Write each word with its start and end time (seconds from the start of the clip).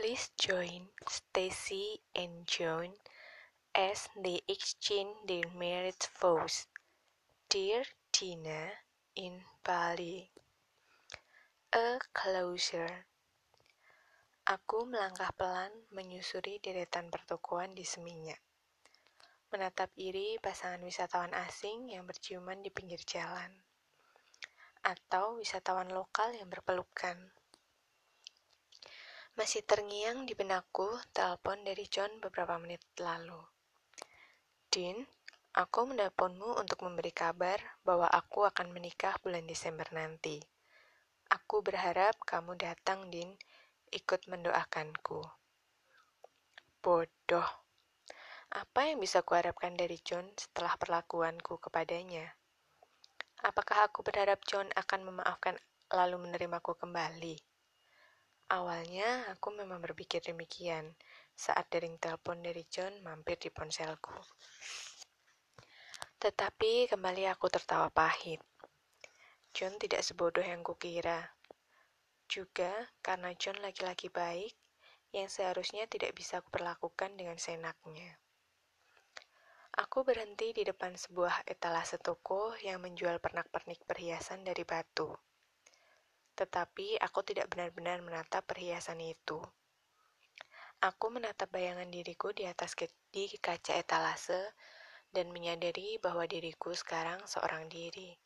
Please 0.00 0.32
join 0.40 0.88
Stacy 1.04 2.00
and 2.16 2.48
John 2.48 2.96
as 3.76 4.08
they 4.16 4.40
exchange 4.48 5.12
their 5.28 5.44
marriage 5.52 6.08
vows. 6.16 6.72
Dear 7.52 7.84
Tina 8.08 8.80
in 9.12 9.44
Bali. 9.60 10.32
A 11.76 12.00
closer. 12.16 13.04
Aku 14.48 14.88
melangkah 14.88 15.36
pelan 15.36 15.68
menyusuri 15.92 16.56
deretan 16.64 17.12
pertokoan 17.12 17.76
di 17.76 17.84
Seminyak. 17.84 18.40
Menatap 19.52 19.92
iri 20.00 20.40
pasangan 20.40 20.80
wisatawan 20.80 21.36
asing 21.44 21.92
yang 21.92 22.08
berciuman 22.08 22.64
di 22.64 22.72
pinggir 22.72 23.04
jalan. 23.04 23.52
Atau 24.80 25.44
wisatawan 25.44 25.92
lokal 25.92 26.32
yang 26.32 26.48
berpelukan. 26.48 27.36
Masih 29.40 29.64
terngiang 29.64 30.28
di 30.28 30.36
benakku 30.36 30.84
telepon 31.16 31.64
dari 31.64 31.88
John 31.88 32.12
beberapa 32.20 32.60
menit 32.60 32.84
lalu. 33.00 33.40
Din, 34.68 35.00
aku 35.56 35.88
menelponmu 35.88 36.60
untuk 36.60 36.84
memberi 36.84 37.08
kabar 37.08 37.56
bahwa 37.80 38.04
aku 38.12 38.44
akan 38.44 38.68
menikah 38.68 39.16
bulan 39.24 39.48
Desember 39.48 39.88
nanti. 39.96 40.44
Aku 41.32 41.64
berharap 41.64 42.20
kamu 42.20 42.52
datang, 42.60 43.08
Din, 43.08 43.32
ikut 43.88 44.28
mendoakanku. 44.28 45.24
Bodoh. 46.84 47.48
Apa 48.52 48.92
yang 48.92 49.00
bisa 49.00 49.24
kuharapkan 49.24 49.72
dari 49.72 49.96
John 50.04 50.28
setelah 50.36 50.76
perlakuanku 50.76 51.56
kepadanya? 51.64 52.28
Apakah 53.40 53.88
aku 53.88 54.04
berharap 54.04 54.44
John 54.44 54.68
akan 54.76 55.00
memaafkan 55.00 55.56
lalu 55.96 56.28
menerimaku 56.28 56.76
kembali? 56.76 57.49
Awalnya 58.50 59.30
aku 59.30 59.54
memang 59.54 59.78
berpikir 59.78 60.18
demikian 60.26 60.98
saat 61.38 61.70
dering 61.70 62.02
telepon 62.02 62.42
dari 62.42 62.66
John 62.66 62.98
mampir 62.98 63.38
di 63.38 63.46
ponselku. 63.46 64.10
Tetapi 66.18 66.90
kembali 66.90 67.30
aku 67.30 67.46
tertawa 67.46 67.86
pahit. 67.94 68.42
John 69.54 69.78
tidak 69.78 70.02
sebodoh 70.02 70.42
yang 70.42 70.66
kukira. 70.66 71.30
Juga 72.26 72.74
karena 72.98 73.30
John 73.38 73.62
laki-laki 73.62 74.10
baik 74.10 74.58
yang 75.14 75.30
seharusnya 75.30 75.86
tidak 75.86 76.18
bisa 76.18 76.42
kuperlakukan 76.42 77.14
dengan 77.14 77.38
senaknya. 77.38 78.18
Aku 79.78 80.02
berhenti 80.02 80.50
di 80.50 80.66
depan 80.66 80.98
sebuah 80.98 81.46
etalase 81.46 82.02
toko 82.02 82.58
yang 82.58 82.82
menjual 82.82 83.22
pernak-pernik 83.22 83.86
perhiasan 83.86 84.42
dari 84.42 84.66
batu 84.66 85.14
tetapi 86.40 86.96
aku 86.96 87.20
tidak 87.20 87.52
benar-benar 87.52 88.00
menatap 88.00 88.48
perhiasan 88.48 88.96
itu. 89.04 89.36
Aku 90.80 91.12
menatap 91.12 91.52
bayangan 91.52 91.92
diriku 91.92 92.32
di 92.32 92.48
atas 92.48 92.72
di 93.12 93.28
kaca 93.36 93.76
etalase 93.76 94.56
dan 95.12 95.28
menyadari 95.28 96.00
bahwa 96.00 96.24
diriku 96.24 96.72
sekarang 96.72 97.20
seorang 97.28 97.68
diri. 97.68 98.16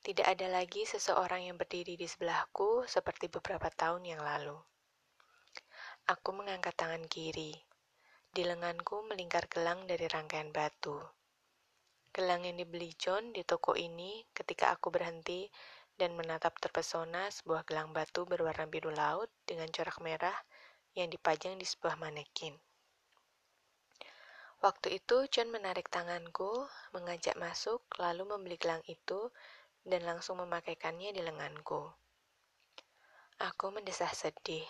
Tidak 0.00 0.24
ada 0.24 0.48
lagi 0.48 0.88
seseorang 0.88 1.44
yang 1.44 1.60
berdiri 1.60 2.00
di 2.00 2.08
sebelahku 2.08 2.88
seperti 2.88 3.28
beberapa 3.28 3.68
tahun 3.68 4.08
yang 4.08 4.24
lalu. 4.24 4.56
Aku 6.08 6.32
mengangkat 6.32 6.72
tangan 6.76 7.04
kiri. 7.04 7.52
Di 8.32 8.44
lenganku 8.44 9.04
melingkar 9.04 9.44
gelang 9.52 9.84
dari 9.84 10.08
rangkaian 10.08 10.48
batu. 10.48 10.96
Gelang 12.12 12.48
yang 12.48 12.56
dibeli 12.56 12.92
John 12.96 13.36
di 13.36 13.44
toko 13.44 13.76
ini 13.76 14.24
ketika 14.32 14.72
aku 14.72 14.88
berhenti 14.88 15.44
dan 15.94 16.18
menatap 16.18 16.58
terpesona 16.58 17.30
sebuah 17.30 17.62
gelang 17.66 17.94
batu 17.94 18.26
berwarna 18.26 18.66
biru 18.66 18.90
laut 18.90 19.30
dengan 19.46 19.70
corak 19.70 20.02
merah 20.02 20.34
yang 20.98 21.10
dipajang 21.10 21.54
di 21.58 21.66
sebuah 21.66 21.98
manekin. 21.98 22.58
Waktu 24.64 24.96
itu 24.96 25.28
John 25.28 25.52
menarik 25.52 25.92
tanganku, 25.92 26.64
mengajak 26.96 27.36
masuk, 27.36 27.84
lalu 28.00 28.24
membeli 28.24 28.56
gelang 28.56 28.80
itu 28.88 29.28
dan 29.84 30.08
langsung 30.08 30.40
memakaikannya 30.40 31.12
di 31.12 31.20
lenganku. 31.20 31.92
Aku 33.44 33.68
mendesah 33.68 34.08
sedih. 34.08 34.64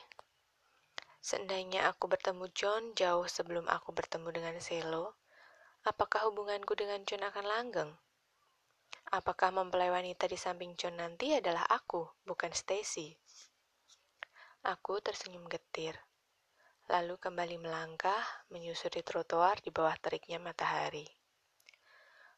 Seandainya 1.23 1.89
aku 1.89 2.11
bertemu 2.11 2.51
John 2.53 2.93
jauh 2.99 3.25
sebelum 3.31 3.71
aku 3.71 3.95
bertemu 3.95 4.29
dengan 4.35 4.57
Selo, 4.59 5.15
apakah 5.87 6.27
hubunganku 6.27 6.75
dengan 6.75 7.07
John 7.07 7.25
akan 7.25 7.45
langgeng? 7.47 7.93
Apakah 9.15 9.55
mempelai 9.55 9.95
wanita 9.95 10.27
di 10.27 10.35
samping 10.35 10.75
John 10.75 10.99
nanti 10.99 11.39
adalah 11.39 11.63
aku, 11.71 12.03
bukan 12.27 12.51
Stacy? 12.51 13.15
Aku 14.67 14.99
tersenyum 14.99 15.47
getir, 15.47 15.95
lalu 16.91 17.15
kembali 17.23 17.63
melangkah 17.63 18.19
menyusuri 18.51 19.07
trotoar 19.07 19.63
di 19.63 19.71
bawah 19.71 19.95
teriknya 20.03 20.43
matahari. 20.43 21.07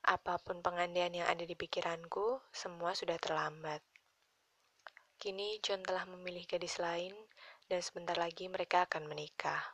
Apa 0.04 0.36
pun 0.36 0.60
pengandaian 0.60 1.16
yang 1.16 1.24
ada 1.24 1.48
di 1.48 1.56
pikiranku, 1.56 2.44
semua 2.52 2.92
sudah 2.92 3.16
terlambat. 3.16 3.80
Kini 5.16 5.56
John 5.64 5.80
telah 5.80 6.04
memilih 6.04 6.44
gadis 6.44 6.76
lain, 6.76 7.16
dan 7.72 7.80
sebentar 7.80 8.20
lagi 8.20 8.52
mereka 8.52 8.84
akan 8.84 9.08
menikah. 9.08 9.64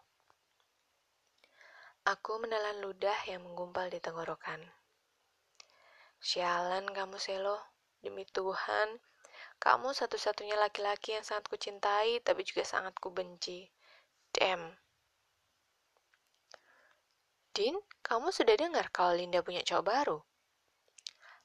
Aku 2.06 2.38
menelan 2.38 2.78
ludah 2.78 3.26
yang 3.26 3.42
menggumpal 3.42 3.90
di 3.90 3.98
tenggorokan. 3.98 4.81
Sialan 6.22 6.86
kamu, 6.94 7.18
Selo. 7.18 7.58
Demi 8.02 8.22
Tuhan, 8.30 8.98
kamu 9.62 9.94
satu-satunya 9.94 10.58
laki-laki 10.58 11.14
yang 11.14 11.22
sangat 11.22 11.46
kucintai, 11.46 12.18
tapi 12.22 12.42
juga 12.42 12.66
sangat 12.66 12.94
kubenci. 12.98 13.70
Damn. 14.34 14.74
Din, 17.54 17.78
kamu 18.02 18.34
sudah 18.34 18.56
dengar 18.58 18.90
kalau 18.90 19.14
Linda 19.14 19.38
punya 19.42 19.62
cowok 19.62 19.84
baru? 19.86 20.18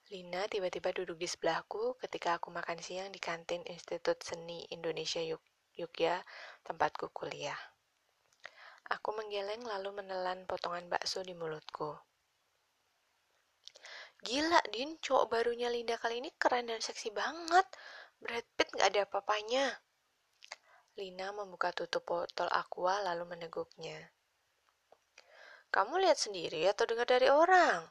Lina 0.08 0.48
tiba-tiba 0.48 0.96
duduk 0.96 1.20
di 1.20 1.28
sebelahku 1.28 2.00
ketika 2.00 2.40
aku 2.40 2.48
makan 2.48 2.80
siang 2.80 3.12
di 3.12 3.20
kantin 3.20 3.60
Institut 3.68 4.24
Seni 4.24 4.64
Indonesia 4.72 5.20
Yuk 5.20 5.44
Yogya, 5.76 6.24
tempatku 6.64 7.12
kuliah. 7.12 7.60
Aku 8.88 9.12
menggeleng 9.14 9.68
lalu 9.68 9.94
menelan 10.00 10.48
potongan 10.48 10.88
bakso 10.88 11.22
di 11.28 11.36
mulutku. 11.36 11.92
Gila, 14.26 14.62
Din, 14.74 14.98
cowok 14.98 15.30
barunya 15.30 15.70
Linda 15.70 15.94
kali 16.02 16.18
ini 16.18 16.34
keren 16.34 16.66
dan 16.66 16.82
seksi 16.82 17.14
banget. 17.14 17.66
Brad 18.18 18.46
Pitt 18.58 18.74
gak 18.74 18.90
ada 18.90 19.06
apa-apanya. 19.06 19.78
Lina 20.98 21.30
membuka 21.30 21.70
tutup 21.70 22.02
botol 22.10 22.50
aqua 22.50 22.98
lalu 23.06 23.30
meneguknya. 23.30 24.10
Kamu 25.70 26.02
lihat 26.02 26.18
sendiri 26.18 26.66
atau 26.66 26.90
dengar 26.90 27.06
dari 27.06 27.30
orang? 27.30 27.86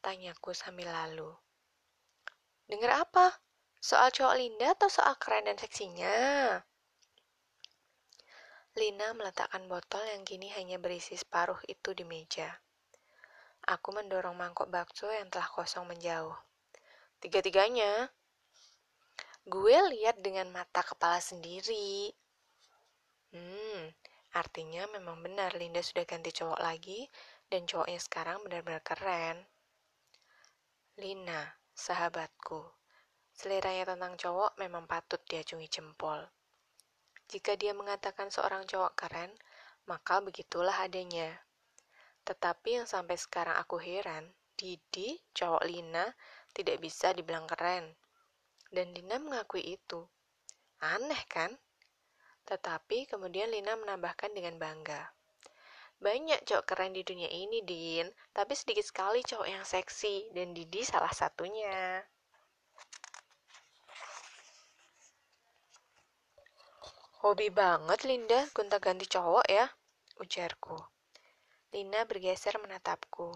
Tanyaku 0.00 0.56
sambil 0.56 0.88
lalu. 0.88 1.28
Dengar 2.64 3.04
apa? 3.04 3.36
Soal 3.76 4.08
cowok 4.08 4.34
Linda 4.40 4.72
atau 4.72 4.88
soal 4.88 5.20
keren 5.20 5.44
dan 5.44 5.60
seksinya? 5.60 6.16
Lina 8.76 9.12
meletakkan 9.12 9.68
botol 9.68 10.04
yang 10.04 10.24
kini 10.24 10.48
hanya 10.56 10.80
berisi 10.80 11.16
separuh 11.16 11.60
itu 11.68 11.92
di 11.92 12.04
meja. 12.08 12.48
Aku 13.66 13.90
mendorong 13.90 14.38
mangkok 14.38 14.70
bakso 14.70 15.10
yang 15.10 15.26
telah 15.26 15.50
kosong 15.50 15.90
menjauh. 15.90 16.38
Tiga-tiganya. 17.18 18.14
Gue 19.42 19.74
lihat 19.90 20.22
dengan 20.22 20.46
mata 20.54 20.86
kepala 20.86 21.18
sendiri. 21.18 22.14
Hmm, 23.34 23.90
artinya 24.38 24.86
memang 24.94 25.18
benar 25.18 25.58
Linda 25.58 25.82
sudah 25.82 26.06
ganti 26.06 26.30
cowok 26.30 26.62
lagi 26.62 27.10
dan 27.50 27.66
cowoknya 27.66 27.98
sekarang 27.98 28.38
benar-benar 28.46 28.86
keren. 28.86 29.38
Lina, 31.02 31.58
sahabatku, 31.74 32.62
seleranya 33.34 33.94
tentang 33.94 34.14
cowok 34.14 34.54
memang 34.62 34.86
patut 34.86 35.18
diacungi 35.26 35.66
jempol. 35.66 36.22
Jika 37.26 37.58
dia 37.58 37.74
mengatakan 37.74 38.30
seorang 38.30 38.62
cowok 38.66 38.94
keren, 38.94 39.34
maka 39.90 40.22
begitulah 40.22 40.74
adanya. 40.86 41.45
Tetapi 42.26 42.82
yang 42.82 42.90
sampai 42.90 43.14
sekarang 43.14 43.54
aku 43.54 43.78
heran, 43.78 44.34
Didi, 44.58 45.14
cowok 45.30 45.62
Lina, 45.62 46.10
tidak 46.50 46.82
bisa 46.82 47.14
dibilang 47.14 47.46
keren. 47.46 47.94
Dan 48.66 48.90
Lina 48.90 49.22
mengakui 49.22 49.62
itu. 49.62 50.02
Aneh 50.82 51.22
kan? 51.30 51.54
Tetapi 52.42 53.06
kemudian 53.06 53.46
Lina 53.54 53.78
menambahkan 53.78 54.34
dengan 54.34 54.58
bangga. 54.58 55.14
Banyak 56.02 56.44
cowok 56.44 56.66
keren 56.66 56.92
di 56.92 57.06
dunia 57.06 57.30
ini, 57.30 57.62
Din. 57.62 58.10
Tapi 58.34 58.52
sedikit 58.52 58.84
sekali 58.84 59.22
cowok 59.22 59.48
yang 59.48 59.64
seksi. 59.64 60.34
Dan 60.34 60.50
Didi 60.50 60.82
salah 60.82 61.14
satunya. 61.14 62.02
Hobi 67.24 67.48
banget 67.48 68.06
Linda 68.06 68.44
gonta-ganti 68.52 69.08
cowok 69.08 69.46
ya, 69.48 69.66
ujarku. 70.20 70.95
Lina 71.74 72.06
bergeser 72.06 72.58
menatapku. 72.62 73.34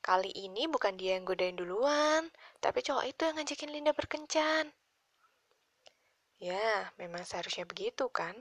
Kali 0.00 0.30
ini 0.32 0.70
bukan 0.70 0.94
dia 0.94 1.18
yang 1.18 1.26
godain 1.26 1.58
duluan, 1.58 2.30
tapi 2.62 2.80
cowok 2.80 3.04
itu 3.10 3.20
yang 3.26 3.34
ngajakin 3.36 3.70
Linda 3.74 3.92
berkencan. 3.92 4.70
Ya, 6.36 6.92
memang 7.00 7.24
seharusnya 7.24 7.64
begitu 7.64 8.06
kan? 8.12 8.36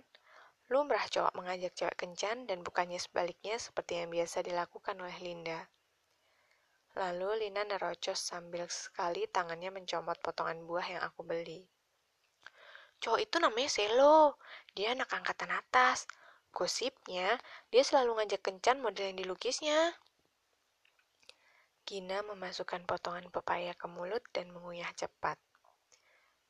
Lumrah 0.68 1.06
cowok 1.08 1.34
mengajak 1.38 1.78
cewek 1.78 1.96
kencan 1.96 2.50
dan 2.50 2.66
bukannya 2.66 2.98
sebaliknya 2.98 3.56
seperti 3.56 4.02
yang 4.02 4.10
biasa 4.10 4.42
dilakukan 4.42 4.98
oleh 4.98 5.18
Linda. 5.22 5.70
Lalu 6.96 7.46
Lina 7.46 7.68
nerocos 7.68 8.18
sambil 8.18 8.66
sekali 8.72 9.28
tangannya 9.28 9.70
mencomot 9.70 10.16
potongan 10.24 10.64
buah 10.64 10.88
yang 10.88 11.04
aku 11.04 11.28
beli. 11.28 11.68
Cowok 13.04 13.20
itu 13.20 13.36
namanya 13.44 13.70
Selo, 13.70 14.40
dia 14.72 14.96
anak 14.96 15.12
angkatan 15.12 15.52
atas. 15.52 16.08
Gosipnya, 16.56 17.36
dia 17.68 17.84
selalu 17.84 18.24
ngajak 18.24 18.40
kencan 18.40 18.80
model 18.80 19.12
yang 19.12 19.20
dilukisnya. 19.20 19.92
Gina 21.84 22.24
memasukkan 22.24 22.88
potongan 22.88 23.28
pepaya 23.28 23.76
ke 23.76 23.92
mulut 23.92 24.24
dan 24.32 24.56
mengunyah 24.56 24.88
cepat. 24.96 25.36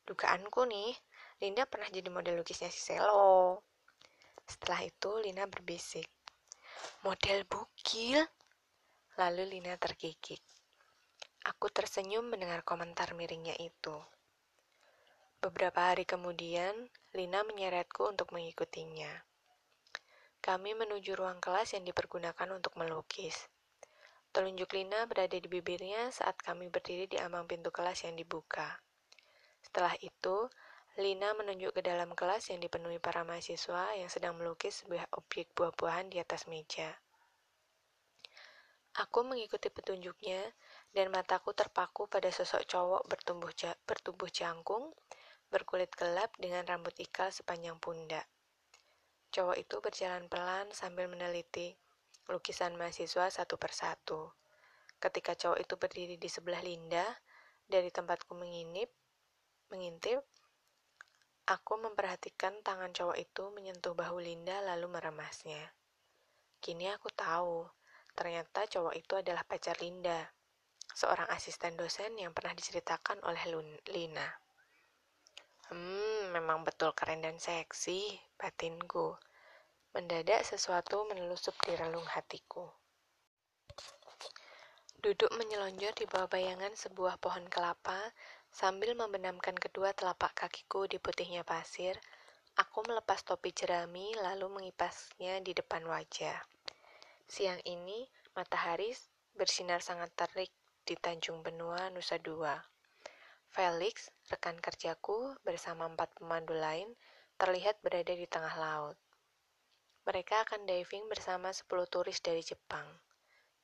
Dugaanku 0.06 0.62
nih, 0.70 0.94
Linda 1.42 1.66
pernah 1.66 1.90
jadi 1.90 2.06
model 2.06 2.38
lukisnya 2.38 2.70
si 2.70 2.78
Selo. 2.78 3.66
Setelah 4.46 4.86
itu 4.86 5.10
Lina 5.18 5.50
berbisik. 5.50 6.06
Model 7.02 7.42
bukil? 7.50 8.22
Lalu 9.18 9.58
Lina 9.58 9.74
terkikik. 9.74 10.38
Aku 11.50 11.66
tersenyum 11.66 12.30
mendengar 12.30 12.62
komentar 12.62 13.10
miringnya 13.18 13.58
itu. 13.58 13.98
Beberapa 15.42 15.90
hari 15.90 16.06
kemudian, 16.06 16.86
Lina 17.10 17.42
menyeretku 17.42 18.06
untuk 18.06 18.30
mengikutinya. 18.30 19.25
Kami 20.46 20.78
menuju 20.78 21.18
ruang 21.18 21.42
kelas 21.42 21.74
yang 21.74 21.82
dipergunakan 21.82 22.46
untuk 22.54 22.78
melukis. 22.78 23.50
Telunjuk 24.30 24.78
Lina 24.78 25.02
berada 25.10 25.34
di 25.34 25.50
bibirnya 25.50 26.06
saat 26.14 26.38
kami 26.38 26.70
berdiri 26.70 27.10
di 27.10 27.18
ambang 27.18 27.50
pintu 27.50 27.74
kelas 27.74 28.06
yang 28.06 28.14
dibuka. 28.14 28.78
Setelah 29.58 29.98
itu, 29.98 30.46
Lina 31.02 31.34
menunjuk 31.34 31.74
ke 31.74 31.82
dalam 31.82 32.14
kelas 32.14 32.54
yang 32.54 32.62
dipenuhi 32.62 33.02
para 33.02 33.26
mahasiswa 33.26 33.98
yang 33.98 34.06
sedang 34.06 34.38
melukis 34.38 34.86
sebuah 34.86 35.10
objek 35.18 35.50
buah-buahan 35.50 36.14
di 36.14 36.22
atas 36.22 36.46
meja. 36.46 36.94
Aku 39.02 39.26
mengikuti 39.26 39.66
petunjuknya, 39.66 40.46
dan 40.94 41.10
mataku 41.10 41.58
terpaku 41.58 42.06
pada 42.06 42.30
sosok 42.30 42.62
cowok 42.70 43.02
bertumbuh, 43.10 43.50
ja 43.50 43.74
bertubuh 43.82 44.30
jangkung, 44.30 44.94
berkulit 45.50 45.90
gelap 45.98 46.30
dengan 46.38 46.62
rambut 46.62 46.94
ikal 47.02 47.34
sepanjang 47.34 47.82
pundak. 47.82 48.30
Cowok 49.36 49.60
itu 49.60 49.76
berjalan 49.84 50.32
pelan 50.32 50.72
sambil 50.72 51.12
meneliti 51.12 51.76
lukisan 52.32 52.72
mahasiswa 52.80 53.28
satu 53.28 53.60
persatu. 53.60 54.32
Ketika 54.96 55.36
cowok 55.36 55.60
itu 55.60 55.74
berdiri 55.76 56.16
di 56.16 56.32
sebelah 56.32 56.64
Linda, 56.64 57.04
dari 57.68 57.92
tempatku 57.92 58.32
menginip, 58.32 58.88
Mengintip, 59.66 60.22
aku 61.50 61.74
memperhatikan 61.82 62.62
tangan 62.62 62.94
cowok 62.94 63.18
itu 63.18 63.50
menyentuh 63.50 63.98
bahu 63.98 64.22
Linda 64.22 64.62
lalu 64.62 64.86
meremasnya. 64.86 65.74
Kini 66.62 66.86
aku 66.86 67.10
tahu, 67.10 67.66
ternyata 68.14 68.70
cowok 68.70 68.94
itu 68.94 69.18
adalah 69.18 69.42
pacar 69.42 69.74
Linda, 69.82 70.22
seorang 70.94 71.26
asisten 71.34 71.74
dosen 71.74 72.14
yang 72.14 72.30
pernah 72.30 72.54
diceritakan 72.54 73.26
oleh 73.26 73.42
Lina. 73.90 74.45
Hmm, 75.72 76.30
memang 76.30 76.62
betul 76.62 76.94
keren 76.94 77.24
dan 77.24 77.38
seksi, 77.40 78.18
batinku. 78.38 79.18
Mendadak 79.96 80.44
sesuatu 80.46 81.06
menelusup 81.10 81.56
di 81.64 81.72
relung 81.74 82.06
hatiku. 82.06 82.68
Duduk 85.00 85.30
menyelonjor 85.38 85.94
di 85.94 86.04
bawah 86.08 86.26
bayangan 86.26 86.74
sebuah 86.74 87.18
pohon 87.22 87.46
kelapa, 87.46 88.12
Sambil 88.56 88.96
membenamkan 88.96 89.52
kedua 89.52 89.92
telapak 89.92 90.32
kakiku 90.32 90.88
di 90.88 90.96
putihnya 90.96 91.44
pasir, 91.44 91.92
aku 92.56 92.88
melepas 92.88 93.20
topi 93.20 93.52
jerami 93.52 94.16
lalu 94.16 94.48
mengipasnya 94.48 95.44
di 95.44 95.52
depan 95.52 95.84
wajah. 95.84 96.40
Siang 97.28 97.60
ini, 97.68 98.08
matahari 98.32 98.96
bersinar 99.36 99.84
sangat 99.84 100.08
terik 100.16 100.48
di 100.88 100.96
Tanjung 100.96 101.44
Benua, 101.44 101.92
Nusa 101.92 102.16
Dua. 102.16 102.56
Felix, 103.52 104.10
rekan 104.30 104.58
kerjaku, 104.58 105.36
bersama 105.46 105.86
empat 105.86 106.14
pemandu 106.18 106.54
lain, 106.54 106.90
terlihat 107.36 107.78
berada 107.84 108.16
di 108.16 108.24
tengah 108.24 108.54
laut. 108.56 108.96
Mereka 110.06 110.46
akan 110.46 110.64
diving 110.70 111.10
bersama 111.10 111.50
10 111.50 111.66
turis 111.90 112.22
dari 112.22 112.40
Jepang. 112.40 112.86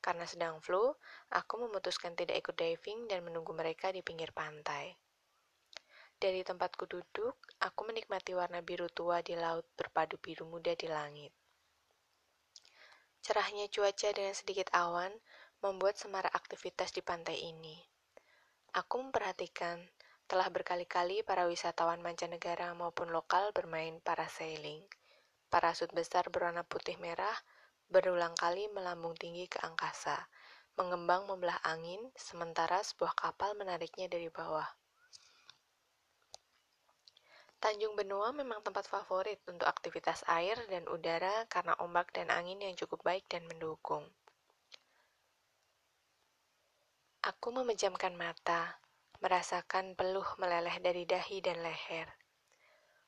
Karena 0.03 0.27
sedang 0.27 0.59
flu, 0.59 0.91
aku 1.31 1.63
memutuskan 1.63 2.11
tidak 2.13 2.43
ikut 2.43 2.55
diving 2.59 3.07
dan 3.07 3.23
menunggu 3.23 3.55
mereka 3.55 3.95
di 3.95 4.03
pinggir 4.03 4.35
pantai. 4.35 4.91
Dari 6.19 6.43
tempatku 6.43 6.87
duduk, 6.87 7.35
aku 7.59 7.87
menikmati 7.87 8.35
warna 8.35 8.59
biru 8.59 8.91
tua 8.91 9.19
di 9.19 9.35
laut 9.35 9.67
berpadu 9.75 10.19
biru 10.19 10.43
muda 10.47 10.75
di 10.75 10.87
langit. 10.87 11.31
Cerahnya 13.23 13.71
cuaca 13.71 14.11
dengan 14.11 14.35
sedikit 14.35 14.67
awan 14.75 15.15
membuat 15.63 15.95
semarak 15.95 16.35
aktivitas 16.35 16.91
di 16.91 16.99
pantai 16.99 17.39
ini. 17.39 17.92
Aku 18.73 19.05
memperhatikan 19.05 19.85
telah 20.25 20.49
berkali-kali 20.49 21.21
para 21.21 21.45
wisatawan 21.45 22.01
mancanegara 22.01 22.73
maupun 22.73 23.13
lokal 23.13 23.53
bermain 23.53 24.01
parasailing. 24.01 24.81
Parasut 25.45 25.93
besar 25.93 26.33
berwarna 26.33 26.65
putih 26.65 26.97
merah 26.97 27.37
berulang 27.85 28.33
kali 28.33 28.65
melambung 28.73 29.13
tinggi 29.13 29.45
ke 29.45 29.61
angkasa, 29.61 30.17
mengembang 30.73 31.29
membelah 31.29 31.61
angin, 31.61 32.01
sementara 32.17 32.81
sebuah 32.81 33.13
kapal 33.13 33.53
menariknya 33.53 34.09
dari 34.09 34.33
bawah. 34.33 34.65
Tanjung 37.61 37.93
Benua 37.93 38.33
memang 38.33 38.65
tempat 38.65 38.89
favorit 38.89 39.37
untuk 39.45 39.69
aktivitas 39.69 40.25
air 40.25 40.57
dan 40.65 40.89
udara 40.89 41.45
karena 41.45 41.77
ombak 41.77 42.09
dan 42.09 42.33
angin 42.33 42.57
yang 42.57 42.73
cukup 42.73 43.05
baik 43.05 43.29
dan 43.29 43.45
mendukung. 43.45 44.09
Aku 47.23 47.55
memejamkan 47.55 48.19
mata, 48.19 48.83
merasakan 49.23 49.95
peluh 49.95 50.27
meleleh 50.35 50.75
dari 50.83 51.07
dahi 51.07 51.39
dan 51.39 51.63
leher. 51.63 52.11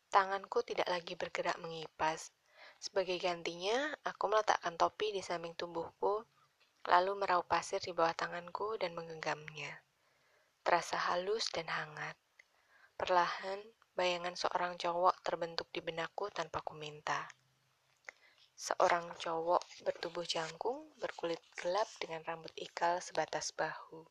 Tanganku 0.07 0.63
tidak 0.63 0.87
lagi 0.87 1.19
bergerak 1.19 1.59
mengipas, 1.59 2.31
sebagai 2.79 3.19
gantinya, 3.19 3.91
aku 4.07 4.31
meletakkan 4.31 4.79
topi 4.79 5.11
di 5.11 5.19
samping 5.19 5.51
tubuhku, 5.59 6.23
lalu 6.87 7.11
meraup 7.19 7.43
pasir 7.49 7.83
di 7.83 7.91
bawah 7.91 8.15
tanganku 8.15 8.79
dan 8.79 8.95
menggenggamnya. 8.95 9.83
Terasa 10.63 10.95
halus 11.11 11.51
dan 11.51 11.67
hangat. 11.67 12.15
Perlahan, 12.95 13.59
bayangan 13.99 14.39
seorang 14.39 14.79
cowok 14.79 15.27
terbentuk 15.27 15.67
di 15.75 15.83
benakku 15.83 16.31
tanpa 16.31 16.63
ku 16.63 16.71
minta. 16.71 17.27
Seorang 18.55 19.11
cowok 19.19 19.83
bertubuh 19.83 20.23
jangkung, 20.23 20.84
berkulit 20.99 21.39
gelap 21.59 21.87
dengan 21.99 22.23
rambut 22.23 22.51
ikal 22.55 22.99
sebatas 23.03 23.51
bahu. 23.51 24.07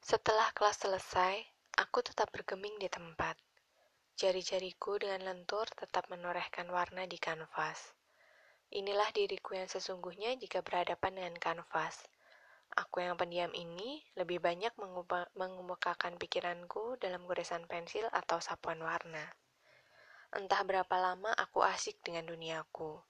Setelah 0.00 0.50
kelas 0.56 0.82
selesai, 0.82 1.38
aku 1.78 2.02
tetap 2.02 2.34
bergeming 2.34 2.74
di 2.82 2.90
tempat. 2.90 3.38
Jari-jariku 4.18 4.98
dengan 4.98 5.32
lentur 5.32 5.70
tetap 5.72 6.10
menorehkan 6.10 6.66
warna 6.68 7.06
di 7.06 7.16
kanvas. 7.16 7.94
Inilah 8.70 9.10
diriku 9.10 9.58
yang 9.58 9.66
sesungguhnya 9.66 10.38
jika 10.38 10.62
berhadapan 10.62 11.18
dengan 11.18 11.34
kanvas. 11.38 12.06
Aku 12.78 13.02
yang 13.02 13.18
pendiam 13.18 13.50
ini 13.50 14.06
lebih 14.14 14.38
banyak 14.38 14.70
mengemukakan 15.34 16.14
pikiranku 16.22 16.94
dalam 17.02 17.26
goresan 17.26 17.66
pensil 17.66 18.06
atau 18.14 18.38
sapuan 18.38 18.78
warna. 18.78 19.26
Entah 20.30 20.62
berapa 20.62 20.94
lama 20.94 21.34
aku 21.34 21.66
asik 21.66 21.98
dengan 22.06 22.30
duniaku. 22.30 23.09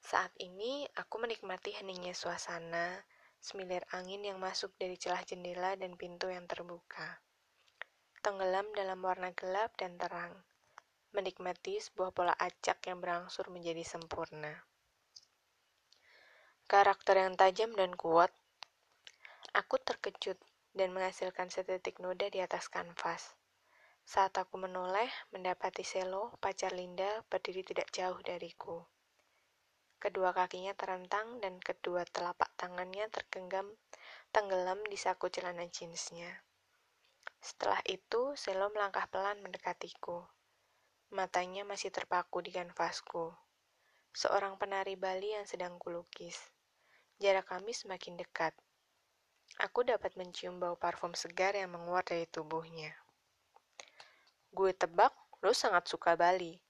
Saat 0.00 0.32
ini 0.40 0.88
aku 0.96 1.20
menikmati 1.20 1.76
heningnya 1.76 2.16
suasana, 2.16 3.04
semilir 3.38 3.84
angin 3.94 4.24
yang 4.24 4.40
masuk 4.40 4.72
dari 4.76 5.00
celah 5.00 5.24
jendela 5.24 5.76
dan 5.76 5.96
pintu 5.96 6.28
yang 6.28 6.44
terbuka 6.44 7.20
tenggelam 8.20 8.68
dalam 8.76 9.00
warna 9.00 9.32
gelap 9.32 9.72
dan 9.80 9.96
terang, 9.96 10.36
menikmati 11.16 11.80
sebuah 11.80 12.12
pola 12.12 12.36
acak 12.36 12.84
yang 12.84 13.00
berangsur 13.00 13.48
menjadi 13.48 13.80
sempurna. 13.80 14.60
Karakter 16.68 17.16
yang 17.16 17.34
tajam 17.40 17.72
dan 17.72 17.96
kuat, 17.96 18.28
aku 19.56 19.80
terkejut 19.80 20.36
dan 20.76 20.92
menghasilkan 20.92 21.48
setitik 21.48 21.96
noda 21.98 22.28
di 22.28 22.44
atas 22.44 22.68
kanvas. 22.68 23.32
Saat 24.04 24.36
aku 24.36 24.60
menoleh, 24.60 25.08
mendapati 25.32 25.82
Selo, 25.82 26.36
pacar 26.44 26.76
Linda, 26.76 27.24
berdiri 27.32 27.64
tidak 27.64 27.88
jauh 27.88 28.20
dariku. 28.20 28.84
Kedua 30.00 30.32
kakinya 30.32 30.72
terentang 30.72 31.44
dan 31.44 31.60
kedua 31.60 32.08
telapak 32.08 32.48
tangannya 32.56 33.04
tergenggam 33.12 33.68
tenggelam 34.32 34.80
di 34.88 34.96
saku 34.96 35.28
celana 35.28 35.68
jeansnya. 35.68 36.40
Setelah 37.44 37.84
itu, 37.84 38.32
Selo 38.32 38.72
melangkah 38.72 39.04
pelan 39.12 39.44
mendekatiku. 39.44 40.24
Matanya 41.12 41.68
masih 41.68 41.92
terpaku 41.92 42.40
di 42.40 42.48
kanvasku. 42.48 43.36
Seorang 44.16 44.56
penari 44.56 44.96
Bali 44.96 45.36
yang 45.36 45.44
sedang 45.44 45.76
kulukis. 45.76 46.48
Jarak 47.20 47.52
kami 47.52 47.76
semakin 47.76 48.16
dekat. 48.16 48.56
Aku 49.60 49.84
dapat 49.84 50.16
mencium 50.16 50.56
bau 50.56 50.80
parfum 50.80 51.12
segar 51.12 51.52
yang 51.52 51.76
menguat 51.76 52.08
dari 52.08 52.24
tubuhnya. 52.24 52.96
Gue 54.48 54.72
tebak, 54.72 55.12
lo 55.44 55.52
sangat 55.52 55.84
suka 55.92 56.16
Bali. 56.16 56.69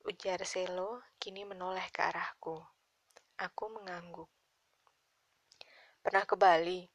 Ujar 0.00 0.40
Selo 0.48 1.04
kini 1.20 1.44
menoleh 1.44 1.84
ke 1.92 2.00
arahku. 2.00 2.56
Aku 3.36 3.68
mengangguk. 3.68 4.32
Pernah 6.00 6.24
ke 6.24 6.40
Bali? 6.40 6.88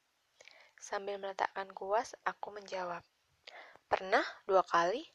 Sambil 0.81 1.21
meletakkan 1.21 1.69
kuas, 1.69 2.17
aku 2.25 2.49
menjawab. 2.57 3.05
Pernah 3.85 4.25
dua 4.49 4.65
kali. 4.65 5.05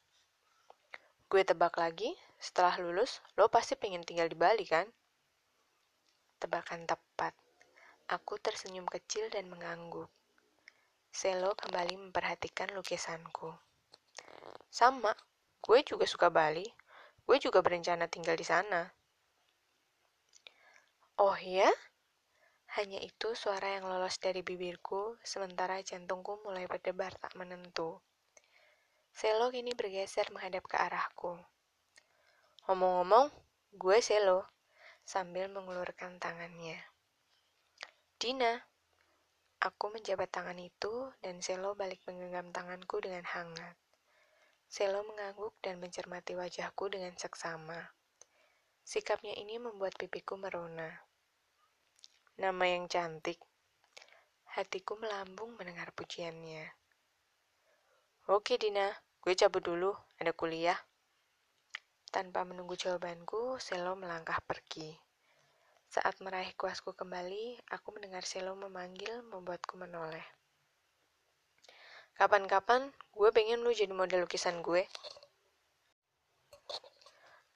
Gue 1.27 1.43
tebak 1.43 1.75
lagi, 1.83 2.15
setelah 2.39 2.79
lulus, 2.79 3.19
lo 3.35 3.51
pasti 3.51 3.75
pengen 3.75 4.07
tinggal 4.07 4.31
di 4.31 4.39
Bali 4.39 4.63
kan? 4.71 4.87
Tebakan 6.39 6.87
tepat. 6.87 7.35
Aku 8.07 8.39
tersenyum 8.39 8.87
kecil 8.87 9.27
dan 9.35 9.51
mengangguk. 9.51 10.07
Selo 11.11 11.59
kembali 11.59 11.99
memperhatikan 11.99 12.71
lukisanku. 12.71 13.51
Sama, 14.71 15.11
gue 15.59 15.83
juga 15.83 16.07
suka 16.07 16.31
Bali. 16.31 16.80
Gue 17.31 17.39
juga 17.39 17.63
berencana 17.63 18.11
tinggal 18.11 18.35
di 18.35 18.43
sana. 18.43 18.91
Oh 21.15 21.39
ya? 21.39 21.71
Hanya 22.75 22.99
itu 22.99 23.39
suara 23.39 23.79
yang 23.79 23.87
lolos 23.87 24.19
dari 24.19 24.43
bibirku, 24.43 25.15
sementara 25.23 25.79
jantungku 25.79 26.43
mulai 26.43 26.67
berdebar 26.67 27.15
tak 27.23 27.39
menentu. 27.39 28.03
Selo 29.15 29.47
kini 29.55 29.79
bergeser 29.79 30.27
menghadap 30.35 30.67
ke 30.67 30.75
arahku. 30.75 31.39
Ngomong-ngomong, 32.67 33.31
gue 33.79 33.99
Selo, 34.03 34.51
sambil 35.07 35.47
mengulurkan 35.55 36.19
tangannya. 36.19 36.83
Dina, 38.19 38.59
aku 39.63 39.95
menjabat 39.95 40.35
tangan 40.35 40.59
itu 40.59 41.15
dan 41.23 41.39
Selo 41.39 41.79
balik 41.79 42.03
menggenggam 42.11 42.51
tanganku 42.51 42.99
dengan 42.99 43.23
hangat. 43.23 43.79
Selo 44.71 45.03
mengangguk 45.03 45.59
dan 45.59 45.83
mencermati 45.83 46.39
wajahku 46.39 46.87
dengan 46.95 47.11
seksama. 47.19 47.91
Sikapnya 48.87 49.35
ini 49.35 49.59
membuat 49.59 49.99
pipiku 49.99 50.39
merona. 50.39 50.87
Nama 52.39 52.65
yang 52.71 52.87
cantik. 52.87 53.43
Hatiku 54.55 54.95
melambung 54.95 55.59
mendengar 55.59 55.91
pujiannya. 55.91 56.71
Oke 58.31 58.63
Dina, 58.63 58.95
gue 59.19 59.35
cabut 59.35 59.59
dulu, 59.59 59.91
ada 60.23 60.31
kuliah. 60.31 60.79
Tanpa 62.15 62.47
menunggu 62.47 62.79
jawabanku, 62.79 63.59
Selo 63.59 63.99
melangkah 63.99 64.39
pergi. 64.39 64.95
Saat 65.91 66.23
meraih 66.23 66.55
kuasku 66.55 66.95
kembali, 66.95 67.59
aku 67.75 67.91
mendengar 67.91 68.23
Selo 68.23 68.55
memanggil 68.55 69.27
membuatku 69.27 69.75
menoleh. 69.75 70.40
Kapan-kapan 72.21 72.93
gue 73.17 73.33
pengen 73.33 73.65
lu 73.65 73.73
jadi 73.73 73.97
model 73.97 74.29
lukisan 74.29 74.61
gue. 74.61 74.85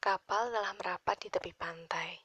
Kapal 0.01 0.57
telah 0.57 0.73
merapat 0.81 1.21
di 1.21 1.29
tepi 1.29 1.53
pantai. 1.53 2.17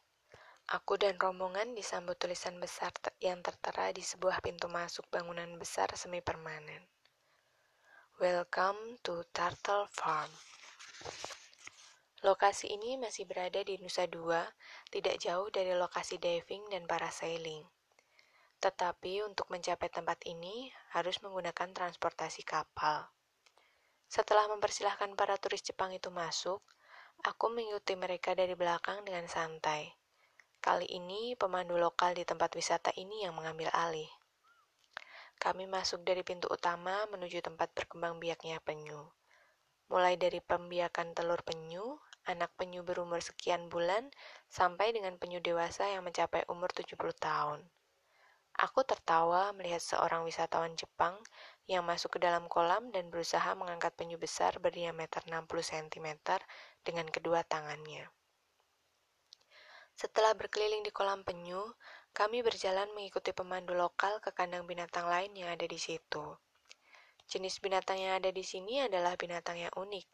Aku 0.71 0.95
dan 0.95 1.19
rombongan 1.19 1.75
disambut 1.75 2.15
tulisan 2.15 2.55
besar 2.55 2.95
yang 3.19 3.43
tertera 3.43 3.91
di 3.91 3.99
sebuah 3.99 4.39
pintu 4.39 4.71
masuk 4.71 5.03
bangunan 5.11 5.51
besar 5.59 5.91
semi 5.99 6.23
permanen. 6.23 6.87
Welcome 8.23 8.95
to 9.03 9.19
Turtle 9.35 9.91
Farm. 9.91 10.31
Lokasi 12.23 12.71
ini 12.71 12.95
masih 12.95 13.27
berada 13.27 13.59
di 13.67 13.75
Nusa 13.83 14.07
Dua, 14.07 14.47
tidak 14.87 15.19
jauh 15.19 15.51
dari 15.51 15.75
lokasi 15.75 16.15
diving 16.15 16.71
dan 16.71 16.87
parasailing. 16.87 17.67
Tetapi 18.59 19.23
untuk 19.23 19.47
mencapai 19.47 19.87
tempat 19.87 20.19
ini 20.27 20.67
harus 20.91 21.23
menggunakan 21.23 21.71
transportasi 21.71 22.43
kapal. 22.43 23.07
Setelah 24.11 24.51
mempersilahkan 24.51 25.15
para 25.15 25.39
turis 25.39 25.63
Jepang 25.63 25.95
itu 25.95 26.11
masuk, 26.11 26.59
aku 27.23 27.47
mengikuti 27.47 27.95
mereka 27.95 28.35
dari 28.35 28.59
belakang 28.59 29.07
dengan 29.07 29.31
santai. 29.31 29.95
Kali 30.59 30.91
ini 30.91 31.39
pemandu 31.39 31.79
lokal 31.79 32.19
di 32.19 32.27
tempat 32.27 32.51
wisata 32.51 32.91
ini 32.99 33.23
yang 33.23 33.31
mengambil 33.31 33.71
alih. 33.71 34.11
Kami 35.39 35.71
masuk 35.71 36.03
dari 36.03 36.19
pintu 36.19 36.51
utama 36.51 37.07
menuju 37.07 37.39
tempat 37.39 37.71
berkembang 37.71 38.19
biaknya 38.19 38.59
penyu. 38.59 39.07
Mulai 39.87 40.19
dari 40.19 40.43
pembiakan 40.43 41.15
telur 41.15 41.39
penyu, 41.47 41.95
anak 42.27 42.51
penyu 42.59 42.83
berumur 42.83 43.23
sekian 43.23 43.71
bulan, 43.71 44.11
sampai 44.51 44.91
dengan 44.91 45.15
penyu 45.15 45.39
dewasa 45.39 45.87
yang 45.87 46.03
mencapai 46.03 46.43
umur 46.51 46.67
70 46.75 46.99
tahun. 47.15 47.63
Aku 48.59 48.83
tertawa 48.83 49.55
melihat 49.55 49.79
seorang 49.79 50.27
wisatawan 50.27 50.75
Jepang 50.75 51.15
yang 51.63 51.87
masuk 51.87 52.19
ke 52.19 52.27
dalam 52.27 52.51
kolam 52.51 52.91
dan 52.91 53.07
berusaha 53.07 53.55
mengangkat 53.55 53.95
penyu 53.95 54.19
besar 54.19 54.59
berdiameter 54.59 55.23
60 55.31 55.47
cm 55.47 56.19
dengan 56.83 57.07
kedua 57.07 57.47
tangannya. 57.47 58.11
Setelah 59.95 60.35
berkeliling 60.35 60.83
di 60.83 60.91
kolam 60.91 61.23
penyu, 61.23 61.71
kami 62.11 62.43
berjalan 62.43 62.91
mengikuti 62.91 63.31
pemandu 63.31 63.71
lokal 63.79 64.19
ke 64.19 64.35
kandang 64.35 64.67
binatang 64.67 65.07
lain 65.07 65.31
yang 65.39 65.55
ada 65.55 65.63
di 65.63 65.79
situ. 65.79 66.35
Jenis 67.31 67.63
binatang 67.63 67.95
yang 67.95 68.19
ada 68.19 68.27
di 68.27 68.43
sini 68.43 68.83
adalah 68.83 69.15
binatang 69.15 69.55
yang 69.55 69.71
unik, 69.71 70.07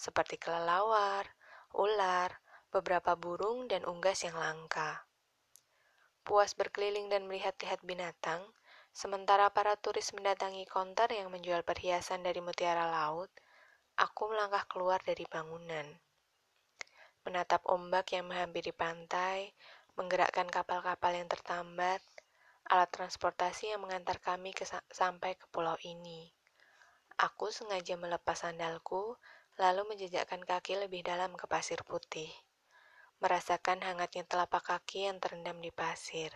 seperti 0.00 0.40
kelelawar, 0.40 1.28
ular, 1.76 2.32
beberapa 2.72 3.12
burung, 3.12 3.68
dan 3.68 3.84
unggas 3.84 4.24
yang 4.24 4.40
langka 4.40 5.04
puas 6.20 6.52
berkeliling 6.52 7.08
dan 7.08 7.24
melihat-lihat 7.24 7.80
binatang, 7.80 8.44
sementara 8.92 9.48
para 9.50 9.74
turis 9.80 10.12
mendatangi 10.12 10.68
konter 10.68 11.08
yang 11.10 11.32
menjual 11.32 11.64
perhiasan 11.64 12.20
dari 12.20 12.44
mutiara 12.44 12.86
laut, 12.88 13.32
aku 13.96 14.28
melangkah 14.28 14.64
keluar 14.68 15.00
dari 15.00 15.24
bangunan. 15.26 15.86
Menatap 17.24 17.64
ombak 17.68 18.12
yang 18.16 18.28
menghampiri 18.28 18.72
pantai, 18.72 19.52
menggerakkan 19.96 20.48
kapal-kapal 20.48 21.12
yang 21.12 21.28
tertambat, 21.28 22.00
alat 22.68 22.88
transportasi 22.92 23.72
yang 23.72 23.80
mengantar 23.84 24.20
kami 24.20 24.52
ke 24.52 24.64
sampai 24.92 25.36
ke 25.36 25.44
pulau 25.48 25.76
ini. 25.84 26.32
Aku 27.20 27.52
sengaja 27.52 27.96
melepas 28.00 28.44
sandalku, 28.44 29.16
lalu 29.60 29.84
menjejakkan 29.92 30.40
kaki 30.40 30.80
lebih 30.80 31.04
dalam 31.04 31.36
ke 31.36 31.44
pasir 31.44 31.84
putih 31.84 32.32
merasakan 33.20 33.84
hangatnya 33.84 34.24
telapak 34.24 34.64
kaki 34.64 35.04
yang 35.04 35.20
terendam 35.20 35.60
di 35.60 35.68
pasir. 35.68 36.32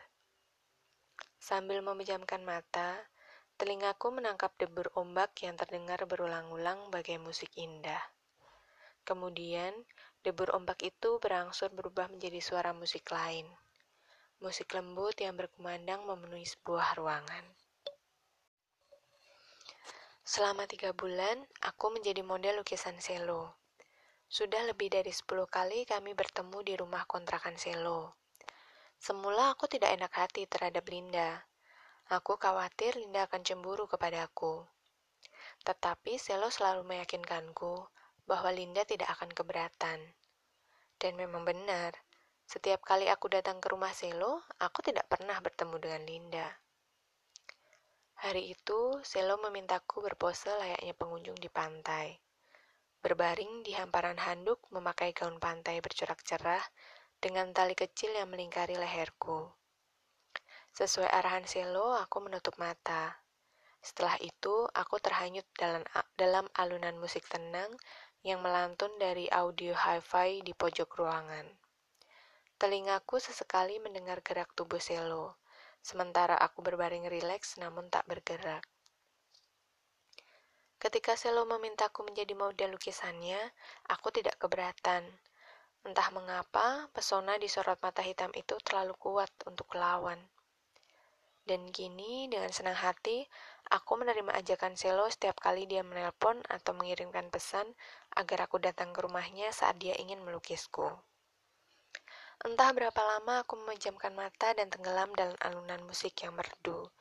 Sambil 1.40 1.80
memejamkan 1.80 2.44
mata, 2.44 3.08
telingaku 3.56 4.12
menangkap 4.12 4.52
debur 4.60 4.92
ombak 4.92 5.32
yang 5.40 5.56
terdengar 5.56 6.04
berulang-ulang 6.04 6.92
bagai 6.92 7.16
musik 7.16 7.52
indah. 7.56 8.00
Kemudian, 9.04 9.72
debur 10.20 10.52
ombak 10.52 10.80
itu 10.84 11.20
berangsur 11.20 11.72
berubah 11.72 12.12
menjadi 12.12 12.40
suara 12.44 12.76
musik 12.76 13.08
lain. 13.08 13.48
Musik 14.44 14.72
lembut 14.76 15.16
yang 15.20 15.36
berkumandang 15.40 16.04
memenuhi 16.04 16.44
sebuah 16.44 17.00
ruangan. 17.00 17.44
Selama 20.24 20.64
tiga 20.64 20.96
bulan, 20.96 21.44
aku 21.60 21.92
menjadi 21.92 22.24
model 22.24 22.64
lukisan 22.64 22.96
selo. 23.00 23.63
Sudah 24.26 24.64
lebih 24.64 24.90
dari 24.90 25.12
10 25.12 25.26
kali 25.46 25.84
kami 25.86 26.16
bertemu 26.16 26.58
di 26.64 26.74
rumah 26.74 27.04
kontrakan 27.04 27.54
Selo. 27.60 28.16
Semula 28.98 29.52
aku 29.52 29.68
tidak 29.68 29.92
enak 29.92 30.12
hati 30.16 30.48
terhadap 30.48 30.88
Linda. 30.88 31.44
Aku 32.08 32.40
khawatir 32.40 32.96
Linda 32.96 33.28
akan 33.28 33.44
cemburu 33.44 33.84
kepadaku. 33.84 34.64
Tetapi 35.64 36.16
Selo 36.16 36.48
selalu 36.48 36.84
meyakinkanku 36.88 37.84
bahwa 38.24 38.50
Linda 38.52 38.84
tidak 38.88 39.12
akan 39.12 39.28
keberatan. 39.32 40.00
Dan 40.96 41.20
memang 41.20 41.44
benar, 41.44 41.92
setiap 42.48 42.80
kali 42.84 43.08
aku 43.12 43.28
datang 43.28 43.60
ke 43.60 43.68
rumah 43.72 43.92
Selo, 43.92 44.40
aku 44.60 44.80
tidak 44.80 45.08
pernah 45.08 45.36
bertemu 45.40 45.76
dengan 45.80 46.02
Linda. 46.04 46.46
Hari 48.24 48.56
itu, 48.56 49.04
Selo 49.04 49.36
memintaku 49.36 50.00
berpose 50.00 50.48
layaknya 50.48 50.96
pengunjung 50.96 51.36
di 51.36 51.52
pantai. 51.52 52.23
Berbaring 53.04 53.60
di 53.60 53.76
hamparan 53.76 54.16
handuk 54.16 54.64
memakai 54.72 55.12
gaun 55.12 55.36
pantai 55.36 55.84
bercorak 55.84 56.24
cerah 56.24 56.64
dengan 57.20 57.52
tali 57.52 57.76
kecil 57.76 58.16
yang 58.16 58.32
melingkari 58.32 58.80
leherku. 58.80 59.44
Sesuai 60.72 61.12
arahan 61.12 61.44
Selo, 61.44 61.92
aku 62.00 62.24
menutup 62.24 62.56
mata. 62.56 63.20
Setelah 63.84 64.16
itu, 64.24 64.64
aku 64.72 64.96
terhanyut 65.04 65.44
dalam, 65.52 65.84
dalam 66.16 66.48
alunan 66.56 66.96
musik 66.96 67.28
tenang 67.28 67.76
yang 68.24 68.40
melantun 68.40 68.96
dari 68.96 69.28
audio 69.28 69.76
hi-fi 69.76 70.40
di 70.40 70.56
pojok 70.56 70.96
ruangan. 70.96 71.44
Telingaku 72.56 73.20
sesekali 73.20 73.84
mendengar 73.84 74.24
gerak 74.24 74.48
tubuh 74.56 74.80
Selo, 74.80 75.36
sementara 75.84 76.40
aku 76.40 76.64
berbaring 76.64 77.04
rileks 77.12 77.60
namun 77.60 77.92
tak 77.92 78.08
bergerak. 78.08 78.64
Ketika 80.84 81.16
Selo 81.16 81.48
memintaku 81.48 82.04
menjadi 82.04 82.36
model 82.36 82.76
lukisannya, 82.76 83.40
aku 83.88 84.12
tidak 84.12 84.36
keberatan. 84.36 85.00
Entah 85.80 86.12
mengapa, 86.12 86.92
pesona 86.92 87.40
di 87.40 87.48
sorot 87.48 87.80
mata 87.80 88.04
hitam 88.04 88.28
itu 88.36 88.52
terlalu 88.60 88.92
kuat 89.00 89.32
untuk 89.48 89.72
lawan. 89.80 90.20
Dan 91.48 91.72
kini, 91.72 92.28
dengan 92.28 92.52
senang 92.52 92.76
hati, 92.76 93.24
aku 93.72 93.96
menerima 93.96 94.36
ajakan 94.36 94.76
Selo 94.76 95.08
setiap 95.08 95.40
kali 95.40 95.64
dia 95.64 95.80
menelpon 95.80 96.44
atau 96.52 96.76
mengirimkan 96.76 97.32
pesan 97.32 97.64
agar 98.12 98.44
aku 98.44 98.60
datang 98.60 98.92
ke 98.92 99.00
rumahnya 99.00 99.56
saat 99.56 99.80
dia 99.80 99.96
ingin 99.96 100.20
melukisku. 100.20 100.92
Entah 102.44 102.76
berapa 102.76 103.00
lama 103.00 103.40
aku 103.40 103.56
memejamkan 103.56 104.12
mata 104.12 104.52
dan 104.52 104.68
tenggelam 104.68 105.08
dalam 105.16 105.36
alunan 105.40 105.80
musik 105.88 106.12
yang 106.20 106.36
merdu, 106.36 106.92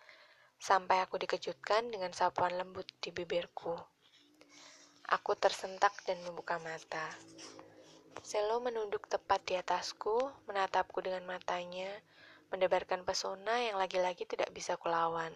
sampai 0.63 1.03
aku 1.03 1.19
dikejutkan 1.19 1.91
dengan 1.91 2.15
sapuan 2.15 2.55
lembut 2.55 2.87
di 3.03 3.11
bibirku. 3.11 3.75
Aku 5.11 5.35
tersentak 5.35 5.91
dan 6.07 6.23
membuka 6.23 6.55
mata. 6.55 7.11
Selo 8.23 8.63
menunduk 8.63 9.11
tepat 9.11 9.43
di 9.43 9.59
atasku, 9.59 10.31
menatapku 10.47 11.03
dengan 11.03 11.27
matanya, 11.27 11.91
mendebarkan 12.47 13.03
pesona 13.03 13.59
yang 13.59 13.75
lagi-lagi 13.75 14.23
tidak 14.23 14.55
bisa 14.55 14.79
kulawan. 14.79 15.35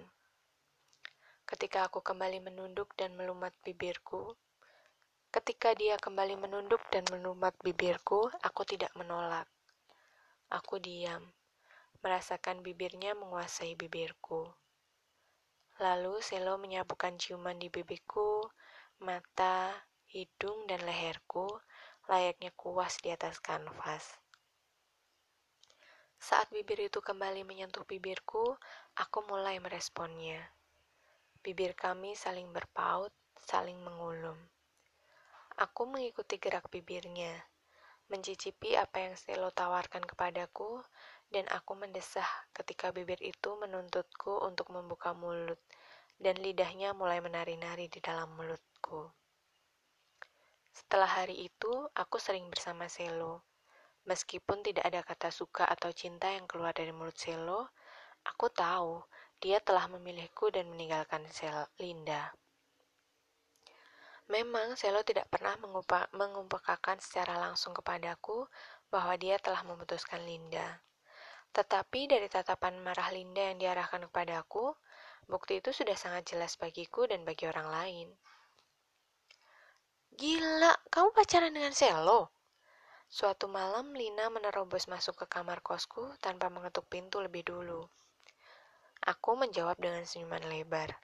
Ketika 1.43 1.91
aku 1.91 1.99
kembali 1.99 2.47
menunduk 2.47 2.95
dan 2.95 3.11
melumat 3.19 3.51
bibirku, 3.67 4.31
ketika 5.35 5.75
dia 5.75 5.99
kembali 5.99 6.39
menunduk 6.39 6.79
dan 6.87 7.03
melumat 7.11 7.51
bibirku, 7.59 8.31
aku 8.39 8.63
tidak 8.63 8.95
menolak. 8.95 9.51
Aku 10.47 10.79
diam, 10.79 11.35
merasakan 11.99 12.63
bibirnya 12.63 13.11
menguasai 13.11 13.75
bibirku. 13.75 14.47
Lalu 15.77 16.25
Selo 16.25 16.57
menyapukan 16.57 17.21
ciuman 17.21 17.61
di 17.61 17.69
bibiku, 17.69 18.41
mata, 18.97 19.69
hidung, 20.09 20.65
dan 20.65 20.81
leherku, 20.81 21.45
layaknya 22.09 22.49
kuas 22.57 22.97
di 22.97 23.13
atas 23.13 23.37
kanvas. 23.37 24.17
Saat 26.17 26.49
bibir 26.49 26.81
itu 26.81 26.97
kembali 26.97 27.45
menyentuh 27.45 27.85
bibirku, 27.85 28.57
aku 28.97 29.19
mulai 29.29 29.61
meresponnya. 29.61 30.49
Bibir 31.45 31.77
kami 31.77 32.17
saling 32.17 32.49
berpaut, 32.49 33.13
saling 33.45 33.77
mengulum. 33.77 34.35
Aku 35.61 35.85
mengikuti 35.85 36.41
gerak 36.41 36.73
bibirnya, 36.73 37.37
mencicipi 38.09 38.73
apa 38.73 39.05
yang 39.05 39.13
Stelo 39.13 39.53
tawarkan 39.53 40.01
kepadaku, 40.01 40.81
dan 41.33 41.45
aku 41.51 41.75
mendesah 41.75 42.27
ketika 42.55 42.91
bibir 42.95 43.19
itu 43.19 43.55
menuntutku 43.59 44.43
untuk 44.45 44.71
membuka 44.71 45.11
mulut, 45.11 45.59
dan 46.17 46.39
lidahnya 46.39 46.95
mulai 46.95 47.19
menari-nari 47.19 47.91
di 47.91 47.99
dalam 47.99 48.31
mulutku. 48.33 49.11
Setelah 50.71 51.09
hari 51.23 51.49
itu, 51.49 51.73
aku 51.97 52.21
sering 52.21 52.47
bersama 52.47 52.85
Selo 52.85 53.47
Meskipun 54.07 54.63
tidak 54.63 54.87
ada 54.87 55.03
kata 55.03 55.27
suka 55.35 55.67
atau 55.67 55.91
cinta 55.91 56.31
yang 56.31 56.47
keluar 56.47 56.71
dari 56.71 56.95
mulut 56.95 57.19
Selo, 57.19 57.75
aku 58.23 58.47
tahu 58.47 59.03
dia 59.43 59.59
telah 59.59 59.91
memilihku 59.91 60.47
dan 60.47 60.71
meninggalkan 60.71 61.27
Sel 61.27 61.67
Linda. 61.75 62.31
Memang 64.31 64.79
Selo 64.79 65.03
tidak 65.03 65.27
pernah 65.27 65.59
mengumpulkan 66.15 67.03
secara 67.03 67.35
langsung 67.35 67.75
kepadaku 67.75 68.47
bahwa 68.87 69.11
dia 69.19 69.35
telah 69.43 69.67
memutuskan 69.67 70.23
Linda. 70.23 70.79
Tetapi 71.55 72.11
dari 72.11 72.27
tatapan 72.27 72.79
marah 72.79 73.11
Linda 73.11 73.41
yang 73.53 73.59
diarahkan 73.61 74.07
kepadaku, 74.11 74.71
bukti 75.27 75.59
itu 75.59 75.75
sudah 75.75 75.95
sangat 75.99 76.33
jelas 76.33 76.55
bagiku 76.55 77.05
dan 77.05 77.27
bagi 77.27 77.47
orang 77.47 77.67
lain. 77.67 78.07
Gila, 80.17 80.73
kamu 80.89 81.13
pacaran 81.13 81.53
dengan 81.53 81.75
Selo? 81.77 82.33
Suatu 83.07 83.45
malam, 83.47 83.93
Lina 83.93 84.27
menerobos 84.33 84.89
masuk 84.91 85.23
ke 85.23 85.25
kamar 85.29 85.61
kosku 85.61 86.09
tanpa 86.19 86.49
mengetuk 86.49 86.89
pintu 86.89 87.21
lebih 87.21 87.45
dulu. 87.45 87.85
Aku 89.05 89.37
menjawab 89.37 89.77
dengan 89.77 90.03
senyuman 90.03 90.41
lebar. 90.49 90.97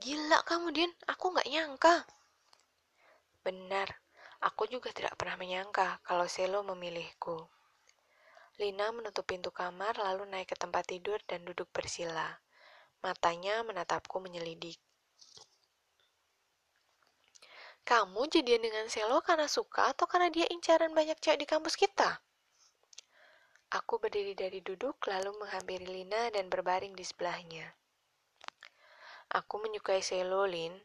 Gila 0.00 0.40
kamu, 0.48 0.72
Din. 0.72 0.90
Aku 1.12 1.30
nggak 1.30 1.46
nyangka. 1.46 2.08
Benar, 3.44 3.88
aku 4.40 4.64
juga 4.72 4.88
tidak 4.90 5.12
pernah 5.20 5.36
menyangka 5.36 6.00
kalau 6.00 6.24
Selo 6.24 6.64
memilihku. 6.64 7.36
Lina 8.60 8.92
menutup 8.92 9.24
pintu 9.24 9.48
kamar 9.48 9.96
lalu 9.96 10.28
naik 10.28 10.52
ke 10.52 10.56
tempat 10.60 10.84
tidur 10.84 11.16
dan 11.24 11.40
duduk 11.48 11.72
bersila. 11.72 12.28
Matanya 13.00 13.64
menatapku 13.64 14.20
menyelidik. 14.20 14.76
Kamu 17.88 18.28
jadian 18.28 18.60
dengan 18.60 18.84
Selo 18.92 19.24
karena 19.24 19.48
suka 19.48 19.96
atau 19.96 20.04
karena 20.04 20.28
dia 20.28 20.44
incaran 20.52 20.92
banyak 20.92 21.16
cewek 21.24 21.40
di 21.40 21.46
kampus 21.48 21.72
kita? 21.80 22.20
Aku 23.72 23.96
berdiri 23.96 24.36
dari 24.36 24.60
duduk 24.60 25.00
lalu 25.08 25.32
menghampiri 25.40 25.88
Lina 25.88 26.28
dan 26.28 26.52
berbaring 26.52 26.92
di 26.92 27.00
sebelahnya. 27.00 27.64
Aku 29.32 29.56
menyukai 29.56 30.04
Selo, 30.04 30.44
Lin. 30.44 30.76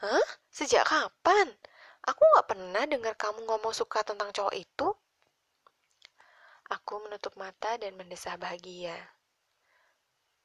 Hah? 0.00 0.24
Sejak 0.48 0.88
kapan? 0.88 1.52
Aku 2.08 2.22
gak 2.38 2.48
pernah 2.48 2.88
dengar 2.88 3.12
kamu 3.12 3.44
ngomong 3.44 3.76
suka 3.76 4.00
tentang 4.00 4.32
cowok 4.32 4.56
itu. 4.56 4.88
Aku 6.72 7.04
menutup 7.04 7.36
mata 7.36 7.76
dan 7.76 7.92
mendesah 8.00 8.40
bahagia. 8.40 8.96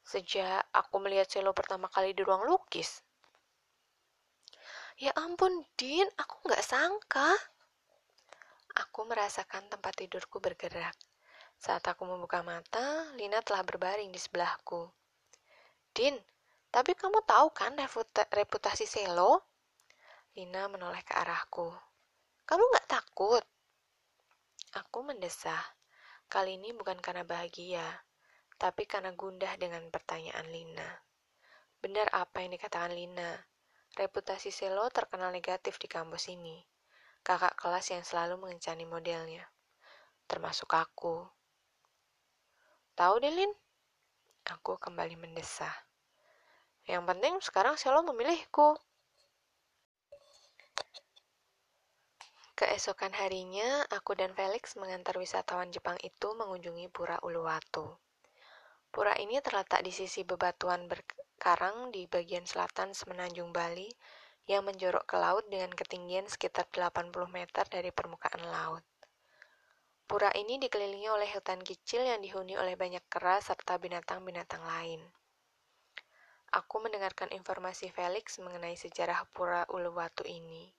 Sejak 0.04 0.68
aku 0.76 1.00
melihat 1.00 1.24
Selo 1.32 1.56
pertama 1.56 1.88
kali 1.88 2.12
di 2.12 2.20
ruang 2.20 2.44
lukis. 2.44 3.00
Ya 5.00 5.16
ampun, 5.16 5.64
Din, 5.80 6.04
aku 6.20 6.52
nggak 6.52 6.68
sangka. 6.68 7.32
Aku 8.76 9.08
merasakan 9.08 9.72
tempat 9.72 9.94
tidurku 9.96 10.44
bergerak. 10.44 11.00
Saat 11.56 11.88
aku 11.88 12.04
membuka 12.04 12.44
mata, 12.44 13.08
Lina 13.16 13.40
telah 13.40 13.64
berbaring 13.64 14.12
di 14.12 14.20
sebelahku. 14.20 14.84
Din, 15.96 16.20
tapi 16.76 16.92
kamu 16.92 17.24
tahu 17.24 17.56
kan 17.56 17.72
reputasi 18.36 18.84
Selo? 18.84 19.48
Lina 20.36 20.68
menoleh 20.68 21.08
ke 21.08 21.16
arahku. 21.16 21.72
Kamu 22.44 22.64
nggak 22.68 22.90
takut? 22.92 23.44
Aku 24.76 25.08
mendesah. 25.08 25.77
Kali 26.28 26.60
ini 26.60 26.76
bukan 26.76 27.00
karena 27.00 27.24
bahagia, 27.24 28.04
tapi 28.60 28.84
karena 28.84 29.16
gundah 29.16 29.56
dengan 29.56 29.88
pertanyaan 29.88 30.44
Lina. 30.52 30.90
Benar 31.80 32.12
apa 32.12 32.44
yang 32.44 32.52
dikatakan 32.52 32.92
Lina? 32.92 33.48
Reputasi 33.96 34.52
Selo 34.52 34.92
terkenal 34.92 35.32
negatif 35.32 35.80
di 35.80 35.88
kampus 35.88 36.28
ini. 36.28 36.60
Kakak 37.24 37.56
kelas 37.56 37.96
yang 37.96 38.04
selalu 38.04 38.44
mengencani 38.44 38.84
modelnya. 38.84 39.48
Termasuk 40.28 40.68
aku. 40.76 41.24
Tahu 43.00 43.16
Delin? 43.24 43.56
Aku 44.52 44.76
kembali 44.76 45.16
mendesah. 45.16 45.74
Yang 46.92 47.04
penting 47.08 47.34
sekarang 47.40 47.80
Selo 47.80 48.04
memilihku. 48.04 48.76
Keesokan 52.58 53.14
harinya, 53.14 53.86
aku 53.94 54.18
dan 54.18 54.34
Felix 54.34 54.74
mengantar 54.82 55.14
wisatawan 55.22 55.70
Jepang 55.70 55.94
itu 56.02 56.34
mengunjungi 56.34 56.90
Pura 56.90 57.22
Uluwatu. 57.22 58.02
Pura 58.90 59.14
ini 59.22 59.38
terletak 59.46 59.86
di 59.86 59.94
sisi 59.94 60.26
bebatuan 60.26 60.90
karang 61.38 61.94
di 61.94 62.10
bagian 62.10 62.50
selatan 62.50 62.98
semenanjung 62.98 63.54
Bali 63.54 63.86
yang 64.50 64.66
menjorok 64.66 65.06
ke 65.06 65.22
laut 65.22 65.46
dengan 65.46 65.70
ketinggian 65.70 66.26
sekitar 66.26 66.66
80 66.74 67.14
meter 67.30 67.62
dari 67.70 67.94
permukaan 67.94 68.42
laut. 68.50 68.82
Pura 70.10 70.34
ini 70.34 70.58
dikelilingi 70.58 71.14
oleh 71.14 71.30
hutan 71.38 71.62
kecil 71.62 72.10
yang 72.10 72.26
dihuni 72.26 72.58
oleh 72.58 72.74
banyak 72.74 73.06
kera 73.06 73.38
serta 73.38 73.78
binatang-binatang 73.78 74.66
lain. 74.66 75.06
Aku 76.58 76.82
mendengarkan 76.82 77.30
informasi 77.38 77.94
Felix 77.94 78.42
mengenai 78.42 78.74
sejarah 78.74 79.30
Pura 79.30 79.62
Uluwatu 79.70 80.26
ini. 80.26 80.77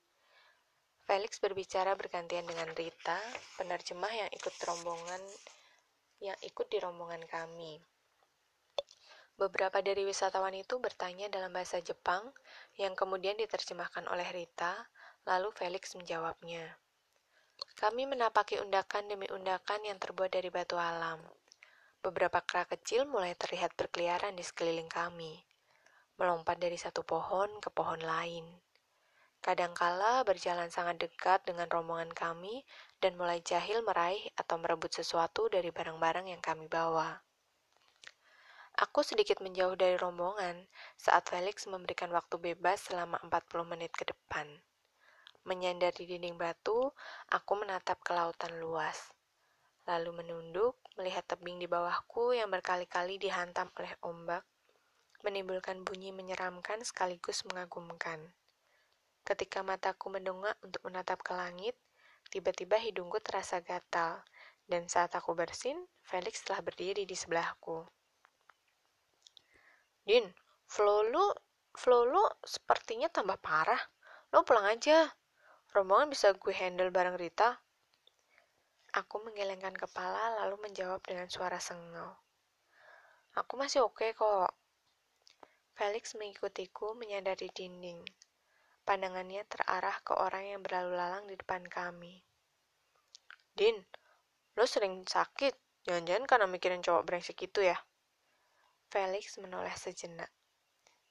Felix 1.08 1.40
berbicara 1.40 1.96
bergantian 1.96 2.44
dengan 2.44 2.68
Rita, 2.76 3.16
penerjemah 3.56 4.12
yang 4.12 4.28
ikut 4.28 4.52
rombongan 4.60 5.24
yang 6.20 6.36
ikut 6.44 6.68
di 6.68 6.76
rombongan 6.84 7.24
kami. 7.24 7.80
Beberapa 9.40 9.80
dari 9.80 10.04
wisatawan 10.04 10.52
itu 10.52 10.76
bertanya 10.76 11.32
dalam 11.32 11.48
bahasa 11.48 11.80
Jepang 11.80 12.28
yang 12.76 12.92
kemudian 12.92 13.40
diterjemahkan 13.40 14.04
oleh 14.04 14.28
Rita, 14.36 14.84
lalu 15.24 15.48
Felix 15.56 15.96
menjawabnya. 15.96 16.76
Kami 17.80 18.04
menapaki 18.04 18.60
undakan 18.60 19.08
demi 19.08 19.32
undakan 19.32 19.88
yang 19.88 19.96
terbuat 19.96 20.28
dari 20.28 20.52
batu 20.52 20.76
alam. 20.76 21.24
Beberapa 22.04 22.44
kera 22.44 22.68
kecil 22.68 23.08
mulai 23.08 23.32
terlihat 23.32 23.72
berkeliaran 23.80 24.36
di 24.36 24.44
sekeliling 24.44 24.92
kami, 24.92 25.40
melompat 26.20 26.60
dari 26.60 26.76
satu 26.76 27.00
pohon 27.00 27.48
ke 27.64 27.72
pohon 27.72 28.04
lain. 28.04 28.67
Kadangkala 29.38 30.27
berjalan 30.27 30.66
sangat 30.68 30.98
dekat 30.98 31.46
dengan 31.46 31.70
rombongan 31.70 32.11
kami 32.11 32.66
dan 32.98 33.14
mulai 33.14 33.38
jahil 33.38 33.87
meraih 33.87 34.20
atau 34.35 34.59
merebut 34.59 34.90
sesuatu 34.90 35.46
dari 35.46 35.70
barang-barang 35.70 36.35
yang 36.35 36.42
kami 36.42 36.66
bawa. 36.66 37.22
Aku 38.79 39.03
sedikit 39.03 39.42
menjauh 39.42 39.74
dari 39.74 39.98
rombongan 39.98 40.66
saat 40.94 41.27
Felix 41.27 41.66
memberikan 41.66 42.14
waktu 42.14 42.38
bebas 42.38 42.87
selama 42.87 43.18
40 43.27 43.66
menit 43.66 43.90
ke 43.90 44.07
depan. 44.07 44.46
Menyandar 45.42 45.90
di 45.94 46.07
dinding 46.07 46.38
batu, 46.38 46.94
aku 47.27 47.53
menatap 47.59 47.98
ke 48.07 48.14
lautan 48.14 48.55
luas. 48.62 49.11
Lalu 49.88 50.22
menunduk, 50.22 50.79
melihat 50.94 51.27
tebing 51.27 51.59
di 51.59 51.66
bawahku 51.66 52.38
yang 52.38 52.53
berkali-kali 52.55 53.18
dihantam 53.18 53.66
oleh 53.81 53.90
ombak, 54.05 54.46
menimbulkan 55.27 55.83
bunyi 55.83 56.14
menyeramkan 56.14 56.79
sekaligus 56.87 57.42
mengagumkan. 57.51 58.31
Ketika 59.28 59.60
mataku 59.60 60.08
mendongak 60.08 60.56
untuk 60.64 60.80
menatap 60.88 61.20
ke 61.20 61.36
langit, 61.36 61.76
tiba-tiba 62.32 62.80
hidungku 62.80 63.20
terasa 63.20 63.60
gatal, 63.60 64.24
dan 64.64 64.88
saat 64.88 65.12
aku 65.12 65.36
bersin, 65.36 65.76
Felix 66.00 66.40
telah 66.40 66.64
berdiri 66.64 67.04
di 67.04 67.12
sebelahku. 67.12 67.84
Din, 70.08 70.24
flow 70.64 71.04
lu, 71.04 71.28
flow 71.76 72.08
lu 72.08 72.24
sepertinya 72.40 73.12
tambah 73.12 73.36
parah. 73.44 73.80
Lo 74.32 74.48
pulang 74.48 74.64
aja. 74.64 75.12
Rombongan 75.76 76.08
bisa 76.08 76.32
gue 76.32 76.54
handle 76.56 76.88
bareng 76.88 77.20
Rita. 77.20 77.60
Aku 78.96 79.20
menggelengkan 79.20 79.76
kepala 79.76 80.40
lalu 80.40 80.56
menjawab 80.64 81.04
dengan 81.04 81.28
suara 81.28 81.60
sengau. 81.60 82.16
Aku 83.36 83.60
masih 83.60 83.84
oke 83.84 84.00
okay 84.00 84.16
kok. 84.16 84.56
Felix 85.76 86.16
mengikutiku 86.16 86.96
menyadari 86.96 87.52
dinding. 87.52 88.00
Pandangannya 88.88 89.44
terarah 89.44 90.01
ke 90.01 90.16
orang 90.16 90.48
yang 90.48 90.61
berlalu 90.64 90.96
lalang 90.96 91.29
di 91.29 91.37
depan 91.37 91.61
kami. 91.68 92.24
Din, 93.53 93.77
lo 94.57 94.64
sering 94.64 95.05
sakit. 95.05 95.85
Jangan-jangan 95.85 96.24
karena 96.24 96.46
mikirin 96.48 96.81
cowok 96.81 97.05
brengsek 97.05 97.37
itu 97.44 97.68
ya? 97.68 97.77
Felix 98.88 99.37
menoleh 99.44 99.77
sejenak. 99.77 100.33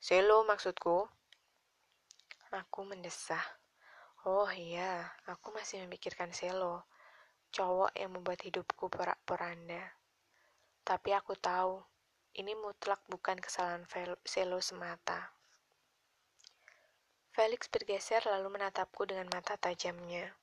Selo 0.02 0.42
maksudku. 0.42 1.06
Aku 2.50 2.82
mendesah. 2.82 3.46
Oh 4.26 4.50
iya, 4.50 5.13
aku 5.30 5.54
masih 5.54 5.86
memikirkan 5.86 6.34
Selo 6.34 6.90
cowok 7.54 7.94
yang 7.94 8.12
membuat 8.12 8.42
hidupku 8.42 8.90
porak-poranda. 8.90 9.94
Tapi 10.82 11.13
aku 11.13 11.38
tahu, 11.38 11.78
ini 12.42 12.58
mutlak 12.58 13.06
bukan 13.06 13.38
kesalahan 13.38 13.86
Selo 14.26 14.58
semata. 14.66 15.37
Felix 17.38 17.69
bergeser 17.69 18.26
lalu 18.26 18.58
menatapku 18.58 19.06
dengan 19.06 19.30
mata 19.30 19.54
tajamnya. 19.62 20.34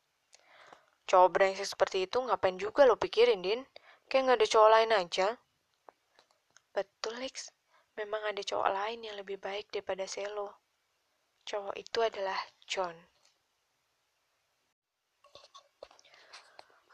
Cowok 1.11 1.29
brengsek 1.35 1.67
seperti 1.67 2.07
itu 2.07 2.23
ngapain 2.23 2.55
juga 2.55 2.87
lo 2.87 2.95
pikirin, 2.95 3.43
Din? 3.43 3.67
Kayak 4.07 4.23
nggak 4.23 4.39
ada 4.39 4.47
cowok 4.47 4.71
lain 4.71 4.91
aja. 4.95 5.29
Betul, 6.71 7.19
Lex. 7.19 7.51
Memang 7.99 8.23
ada 8.23 8.39
cowok 8.39 8.71
lain 8.71 9.03
yang 9.11 9.19
lebih 9.19 9.43
baik 9.43 9.75
daripada 9.75 10.07
Selo. 10.07 10.55
Cowok 11.43 11.75
itu 11.75 11.99
adalah 11.99 12.39
John. 12.63 12.95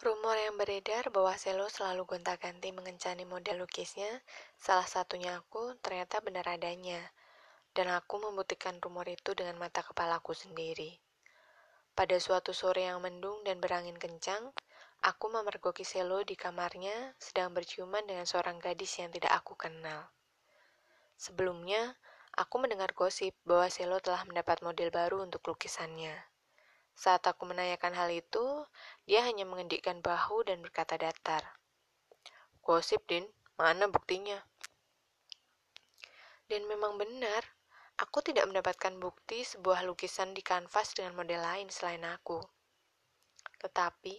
Rumor 0.00 0.36
yang 0.40 0.56
beredar 0.56 1.12
bahwa 1.12 1.36
Selo 1.36 1.68
selalu 1.68 2.08
gonta-ganti 2.08 2.72
mengencani 2.72 3.28
model 3.28 3.68
lukisnya, 3.68 4.24
salah 4.56 4.88
satunya 4.88 5.36
aku, 5.36 5.76
ternyata 5.84 6.24
benar 6.24 6.48
adanya. 6.48 7.04
Dan 7.70 7.86
aku 7.94 8.18
membuktikan 8.18 8.82
rumor 8.82 9.06
itu 9.06 9.30
dengan 9.32 9.54
mata 9.58 9.80
kepalaku 9.86 10.34
sendiri. 10.34 10.98
Pada 11.94 12.16
suatu 12.18 12.50
sore 12.50 12.86
yang 12.86 13.02
mendung 13.02 13.42
dan 13.46 13.60
berangin 13.60 13.94
kencang, 13.98 14.50
aku 15.04 15.32
memergoki 15.32 15.86
Selo 15.86 16.24
di 16.24 16.34
kamarnya 16.34 17.14
sedang 17.16 17.54
berciuman 17.54 18.02
dengan 18.04 18.26
seorang 18.26 18.58
gadis 18.60 18.98
yang 18.98 19.12
tidak 19.14 19.32
aku 19.32 19.54
kenal. 19.54 20.08
Sebelumnya, 21.20 21.94
aku 22.34 22.56
mendengar 22.62 22.96
gosip 22.96 23.36
bahwa 23.44 23.68
Selo 23.68 24.00
telah 24.00 24.24
mendapat 24.24 24.64
model 24.64 24.88
baru 24.88 25.22
untuk 25.24 25.44
lukisannya. 25.44 26.16
Saat 26.96 27.24
aku 27.28 27.48
menanyakan 27.48 27.96
hal 27.96 28.12
itu, 28.12 28.64
dia 29.08 29.24
hanya 29.24 29.48
mengendikkan 29.48 30.04
bahu 30.04 30.44
dan 30.44 30.60
berkata 30.60 31.00
datar. 31.00 31.56
Gosip, 32.60 33.04
Din. 33.08 33.24
Mana 33.60 33.92
buktinya? 33.92 34.40
Dan 36.48 36.64
memang 36.64 36.96
benar, 36.96 37.44
aku 38.00 38.24
tidak 38.24 38.48
mendapatkan 38.48 38.96
bukti 38.96 39.44
sebuah 39.44 39.84
lukisan 39.84 40.32
di 40.32 40.40
kanvas 40.40 40.96
dengan 40.96 41.12
model 41.12 41.44
lain 41.44 41.68
selain 41.68 42.00
aku. 42.08 42.40
Tetapi, 43.60 44.16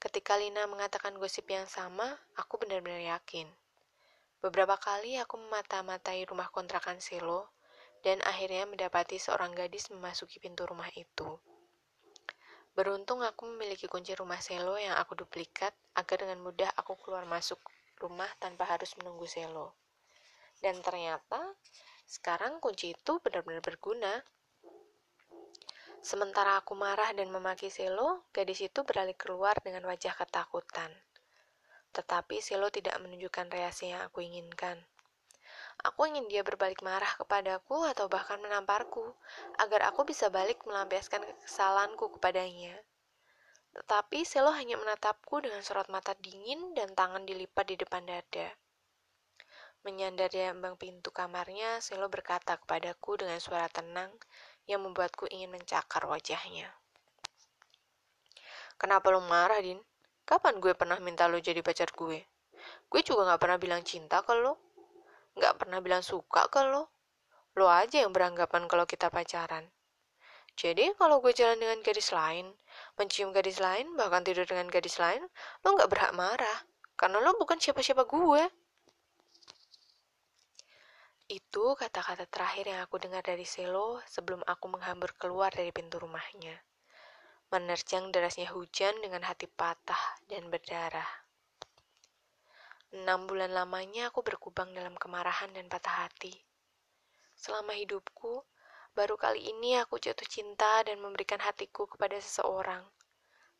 ketika 0.00 0.40
Lina 0.40 0.64
mengatakan 0.64 1.12
gosip 1.20 1.44
yang 1.52 1.68
sama, 1.68 2.08
aku 2.40 2.56
benar-benar 2.56 3.04
yakin. 3.20 3.44
Beberapa 4.40 4.80
kali 4.80 5.20
aku 5.20 5.36
memata-matai 5.36 6.24
rumah 6.24 6.48
kontrakan 6.48 7.04
Selo, 7.04 7.52
dan 8.00 8.24
akhirnya 8.24 8.64
mendapati 8.64 9.20
seorang 9.20 9.52
gadis 9.52 9.92
memasuki 9.92 10.40
pintu 10.40 10.64
rumah 10.64 10.88
itu. 10.96 11.36
Beruntung 12.72 13.20
aku 13.26 13.44
memiliki 13.44 13.90
kunci 13.90 14.16
rumah 14.16 14.40
Selo 14.40 14.80
yang 14.80 14.96
aku 14.96 15.18
duplikat 15.18 15.74
agar 15.98 16.16
dengan 16.24 16.40
mudah 16.40 16.70
aku 16.78 16.96
keluar 16.96 17.28
masuk 17.28 17.58
rumah 17.98 18.30
tanpa 18.40 18.64
harus 18.64 18.94
menunggu 18.96 19.28
Selo. 19.28 19.74
Dan 20.62 20.78
ternyata 20.80 21.58
sekarang 22.08 22.56
kunci 22.56 22.96
itu 22.96 23.20
benar-benar 23.20 23.60
berguna. 23.60 24.24
Sementara 26.00 26.56
aku 26.56 26.72
marah 26.72 27.12
dan 27.12 27.28
memaki 27.28 27.68
Selo, 27.68 28.24
gadis 28.32 28.64
itu 28.64 28.80
beralih 28.80 29.12
keluar 29.12 29.52
dengan 29.60 29.84
wajah 29.84 30.16
ketakutan. 30.16 30.88
Tetapi 31.92 32.40
Selo 32.40 32.72
tidak 32.72 32.96
menunjukkan 32.96 33.52
reaksi 33.52 33.92
yang 33.92 34.00
aku 34.08 34.24
inginkan. 34.24 34.80
Aku 35.84 36.08
ingin 36.08 36.24
dia 36.32 36.40
berbalik 36.40 36.80
marah 36.80 37.12
kepadaku 37.20 37.84
atau 37.84 38.08
bahkan 38.08 38.40
menamparku, 38.40 39.04
agar 39.60 39.92
aku 39.92 40.08
bisa 40.08 40.32
balik 40.32 40.64
melampiaskan 40.64 41.20
kesalahanku 41.44 42.08
kepadanya. 42.16 42.72
Tetapi 43.76 44.24
Selo 44.24 44.50
hanya 44.56 44.80
menatapku 44.80 45.44
dengan 45.44 45.60
sorot 45.60 45.92
mata 45.92 46.16
dingin 46.18 46.72
dan 46.72 46.96
tangan 46.96 47.28
dilipat 47.28 47.68
di 47.68 47.76
depan 47.76 48.08
dada. 48.08 48.48
Menyandar 49.86 50.32
di 50.32 50.42
ambang 50.42 50.74
pintu 50.74 51.12
kamarnya, 51.14 51.78
Selo 51.78 52.10
berkata 52.10 52.58
kepadaku 52.58 53.20
dengan 53.22 53.38
suara 53.38 53.70
tenang 53.70 54.10
yang 54.66 54.82
membuatku 54.82 55.30
ingin 55.30 55.54
mencakar 55.54 56.06
wajahnya. 56.06 56.70
Kenapa 58.78 59.10
lo 59.10 59.22
marah, 59.22 59.58
Din? 59.58 59.78
Kapan 60.26 60.58
gue 60.62 60.74
pernah 60.74 60.98
minta 61.02 61.26
lo 61.26 61.38
jadi 61.38 61.62
pacar 61.62 61.90
gue? 61.94 62.20
Gue 62.90 63.00
juga 63.06 63.28
gak 63.34 63.40
pernah 63.42 63.58
bilang 63.58 63.82
cinta 63.86 64.22
ke 64.22 64.34
lo 64.34 64.68
nggak 65.38 65.54
pernah 65.54 65.78
bilang 65.78 66.02
suka 66.02 66.50
ke 66.50 66.60
lo. 66.66 66.90
Lo 67.54 67.70
aja 67.70 68.02
yang 68.02 68.10
beranggapan 68.10 68.66
kalau 68.66 68.84
kita 68.84 69.06
pacaran. 69.06 69.70
Jadi 70.58 70.90
kalau 70.98 71.22
gue 71.22 71.30
jalan 71.30 71.62
dengan 71.62 71.78
gadis 71.86 72.10
lain, 72.10 72.50
mencium 72.98 73.30
gadis 73.30 73.62
lain, 73.62 73.94
bahkan 73.94 74.26
tidur 74.26 74.42
dengan 74.42 74.66
gadis 74.66 74.98
lain, 74.98 75.22
lo 75.62 75.68
nggak 75.78 75.86
berhak 75.86 76.12
marah. 76.18 76.58
Karena 76.98 77.22
lo 77.22 77.38
bukan 77.38 77.62
siapa-siapa 77.62 78.02
gue. 78.10 78.42
Itu 81.28 81.76
kata-kata 81.76 82.24
terakhir 82.24 82.72
yang 82.72 82.80
aku 82.88 82.96
dengar 82.96 83.20
dari 83.20 83.44
Selo 83.44 84.00
sebelum 84.08 84.40
aku 84.48 84.64
menghambur 84.72 85.12
keluar 85.20 85.52
dari 85.52 85.68
pintu 85.76 86.00
rumahnya. 86.00 86.56
Menerjang 87.52 88.08
derasnya 88.08 88.48
hujan 88.48 88.96
dengan 89.04 89.20
hati 89.28 89.44
patah 89.44 90.24
dan 90.24 90.48
berdarah. 90.48 91.04
Enam 92.96 93.28
bulan 93.28 93.52
lamanya 93.52 94.08
aku 94.08 94.24
berkubang 94.24 94.72
dalam 94.72 94.96
kemarahan 94.96 95.52
dan 95.52 95.68
patah 95.68 96.08
hati. 96.08 96.32
Selama 97.36 97.76
hidupku, 97.76 98.48
baru 98.96 99.20
kali 99.20 99.52
ini 99.52 99.76
aku 99.76 100.00
jatuh 100.00 100.24
cinta 100.24 100.80
dan 100.80 100.96
memberikan 100.96 101.44
hatiku 101.44 101.84
kepada 101.84 102.16
seseorang. 102.16 102.88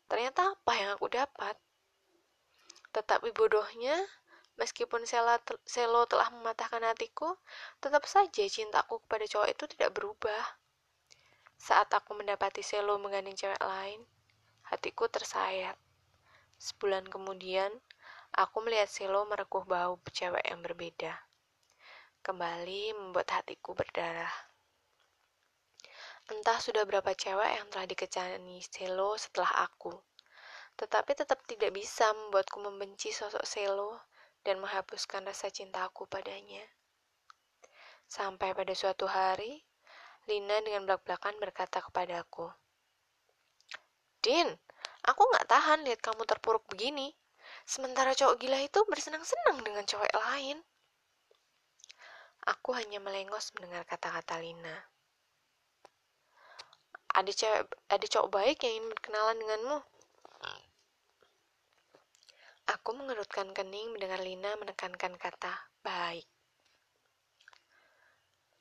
Ternyata 0.09 0.57
apa 0.57 0.73
yang 0.73 0.89
aku 0.97 1.05
dapat? 1.05 1.53
Tetapi 2.97 3.29
bodohnya, 3.29 3.93
meskipun 4.59 5.07
Selo 5.07 6.01
telah 6.05 6.29
mematahkan 6.35 6.83
hatiku, 6.83 7.39
tetap 7.79 8.03
saja 8.05 8.43
cintaku 8.45 8.99
kepada 9.07 9.25
cowok 9.25 9.49
itu 9.49 9.63
tidak 9.71 9.95
berubah. 9.95 10.43
Saat 11.55 11.95
aku 11.95 12.13
mendapati 12.13 12.61
Selo 12.61 12.99
menggandeng 12.99 13.39
cewek 13.39 13.63
lain, 13.63 14.03
hatiku 14.67 15.07
tersayat. 15.07 15.79
Sebulan 16.59 17.07
kemudian, 17.07 17.71
Aku 18.37 18.61
melihat 18.61 18.85
Silo 18.85 19.25
merekuh 19.25 19.65
bau 19.65 19.97
cewek 20.05 20.45
yang 20.45 20.61
berbeda. 20.61 21.17
Kembali 22.21 22.93
membuat 22.93 23.25
hatiku 23.33 23.73
berdarah. 23.73 24.29
Entah 26.29 26.61
sudah 26.61 26.85
berapa 26.85 27.09
cewek 27.17 27.57
yang 27.57 27.65
telah 27.73 27.89
dikecani 27.89 28.61
Selo 28.61 29.17
setelah 29.17 29.65
aku. 29.65 29.97
Tetapi 30.77 31.17
tetap 31.17 31.41
tidak 31.49 31.73
bisa 31.73 32.13
membuatku 32.13 32.61
membenci 32.61 33.09
sosok 33.09 33.41
Selo 33.49 33.97
dan 34.43 34.63
menghapuskan 34.63 35.27
rasa 35.27 35.51
cintaku 35.51 36.07
padanya. 36.07 36.63
Sampai 38.09 38.57
pada 38.57 38.73
suatu 38.73 39.05
hari, 39.05 39.61
Lina 40.25 40.61
dengan 40.65 40.85
belak-belakan 40.89 41.37
berkata 41.41 41.81
kepadaku, 41.81 42.49
Din, 44.19 44.49
aku 45.07 45.21
gak 45.31 45.47
tahan 45.47 45.85
lihat 45.87 46.03
kamu 46.03 46.27
terpuruk 46.27 46.65
begini. 46.67 47.15
Sementara 47.65 48.13
cowok 48.13 48.37
gila 48.41 48.59
itu 48.61 48.79
bersenang-senang 48.85 49.63
dengan 49.63 49.85
cowok 49.85 50.11
lain. 50.11 50.61
Aku 52.45 52.73
hanya 52.73 52.97
melengos 52.97 53.53
mendengar 53.57 53.85
kata-kata 53.85 54.41
Lina. 54.41 54.89
Ada 57.13 57.31
cewek, 57.33 57.63
ada 57.89 58.05
cowok 58.05 58.29
baik 58.29 58.57
yang 58.65 58.73
ingin 58.79 58.89
berkenalan 58.93 59.37
denganmu. 59.41 59.77
Aku 62.69 62.93
mengerutkan 62.93 63.49
kening 63.49 63.97
mendengar 63.97 64.21
Lina 64.21 64.53
menekankan 64.61 65.17
kata 65.17 65.49
baik. 65.81 66.29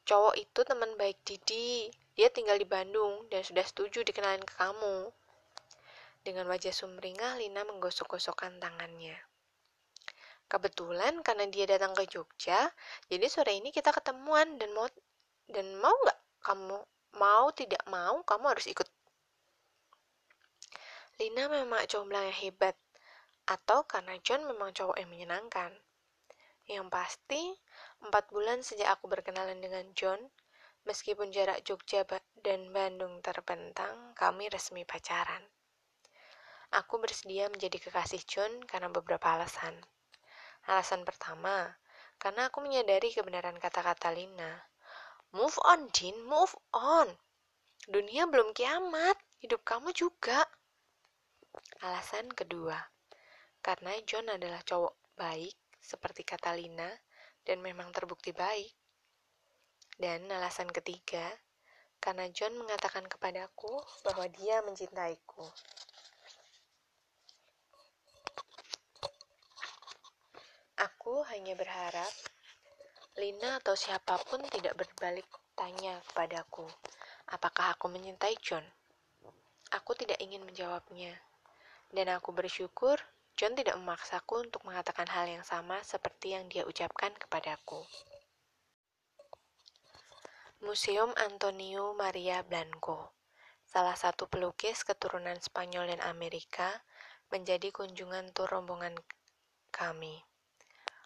Cowok 0.08 0.40
itu 0.40 0.60
teman 0.64 0.96
baik 0.96 1.20
Didi. 1.28 1.92
Dia 2.16 2.32
tinggal 2.32 2.56
di 2.56 2.64
Bandung 2.64 3.28
dan 3.28 3.44
sudah 3.44 3.60
setuju 3.60 4.00
dikenalin 4.08 4.40
ke 4.40 4.56
kamu. 4.56 5.12
Dengan 6.24 6.48
wajah 6.48 6.72
sumringah, 6.72 7.36
Lina 7.36 7.68
menggosok-gosokkan 7.68 8.56
tangannya. 8.56 9.20
Kebetulan 10.48 11.20
karena 11.20 11.44
dia 11.52 11.68
datang 11.68 11.92
ke 11.92 12.08
Jogja, 12.08 12.72
jadi 13.12 13.28
sore 13.28 13.60
ini 13.60 13.68
kita 13.68 13.92
ketemuan 13.92 14.56
dan 14.56 14.72
mau 14.72 14.88
dan 15.52 15.76
mau 15.76 15.92
nggak 15.92 16.18
kamu 16.40 16.80
mau 17.20 17.52
tidak 17.52 17.84
mau 17.84 18.24
kamu 18.24 18.56
harus 18.56 18.64
ikut. 18.72 18.88
Lina 21.20 21.52
memang 21.52 21.84
comblang 21.84 22.32
yang 22.32 22.38
hebat, 22.48 22.72
atau 23.48 23.88
karena 23.88 24.20
John 24.20 24.44
memang 24.44 24.76
cowok 24.76 25.00
yang 25.00 25.08
menyenangkan. 25.08 25.72
Yang 26.68 26.86
pasti, 26.92 27.42
empat 28.04 28.28
bulan 28.28 28.60
sejak 28.60 29.00
aku 29.00 29.08
berkenalan 29.08 29.56
dengan 29.56 29.88
John, 29.96 30.20
meskipun 30.84 31.32
jarak 31.32 31.64
Jogja 31.64 32.04
dan 32.44 32.68
Bandung 32.68 33.24
terbentang, 33.24 34.12
kami 34.12 34.52
resmi 34.52 34.84
pacaran. 34.84 35.40
Aku 36.76 37.00
bersedia 37.00 37.48
menjadi 37.48 37.80
kekasih 37.80 38.20
John 38.28 38.52
karena 38.68 38.92
beberapa 38.92 39.32
alasan. 39.32 39.72
Alasan 40.68 41.08
pertama, 41.08 41.72
karena 42.20 42.52
aku 42.52 42.60
menyadari 42.60 43.08
kebenaran 43.08 43.56
kata-kata 43.56 44.12
Lina. 44.12 44.68
Move 45.32 45.56
on, 45.64 45.88
Din, 45.88 46.20
move 46.28 46.52
on. 46.76 47.08
Dunia 47.88 48.28
belum 48.28 48.52
kiamat, 48.52 49.16
hidup 49.40 49.64
kamu 49.64 49.96
juga. 49.96 50.44
Alasan 51.80 52.28
kedua, 52.36 52.76
karena 53.60 53.92
John 54.06 54.30
adalah 54.32 54.62
cowok 54.62 55.16
baik, 55.18 55.54
seperti 55.78 56.22
kata 56.22 56.54
Lina, 56.54 56.88
dan 57.42 57.58
memang 57.60 57.90
terbukti 57.90 58.30
baik. 58.30 58.70
Dan 59.98 60.30
alasan 60.30 60.70
ketiga, 60.70 61.26
karena 61.98 62.30
John 62.30 62.54
mengatakan 62.54 63.04
kepadaku 63.10 63.82
bahwa 64.06 64.30
dia 64.30 64.62
mencintaiku. 64.62 65.42
Aku 70.78 71.26
hanya 71.26 71.58
berharap 71.58 72.14
Lina 73.18 73.58
atau 73.58 73.74
siapa 73.74 74.14
pun 74.30 74.38
tidak 74.46 74.78
berbalik 74.78 75.26
tanya 75.58 75.98
kepadaku, 76.06 76.62
apakah 77.34 77.74
aku 77.74 77.90
mencintai 77.90 78.38
John? 78.38 78.62
Aku 79.74 79.98
tidak 79.98 80.22
ingin 80.22 80.46
menjawabnya, 80.46 81.18
dan 81.90 82.14
aku 82.14 82.30
bersyukur 82.30 82.94
John 83.38 83.54
tidak 83.54 83.78
memaksaku 83.78 84.50
untuk 84.50 84.66
mengatakan 84.66 85.06
hal 85.06 85.30
yang 85.30 85.46
sama 85.46 85.78
seperti 85.86 86.34
yang 86.34 86.50
dia 86.50 86.66
ucapkan 86.66 87.14
kepadaku. 87.14 87.86
Museum 90.58 91.14
Antonio 91.14 91.94
Maria 91.94 92.42
Blanco, 92.42 93.14
salah 93.62 93.94
satu 93.94 94.26
pelukis 94.26 94.82
keturunan 94.82 95.38
Spanyol 95.38 95.94
dan 95.94 96.02
Amerika, 96.10 96.82
menjadi 97.30 97.70
kunjungan 97.70 98.34
tur 98.34 98.50
rombongan 98.50 98.98
kami. 99.70 100.18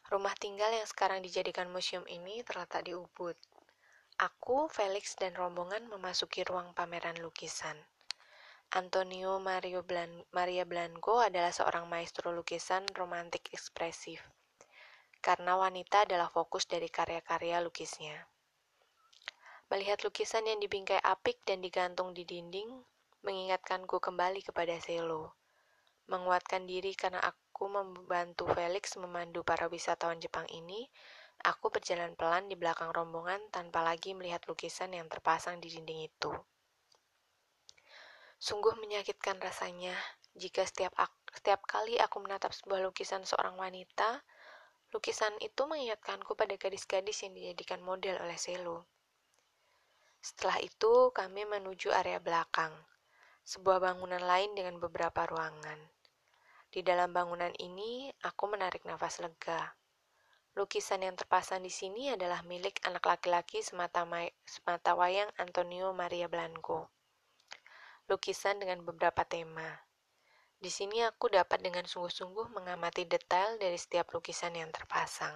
Rumah 0.08 0.32
tinggal 0.40 0.72
yang 0.72 0.88
sekarang 0.88 1.20
dijadikan 1.20 1.68
museum 1.68 2.08
ini 2.08 2.40
terletak 2.48 2.88
di 2.88 2.96
Ubud. 2.96 3.36
Aku, 4.16 4.72
Felix, 4.72 5.20
dan 5.20 5.36
rombongan 5.36 5.84
memasuki 5.84 6.48
ruang 6.48 6.72
pameran 6.72 7.20
lukisan. 7.20 7.76
Antonio 8.72 9.36
Mario 9.36 9.84
Blan 9.84 10.24
Maria 10.32 10.64
Blanco 10.64 11.20
adalah 11.20 11.52
seorang 11.52 11.86
maestro 11.92 12.32
lukisan 12.32 12.88
romantik 12.96 13.52
ekspresif, 13.52 14.24
karena 15.20 15.60
wanita 15.60 16.08
adalah 16.08 16.32
fokus 16.32 16.64
dari 16.64 16.88
karya-karya 16.88 17.60
lukisnya. 17.60 18.16
Melihat 19.68 20.00
lukisan 20.04 20.48
yang 20.48 20.56
dibingkai 20.56 21.00
apik 21.04 21.44
dan 21.44 21.60
digantung 21.60 22.16
di 22.16 22.24
dinding, 22.24 22.80
mengingatkanku 23.24 24.00
kembali 24.00 24.40
kepada 24.40 24.80
Selo. 24.80 25.36
Menguatkan 26.08 26.64
diri 26.64 26.96
karena 26.96 27.20
aku 27.20 27.52
aku 27.62 27.70
membantu 27.70 28.50
Felix 28.58 28.98
memandu 28.98 29.46
para 29.46 29.70
wisatawan 29.70 30.18
Jepang 30.18 30.50
ini, 30.50 30.90
aku 31.46 31.70
berjalan 31.70 32.18
pelan 32.18 32.50
di 32.50 32.58
belakang 32.58 32.90
rombongan 32.90 33.38
tanpa 33.54 33.86
lagi 33.86 34.18
melihat 34.18 34.42
lukisan 34.50 34.90
yang 34.90 35.06
terpasang 35.06 35.62
di 35.62 35.70
dinding 35.70 36.10
itu. 36.10 36.34
Sungguh 38.42 38.74
menyakitkan 38.74 39.38
rasanya 39.38 39.94
jika 40.34 40.66
setiap 40.66 40.90
setiap 41.30 41.62
kali 41.62 41.94
aku 42.02 42.18
menatap 42.18 42.50
sebuah 42.50 42.82
lukisan 42.82 43.22
seorang 43.22 43.54
wanita, 43.54 44.18
lukisan 44.90 45.30
itu 45.38 45.62
mengingatkanku 45.62 46.34
pada 46.34 46.58
gadis-gadis 46.58 47.22
yang 47.22 47.38
dijadikan 47.38 47.78
model 47.78 48.18
oleh 48.18 48.34
Selo. 48.34 48.90
Setelah 50.18 50.58
itu, 50.58 51.14
kami 51.14 51.46
menuju 51.46 51.94
area 51.94 52.18
belakang, 52.18 52.74
sebuah 53.46 53.78
bangunan 53.78 54.18
lain 54.18 54.58
dengan 54.58 54.82
beberapa 54.82 55.22
ruangan. 55.22 55.78
Di 56.66 56.82
dalam 56.82 57.14
bangunan 57.14 57.54
ini, 57.62 58.10
aku 58.26 58.50
menarik 58.50 58.82
nafas 58.82 59.22
lega. 59.22 59.78
Lukisan 60.58 61.06
yang 61.06 61.14
terpasang 61.14 61.62
di 61.62 61.70
sini 61.70 62.10
adalah 62.10 62.42
milik 62.42 62.82
anak 62.90 63.06
laki-laki 63.06 63.62
semata, 63.62 64.02
semata 64.42 64.98
wayang 64.98 65.30
Antonio 65.38 65.94
Maria 65.94 66.26
Blanco. 66.26 67.01
Lukisan 68.10 68.58
dengan 68.62 68.82
beberapa 68.82 69.22
tema. 69.26 69.82
Di 70.58 70.70
sini 70.70 71.02
aku 71.02 71.30
dapat 71.30 71.62
dengan 71.62 71.84
sungguh-sungguh 71.86 72.54
mengamati 72.54 73.06
detail 73.06 73.58
dari 73.58 73.78
setiap 73.78 74.10
lukisan 74.14 74.54
yang 74.54 74.70
terpasang. 74.70 75.34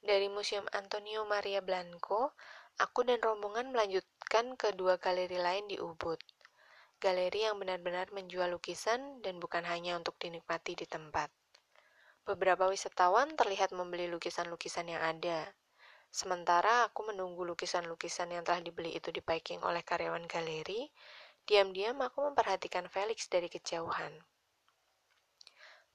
Dari 0.00 0.26
Museum 0.32 0.64
Antonio 0.72 1.28
Maria 1.28 1.60
Blanco, 1.60 2.32
aku 2.80 3.04
dan 3.04 3.20
rombongan 3.20 3.72
melanjutkan 3.72 4.56
ke 4.56 4.72
dua 4.72 4.96
galeri 4.96 5.36
lain 5.36 5.68
di 5.68 5.76
Ubud 5.76 6.20
galeri 6.98 7.46
yang 7.46 7.62
benar-benar 7.62 8.10
menjual 8.10 8.50
lukisan 8.50 9.22
dan 9.22 9.38
bukan 9.38 9.62
hanya 9.62 9.94
untuk 9.94 10.18
dinikmati 10.18 10.74
di 10.74 10.82
tempat. 10.82 11.30
Beberapa 12.26 12.66
wisatawan 12.66 13.38
terlihat 13.38 13.70
membeli 13.70 14.10
lukisan-lukisan 14.10 14.90
yang 14.90 15.00
ada, 15.00 15.54
sementara 16.08 16.88
aku 16.88 17.08
menunggu 17.08 17.44
lukisan-lukisan 17.44 18.32
yang 18.34 18.42
telah 18.42 18.64
dibeli 18.64 18.96
itu 18.96 19.08
dipacking 19.12 19.60
oleh 19.64 19.84
karyawan 19.84 20.24
galeri. 20.26 20.88
Diam-diam 21.48 21.96
aku 22.04 22.28
memperhatikan 22.28 22.88
Felix 22.92 23.28
dari 23.32 23.48
kejauhan. 23.48 24.12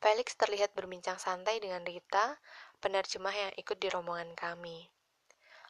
Felix 0.04 0.36
terlihat 0.36 0.76
berbincang 0.76 1.16
santai 1.16 1.64
dengan 1.64 1.86
Rita, 1.86 2.36
penerjemah 2.84 3.32
yang 3.32 3.54
ikut 3.56 3.78
di 3.80 3.88
rombongan 3.88 4.36
kami. 4.36 4.90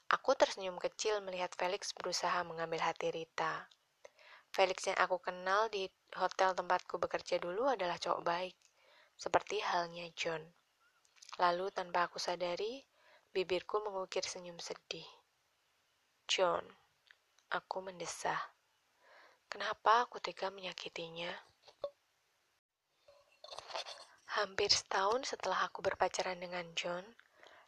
Aku 0.09 0.33
tersenyum 0.33 0.81
kecil 0.81 1.21
melihat 1.21 1.53
Felix 1.53 1.93
berusaha 1.93 2.41
mengambil 2.41 2.81
hati 2.81 3.13
Rita. 3.13 3.69
Felix 4.53 4.85
yang 4.85 4.97
aku 5.01 5.17
kenal 5.17 5.69
di 5.73 5.89
hotel 6.13 6.53
tempatku 6.53 7.01
bekerja 7.01 7.41
dulu 7.41 7.65
adalah 7.65 7.97
cowok 7.97 8.21
baik, 8.21 8.57
seperti 9.17 9.57
halnya 9.61 10.05
John. 10.13 10.41
Lalu 11.41 11.73
tanpa 11.73 12.05
aku 12.05 12.21
sadari, 12.21 12.85
bibirku 13.33 13.81
mengukir 13.81 14.21
senyum 14.21 14.61
sedih. 14.61 15.05
John, 16.29 16.63
aku 17.49 17.83
mendesah. 17.83 18.39
Kenapa 19.49 20.07
aku 20.07 20.21
tega 20.21 20.53
menyakitinya? 20.53 21.33
Hampir 24.39 24.69
setahun 24.69 25.35
setelah 25.35 25.65
aku 25.67 25.81
berpacaran 25.83 26.39
dengan 26.39 26.65
John, 26.77 27.03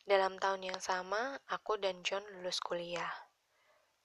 dalam 0.05 0.39
tahun 0.39 0.71
yang 0.71 0.79
sama, 0.79 1.37
aku 1.49 1.81
dan 1.81 2.05
John 2.05 2.23
lulus 2.37 2.61
kuliah. 2.61 3.11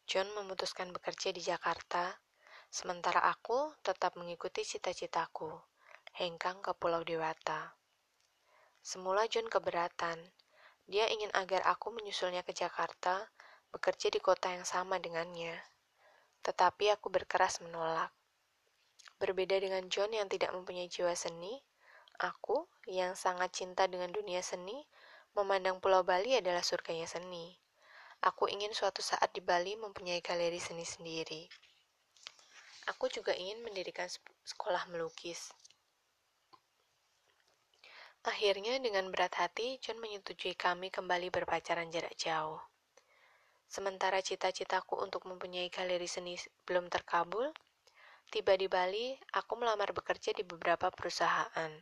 John 0.08 0.32
memutuskan 0.34 0.90
bekerja 0.90 1.30
di 1.30 1.44
Jakarta 1.44 2.16
Sementara 2.70 3.26
aku 3.26 3.74
tetap 3.82 4.14
mengikuti 4.14 4.62
cita-citaku, 4.62 5.50
hengkang 6.14 6.62
ke 6.62 6.70
Pulau 6.78 7.02
Dewata. 7.02 7.74
Semula 8.78 9.26
John 9.26 9.50
keberatan. 9.50 10.22
Dia 10.90 11.06
ingin 11.06 11.30
agar 11.38 11.62
aku 11.70 11.94
menyusulnya 11.94 12.42
ke 12.42 12.50
Jakarta, 12.50 13.30
bekerja 13.70 14.10
di 14.10 14.18
kota 14.18 14.50
yang 14.50 14.66
sama 14.66 14.98
dengannya. 14.98 15.54
Tetapi 16.42 16.90
aku 16.90 17.14
berkeras 17.14 17.62
menolak. 17.62 18.10
Berbeda 19.22 19.54
dengan 19.62 19.86
John 19.86 20.10
yang 20.10 20.26
tidak 20.26 20.50
mempunyai 20.50 20.90
jiwa 20.90 21.14
seni, 21.14 21.62
aku 22.18 22.66
yang 22.90 23.14
sangat 23.14 23.54
cinta 23.54 23.86
dengan 23.86 24.10
dunia 24.10 24.42
seni, 24.42 24.82
memandang 25.38 25.78
Pulau 25.78 26.02
Bali 26.02 26.34
adalah 26.34 26.66
surganya 26.66 27.06
seni. 27.06 27.54
Aku 28.26 28.50
ingin 28.50 28.74
suatu 28.74 28.98
saat 28.98 29.30
di 29.30 29.38
Bali 29.38 29.78
mempunyai 29.78 30.18
galeri 30.18 30.58
seni 30.58 30.82
sendiri. 30.82 31.46
Aku 32.90 33.06
juga 33.06 33.30
ingin 33.38 33.62
mendirikan 33.62 34.10
sekolah 34.42 34.90
melukis. 34.90 35.54
Akhirnya 38.20 38.76
dengan 38.76 39.08
berat 39.08 39.32
hati, 39.40 39.80
John 39.80 39.96
menyetujui 39.96 40.52
kami 40.52 40.92
kembali 40.92 41.32
berpacaran 41.32 41.88
jarak 41.88 42.12
jauh. 42.20 42.60
Sementara 43.64 44.20
cita-citaku 44.20 45.00
untuk 45.00 45.24
mempunyai 45.24 45.72
galeri 45.72 46.04
seni 46.04 46.36
belum 46.68 46.92
terkabul, 46.92 47.48
tiba 48.28 48.60
di 48.60 48.68
Bali, 48.68 49.16
aku 49.32 49.56
melamar 49.56 49.96
bekerja 49.96 50.36
di 50.36 50.44
beberapa 50.44 50.92
perusahaan. 50.92 51.72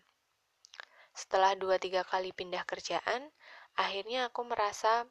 Setelah 1.11 1.59
dua 1.59 1.83
tiga 1.83 2.07
kali 2.07 2.31
pindah 2.31 2.62
kerjaan, 2.62 3.35
akhirnya 3.74 4.31
aku 4.31 4.46
merasa 4.46 5.11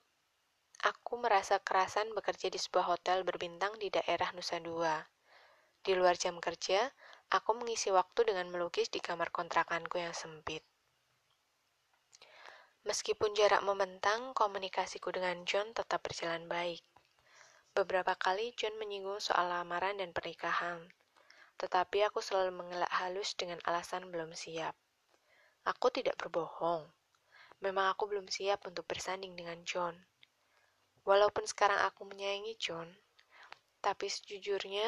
aku 0.80 1.20
merasa 1.20 1.60
kerasan 1.60 2.08
bekerja 2.16 2.48
di 2.48 2.56
sebuah 2.56 2.96
hotel 2.96 3.28
berbintang 3.28 3.76
di 3.76 3.92
daerah 3.92 4.32
Nusa 4.32 4.64
Dua. 4.64 5.04
Di 5.84 5.92
luar 5.92 6.16
jam 6.16 6.40
kerja, 6.40 6.88
aku 7.36 7.52
mengisi 7.60 7.92
waktu 7.92 8.32
dengan 8.32 8.48
melukis 8.48 8.88
di 8.88 9.04
kamar 9.04 9.28
kontrakanku 9.36 10.00
yang 10.00 10.16
sempit. 10.16 10.64
Meskipun 12.88 13.36
jarak 13.36 13.68
membentang, 13.68 14.32
komunikasiku 14.32 15.12
dengan 15.12 15.44
John 15.44 15.76
tetap 15.76 16.08
berjalan 16.08 16.48
baik. 16.48 16.80
Beberapa 17.76 18.16
kali 18.16 18.56
John 18.56 18.80
menyinggung 18.80 19.20
soal 19.20 19.52
lamaran 19.52 20.00
dan 20.00 20.16
pernikahan, 20.16 20.88
tetapi 21.60 22.08
aku 22.08 22.24
selalu 22.24 22.56
mengelak 22.56 22.88
halus 22.96 23.36
dengan 23.36 23.60
alasan 23.68 24.08
belum 24.08 24.32
siap. 24.32 24.72
Aku 25.68 25.92
tidak 25.92 26.16
berbohong. 26.16 26.88
Memang 27.60 27.92
aku 27.92 28.08
belum 28.08 28.32
siap 28.32 28.64
untuk 28.64 28.88
bersanding 28.88 29.36
dengan 29.36 29.60
John. 29.68 30.00
Walaupun 31.04 31.44
sekarang 31.44 31.84
aku 31.84 32.08
menyayangi 32.08 32.56
John, 32.56 32.88
tapi 33.84 34.08
sejujurnya 34.08 34.88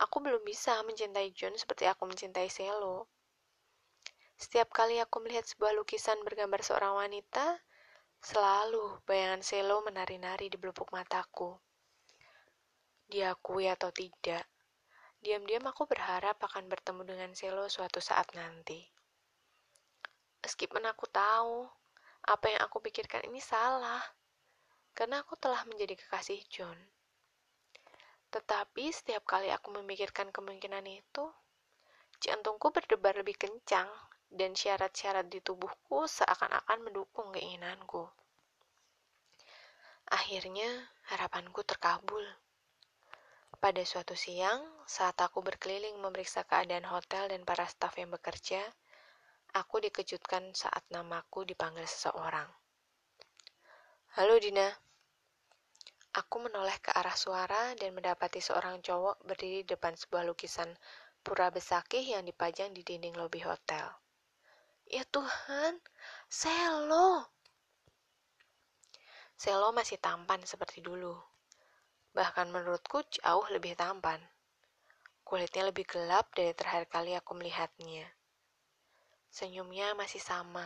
aku 0.00 0.24
belum 0.24 0.40
bisa 0.40 0.80
mencintai 0.88 1.36
John 1.36 1.52
seperti 1.52 1.84
aku 1.84 2.08
mencintai 2.08 2.48
Selo. 2.48 3.12
Setiap 4.36 4.68
kali 4.72 5.00
aku 5.00 5.24
melihat 5.24 5.48
sebuah 5.48 5.72
lukisan 5.76 6.20
bergambar 6.24 6.60
seorang 6.60 6.96
wanita, 6.96 7.60
selalu 8.20 9.00
bayangan 9.08 9.40
Selo 9.40 9.80
menari-nari 9.84 10.52
di 10.52 10.60
belupuk 10.60 10.92
mataku. 10.92 11.56
Diakui 13.08 13.68
atau 13.70 13.88
tidak, 13.90 14.44
Diam-diam 15.26 15.66
aku 15.66 15.90
berharap 15.90 16.38
akan 16.38 16.70
bertemu 16.70 17.02
dengan 17.02 17.30
Selo 17.34 17.66
suatu 17.66 17.98
saat 17.98 18.30
nanti. 18.38 18.78
Meskipun 20.38 20.86
aku 20.86 21.10
tahu 21.10 21.66
apa 22.30 22.46
yang 22.46 22.62
aku 22.62 22.78
pikirkan 22.78 23.26
ini 23.26 23.42
salah, 23.42 23.98
karena 24.94 25.26
aku 25.26 25.34
telah 25.34 25.66
menjadi 25.66 25.98
kekasih 25.98 26.46
John. 26.46 26.78
Tetapi 28.30 28.86
setiap 28.94 29.26
kali 29.26 29.50
aku 29.50 29.74
memikirkan 29.74 30.30
kemungkinan 30.30 30.86
itu, 30.86 31.26
jantungku 32.22 32.70
berdebar 32.70 33.18
lebih 33.18 33.34
kencang 33.34 33.90
dan 34.32 34.52
syarat-syarat 34.56 35.30
di 35.30 35.38
tubuhku 35.38 36.10
seakan-akan 36.10 36.78
mendukung 36.82 37.30
keinginanku. 37.30 38.06
Akhirnya, 40.06 40.70
harapanku 41.10 41.66
terkabul. 41.66 42.22
Pada 43.56 43.82
suatu 43.82 44.14
siang, 44.14 44.62
saat 44.86 45.18
aku 45.18 45.42
berkeliling 45.42 45.98
memeriksa 45.98 46.46
keadaan 46.46 46.86
hotel 46.86 47.26
dan 47.26 47.42
para 47.42 47.66
staf 47.66 47.98
yang 47.98 48.14
bekerja, 48.14 48.62
aku 49.56 49.82
dikejutkan 49.82 50.54
saat 50.54 50.84
namaku 50.92 51.42
dipanggil 51.48 51.88
seseorang. 51.88 52.46
Halo 54.14 54.38
Dina. 54.38 54.70
Aku 56.16 56.40
menoleh 56.40 56.80
ke 56.80 56.88
arah 56.96 57.12
suara 57.12 57.76
dan 57.76 57.92
mendapati 57.92 58.40
seorang 58.40 58.80
cowok 58.80 59.20
berdiri 59.28 59.66
di 59.66 59.76
depan 59.76 59.92
sebuah 59.92 60.24
lukisan 60.24 60.72
pura 61.20 61.52
besakih 61.52 62.00
yang 62.00 62.24
dipajang 62.24 62.72
di 62.72 62.80
dinding 62.80 63.12
lobi 63.20 63.44
hotel. 63.44 64.05
Ya 64.86 65.02
Tuhan, 65.10 65.82
Selo! 66.30 67.30
Selo 69.36 69.68
masih 69.74 70.00
tampan 70.00 70.40
seperti 70.46 70.80
dulu 70.80 71.36
bahkan 72.16 72.48
menurutku 72.48 73.04
jauh 73.12 73.44
lebih 73.52 73.76
tampan. 73.76 74.16
Kulitnya 75.20 75.68
lebih 75.68 75.84
gelap 75.84 76.32
dari 76.32 76.56
terakhir 76.56 76.88
kali 76.88 77.12
aku 77.12 77.36
melihatnya. 77.36 78.08
Senyumnya 79.28 79.92
masih 79.92 80.24
sama, 80.24 80.64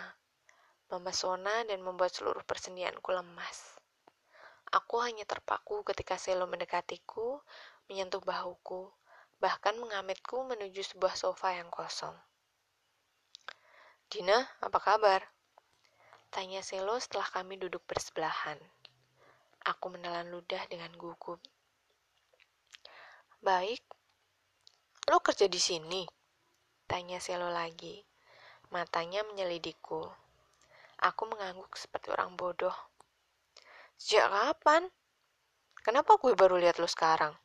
memesona 0.94 1.66
dan 1.66 1.83
membuat 1.83 2.14
seluruh 2.14 2.46
persendianku 2.46 3.11
lemas. 3.11 3.83
Aku 4.70 5.02
hanya 5.02 5.26
terpaku 5.26 5.83
ketika 5.83 6.14
Selo 6.14 6.46
mendekatiku, 6.46 7.42
menyentuh 7.90 8.22
bahuku, 8.22 8.87
bahkan 9.42 9.74
mengamitku 9.74 10.46
menuju 10.46 10.87
sebuah 10.87 11.18
sofa 11.18 11.59
yang 11.59 11.66
kosong. 11.66 12.14
Dina, 14.11 14.42
apa 14.59 14.83
kabar? 14.83 15.23
Tanya 16.35 16.66
Selo 16.66 16.99
setelah 16.99 17.31
kami 17.31 17.62
duduk 17.62 17.87
bersebelahan. 17.87 18.59
Aku 19.62 19.87
menelan 19.87 20.35
ludah 20.35 20.66
dengan 20.66 20.90
gugup. 20.99 21.38
Baik. 23.38 23.79
Lo 25.07 25.23
kerja 25.23 25.46
di 25.46 25.62
sini? 25.62 26.03
Tanya 26.90 27.23
Selo 27.23 27.55
lagi. 27.55 28.03
Matanya 28.75 29.23
menyelidikku. 29.31 30.03
Aku 31.07 31.23
mengangguk 31.31 31.70
seperti 31.79 32.11
orang 32.11 32.35
bodoh. 32.35 32.75
Sejak 33.94 34.27
kapan? 34.27 34.90
Kenapa 35.87 36.18
gue 36.18 36.35
baru 36.35 36.59
lihat 36.59 36.83
lo 36.83 36.90
sekarang? 36.90 37.38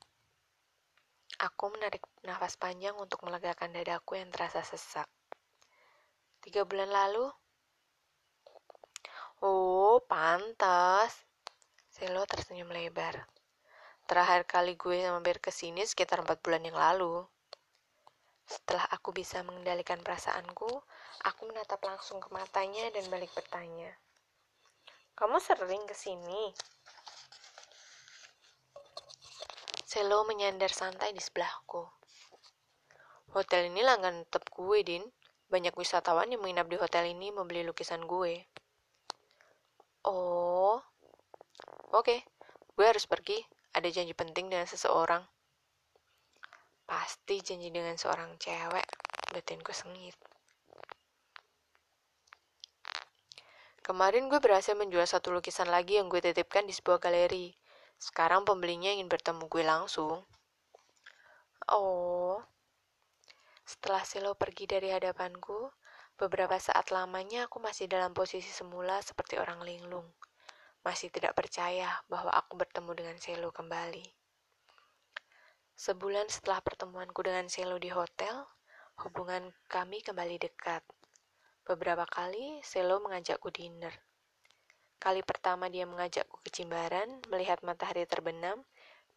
Aku 1.45 1.69
menarik 1.69 2.01
nafas 2.25 2.58
panjang 2.58 2.97
untuk 2.97 3.21
melegakan 3.21 3.69
dadaku 3.69 4.17
yang 4.17 4.34
terasa 4.34 4.65
sesak. 4.65 5.06
Tiga 6.45 6.62
bulan 6.62 6.93
lalu? 6.93 7.25
Oh, 9.41 9.97
pantas. 10.05 11.25
Selo 11.89 12.21
tersenyum 12.29 12.69
lebar. 12.69 13.25
Terakhir 14.05 14.45
kali 14.45 14.77
gue 14.77 15.10
mampir 15.10 15.41
ke 15.41 15.49
sini 15.49 15.81
sekitar 15.89 16.21
empat 16.21 16.45
bulan 16.45 16.62
yang 16.62 16.77
lalu. 16.77 17.25
Setelah 18.45 18.86
aku 18.93 19.10
bisa 19.10 19.41
mengendalikan 19.41 19.97
perasaanku, 20.05 20.69
aku 21.25 21.41
menatap 21.49 21.81
langsung 21.81 22.21
ke 22.21 22.29
matanya 22.29 22.93
dan 22.93 23.10
balik 23.10 23.34
bertanya. 23.34 23.97
Kamu 25.17 25.41
sering 25.41 25.81
ke 25.89 25.97
sini? 25.97 26.53
Selo 29.81 30.21
menyandar 30.29 30.69
santai 30.69 31.10
di 31.10 31.21
sebelahku. 31.25 31.89
Hotel 33.34 33.73
ini 33.73 33.81
langganan 33.81 34.29
tetap 34.29 34.45
gue, 34.53 34.86
Din. 34.86 35.24
Banyak 35.49 35.77
wisatawan 35.77 36.31
yang 36.34 36.41
menginap 36.41 36.67
di 36.69 36.77
hotel 36.77 37.10
ini 37.10 37.29
membeli 37.29 37.62
lukisan 37.65 38.03
gue. 38.05 38.45
Oh, 40.05 40.81
Oke, 41.95 42.27
gue 42.75 42.86
harus 42.86 43.08
pergi. 43.08 43.39
Ada 43.71 43.88
janji 43.88 44.12
penting 44.12 44.51
dengan 44.51 44.67
seseorang. 44.67 45.23
Pasti 46.84 47.39
janji 47.39 47.71
dengan 47.71 47.95
seorang 47.95 48.36
cewek. 48.36 48.84
Batinku 49.31 49.71
sengit. 49.71 50.12
Kemarin 53.79 54.27
gue 54.27 54.43
berhasil 54.43 54.75
menjual 54.75 55.08
satu 55.08 55.31
lukisan 55.31 55.71
lagi 55.71 55.95
yang 55.95 56.12
gue 56.12 56.19
titipkan 56.19 56.67
di 56.67 56.75
sebuah 56.75 56.99
galeri. 56.99 57.55
Sekarang 57.95 58.43
pembelinya 58.43 58.91
ingin 58.91 59.08
bertemu 59.08 59.47
gue 59.47 59.63
langsung. 59.63 60.27
Oh. 61.71 62.43
Setelah 63.65 64.06
Silo 64.06 64.38
pergi 64.38 64.69
dari 64.69 64.93
hadapanku, 64.93 65.73
beberapa 66.15 66.56
saat 66.62 66.93
lamanya 66.93 67.49
aku 67.49 67.58
masih 67.60 67.89
dalam 67.89 68.13
posisi 68.13 68.54
semula 68.54 69.01
seperti 69.01 69.41
orang 69.41 69.65
linglung 69.65 70.08
masih 70.86 71.10
tidak 71.10 71.34
percaya 71.34 71.89
bahwa 72.06 72.30
aku 72.30 72.62
bertemu 72.62 72.93
dengan 72.93 73.17
Selo 73.17 73.49
kembali. 73.49 74.06
Sebulan 75.73 76.30
setelah 76.30 76.62
pertemuanku 76.62 77.25
dengan 77.25 77.49
Selo 77.49 77.82
di 77.82 77.89
hotel, 77.89 78.45
hubungan 79.01 79.49
kami 79.65 80.06
kembali 80.06 80.38
dekat. 80.38 80.86
Beberapa 81.65 82.06
kali 82.06 82.62
Selo 82.62 83.01
mengajakku 83.01 83.49
dinner. 83.49 83.97
Kali 85.01 85.25
pertama 85.25 85.65
dia 85.73 85.89
mengajakku 85.89 86.38
ke 86.45 86.54
Cimbaran 86.54 87.17
melihat 87.34 87.65
matahari 87.65 88.06
terbenam 88.06 88.62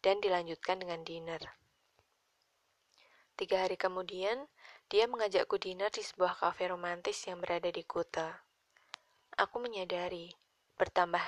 dan 0.01 0.17
dilanjutkan 0.17 0.81
dengan 0.81 1.05
dinner. 1.05 1.39
Tiga 3.39 3.63
hari 3.63 3.79
kemudian, 3.79 4.51
dia 4.91 5.07
mengajakku 5.07 5.55
dinner 5.55 5.87
di 5.87 6.03
sebuah 6.03 6.35
kafe 6.35 6.67
romantis 6.67 7.23
yang 7.23 7.39
berada 7.39 7.71
di 7.71 7.87
Kuta. 7.87 8.35
Aku 9.39 9.63
menyadari, 9.63 10.35
bertambah 10.75 11.23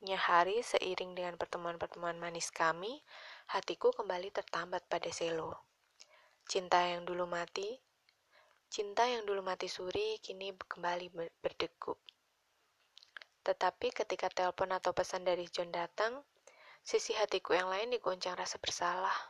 Nya 0.00 0.16
hari 0.16 0.64
seiring 0.64 1.12
dengan 1.12 1.36
pertemuan-pertemuan 1.36 2.16
manis 2.16 2.48
kami, 2.48 3.04
hatiku 3.52 3.92
kembali 3.92 4.32
tertambat 4.32 4.88
pada 4.88 5.12
Selo. 5.12 5.68
Cinta 6.48 6.80
yang 6.80 7.04
dulu 7.04 7.28
mati, 7.28 7.76
cinta 8.72 9.04
yang 9.04 9.28
dulu 9.28 9.44
mati 9.44 9.68
suri 9.68 10.16
kini 10.24 10.56
kembali 10.56 11.12
berdegup. 11.44 12.00
Tetapi 13.44 13.92
ketika 13.92 14.32
telepon 14.32 14.72
atau 14.72 14.96
pesan 14.96 15.28
dari 15.28 15.44
John 15.52 15.68
datang, 15.68 16.24
sisi 16.80 17.12
hatiku 17.12 17.52
yang 17.52 17.68
lain 17.68 17.92
digoncang 17.92 18.40
rasa 18.40 18.56
bersalah. 18.56 19.29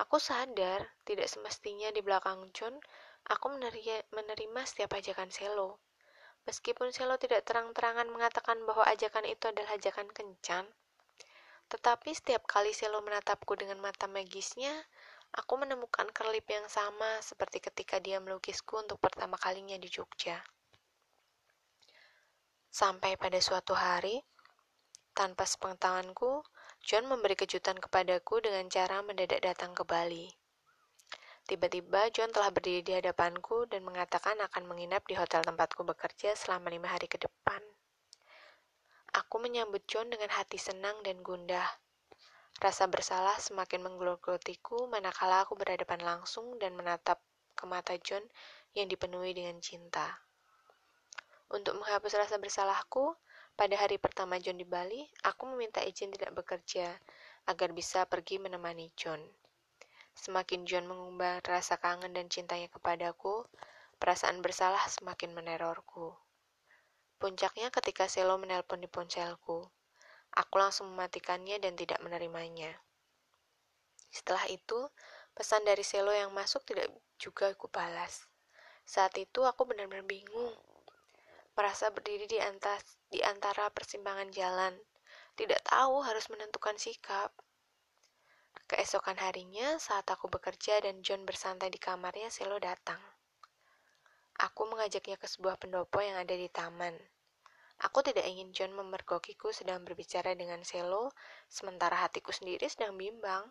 Aku 0.00 0.16
sadar 0.16 0.88
tidak 1.04 1.28
semestinya 1.28 1.92
di 1.92 2.00
belakang 2.00 2.48
John 2.56 2.80
aku 3.28 3.52
menerima 4.12 4.60
setiap 4.64 4.96
ajakan 4.96 5.28
Selo. 5.28 5.78
Meskipun 6.48 6.90
Selo 6.90 7.20
tidak 7.22 7.46
terang-terangan 7.46 8.08
mengatakan 8.10 8.58
bahwa 8.66 8.82
ajakan 8.88 9.28
itu 9.28 9.46
adalah 9.46 9.78
ajakan 9.78 10.10
kencan, 10.10 10.66
tetapi 11.70 12.12
setiap 12.12 12.44
kali 12.44 12.74
Selo 12.74 12.98
menatapku 13.00 13.54
dengan 13.54 13.78
mata 13.78 14.10
magisnya, 14.10 14.74
aku 15.32 15.56
menemukan 15.56 16.10
kerlip 16.10 16.44
yang 16.50 16.66
sama 16.66 17.22
seperti 17.22 17.62
ketika 17.62 18.02
dia 18.02 18.18
melukisku 18.18 18.76
untuk 18.76 18.98
pertama 18.98 19.38
kalinya 19.38 19.78
di 19.78 19.86
Jogja. 19.86 20.42
Sampai 22.72 23.14
pada 23.16 23.38
suatu 23.38 23.72
hari, 23.72 24.18
tanpa 25.14 25.44
sepengetahuanku, 25.46 26.42
John 26.82 27.06
memberi 27.06 27.38
kejutan 27.38 27.78
kepadaku 27.78 28.42
dengan 28.42 28.66
cara 28.66 29.06
mendadak 29.06 29.38
datang 29.38 29.70
ke 29.70 29.86
Bali. 29.86 30.26
Tiba-tiba 31.46 32.10
John 32.10 32.34
telah 32.34 32.50
berdiri 32.50 32.82
di 32.82 32.92
hadapanku 32.98 33.70
dan 33.70 33.86
mengatakan 33.86 34.34
akan 34.42 34.66
menginap 34.66 35.06
di 35.06 35.14
hotel 35.14 35.46
tempatku 35.46 35.86
bekerja 35.86 36.34
selama 36.34 36.74
lima 36.74 36.90
hari 36.90 37.06
ke 37.06 37.22
depan. 37.22 37.62
Aku 39.14 39.38
menyambut 39.38 39.86
John 39.86 40.10
dengan 40.10 40.30
hati 40.34 40.58
senang 40.58 40.98
dan 41.06 41.22
gundah. 41.22 41.66
Rasa 42.58 42.90
bersalah 42.90 43.38
semakin 43.38 43.82
menggelogotiku 43.86 44.90
manakala 44.90 45.46
aku 45.46 45.54
berhadapan 45.54 46.02
langsung 46.02 46.58
dan 46.58 46.74
menatap 46.74 47.22
ke 47.54 47.62
mata 47.62 47.94
John 48.02 48.26
yang 48.74 48.90
dipenuhi 48.90 49.34
dengan 49.38 49.62
cinta. 49.62 50.18
Untuk 51.52 51.78
menghapus 51.78 52.16
rasa 52.16 52.42
bersalahku, 52.42 53.14
pada 53.52 53.76
hari 53.76 54.00
pertama 54.00 54.40
John 54.40 54.56
di 54.56 54.66
Bali, 54.66 55.04
aku 55.22 55.46
meminta 55.52 55.84
izin 55.84 56.08
tidak 56.10 56.32
bekerja 56.32 56.96
agar 57.46 57.70
bisa 57.76 58.08
pergi 58.08 58.40
menemani 58.40 58.88
John. 58.96 59.20
Semakin 60.12 60.68
John 60.68 60.88
mengubah 60.88 61.40
rasa 61.44 61.76
kangen 61.80 62.12
dan 62.12 62.28
cintanya 62.28 62.68
kepadaku, 62.68 63.44
perasaan 63.96 64.40
bersalah 64.44 64.82
semakin 64.88 65.32
menerorku. 65.32 66.12
Puncaknya 67.22 67.70
ketika 67.70 68.10
Selo 68.10 68.34
menelpon 68.34 68.82
di 68.82 68.90
ponselku. 68.90 69.62
Aku 70.32 70.54
langsung 70.56 70.90
mematikannya 70.90 71.60
dan 71.60 71.76
tidak 71.76 72.00
menerimanya. 72.00 72.72
Setelah 74.08 74.48
itu, 74.48 74.88
pesan 75.36 75.62
dari 75.62 75.84
Selo 75.84 76.10
yang 76.10 76.32
masuk 76.32 76.64
tidak 76.64 76.88
juga 77.20 77.52
aku 77.52 77.68
balas. 77.68 78.26
Saat 78.82 79.14
itu 79.20 79.44
aku 79.44 79.68
benar-benar 79.68 80.02
bingung 80.02 80.56
merasa 81.52 81.92
berdiri 81.92 82.24
di, 82.24 82.40
antas, 82.40 82.96
di 83.12 83.20
antara 83.20 83.68
persimpangan 83.68 84.32
jalan, 84.32 84.72
tidak 85.36 85.60
tahu 85.68 86.00
harus 86.00 86.28
menentukan 86.32 86.76
sikap. 86.80 87.32
Keesokan 88.68 89.20
harinya, 89.20 89.76
saat 89.76 90.08
aku 90.08 90.32
bekerja 90.32 90.80
dan 90.80 91.04
John 91.04 91.28
bersantai 91.28 91.68
di 91.68 91.76
kamarnya, 91.76 92.32
Selo 92.32 92.56
datang. 92.56 93.00
Aku 94.40 94.64
mengajaknya 94.64 95.20
ke 95.20 95.28
sebuah 95.28 95.60
pendopo 95.60 96.00
yang 96.00 96.16
ada 96.16 96.32
di 96.32 96.48
taman. 96.48 96.96
Aku 97.84 98.00
tidak 98.00 98.24
ingin 98.24 98.56
John 98.56 98.72
memergokiku 98.72 99.52
sedang 99.52 99.84
berbicara 99.84 100.32
dengan 100.32 100.64
Selo, 100.64 101.12
sementara 101.52 102.00
hatiku 102.00 102.32
sendiri 102.32 102.64
sedang 102.64 102.96
bimbang. 102.96 103.44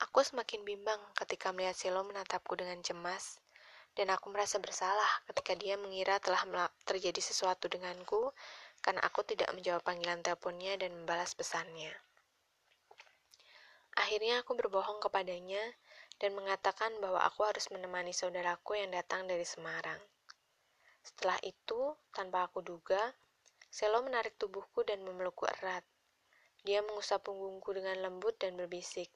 Aku 0.00 0.24
semakin 0.24 0.64
bimbang 0.64 0.98
ketika 1.20 1.52
melihat 1.52 1.76
Selo 1.76 2.08
menatapku 2.08 2.56
dengan 2.56 2.80
cemas 2.80 3.43
dan 3.94 4.10
aku 4.10 4.30
merasa 4.30 4.58
bersalah 4.58 5.22
ketika 5.30 5.54
dia 5.54 5.78
mengira 5.78 6.18
telah 6.18 6.42
terjadi 6.82 7.18
sesuatu 7.22 7.70
denganku 7.70 8.34
karena 8.82 9.00
aku 9.06 9.22
tidak 9.24 9.48
menjawab 9.54 9.80
panggilan 9.86 10.20
teleponnya 10.20 10.76
dan 10.76 10.92
membalas 10.92 11.32
pesannya. 11.32 11.94
Akhirnya 13.94 14.42
aku 14.42 14.58
berbohong 14.58 14.98
kepadanya 14.98 15.62
dan 16.18 16.34
mengatakan 16.34 16.94
bahwa 16.98 17.22
aku 17.22 17.46
harus 17.46 17.70
menemani 17.70 18.10
saudaraku 18.10 18.78
yang 18.78 18.90
datang 18.90 19.30
dari 19.30 19.46
Semarang. 19.46 19.98
Setelah 21.04 21.38
itu, 21.46 21.94
tanpa 22.10 22.50
aku 22.50 22.64
duga, 22.64 23.14
Selo 23.74 24.06
menarik 24.06 24.38
tubuhku 24.38 24.86
dan 24.86 25.02
memelukku 25.02 25.50
erat. 25.50 25.82
Dia 26.62 26.78
mengusap 26.86 27.26
punggungku 27.26 27.74
dengan 27.74 28.06
lembut 28.06 28.38
dan 28.38 28.54
berbisik. 28.54 29.10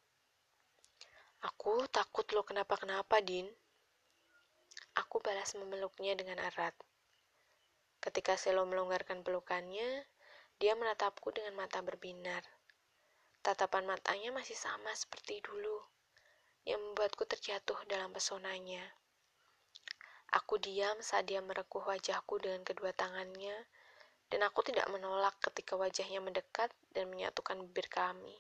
Aku 1.46 1.86
takut 1.86 2.26
lo 2.34 2.42
kenapa-kenapa, 2.42 3.22
Din. 3.22 3.46
Aku 4.98 5.22
balas 5.22 5.54
memeluknya 5.54 6.18
dengan 6.18 6.42
erat. 6.42 6.74
Ketika 8.02 8.34
Selo 8.34 8.66
melonggarkan 8.66 9.22
pelukannya, 9.22 10.10
dia 10.58 10.74
menatapku 10.74 11.30
dengan 11.30 11.54
mata 11.54 11.78
berbinar. 11.86 12.42
Tatapan 13.46 13.86
matanya 13.86 14.34
masih 14.34 14.58
sama 14.58 14.90
seperti 14.98 15.38
dulu, 15.38 15.78
yang 16.66 16.82
membuatku 16.82 17.22
terjatuh 17.30 17.78
dalam 17.86 18.10
pesonanya. 18.10 18.82
Aku 20.34 20.58
diam 20.58 20.98
saat 20.98 21.30
dia 21.30 21.38
merekuh 21.38 21.80
wajahku 21.86 22.42
dengan 22.42 22.66
kedua 22.66 22.90
tangannya, 22.90 23.54
dan 24.28 24.44
aku 24.44 24.66
tidak 24.66 24.90
menolak 24.90 25.38
ketika 25.38 25.78
wajahnya 25.78 26.18
mendekat 26.18 26.74
dan 26.90 27.06
menyatukan 27.06 27.62
bibir 27.70 27.86
kami. 27.86 28.34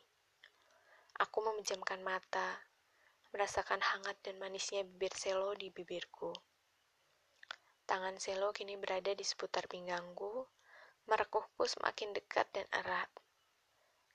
Aku 1.22 1.38
memejamkan 1.38 2.02
mata, 2.02 2.67
merasakan 3.32 3.80
hangat 3.80 4.16
dan 4.24 4.40
manisnya 4.40 4.84
bibir 4.88 5.12
Selo 5.12 5.52
di 5.52 5.68
bibirku. 5.68 6.32
Tangan 7.84 8.16
Selo 8.20 8.52
kini 8.52 8.76
berada 8.76 9.12
di 9.12 9.24
seputar 9.24 9.64
pinggangku, 9.68 10.44
merekuhku 11.08 11.64
semakin 11.64 12.12
dekat 12.12 12.48
dan 12.52 12.68
erat. 12.72 13.08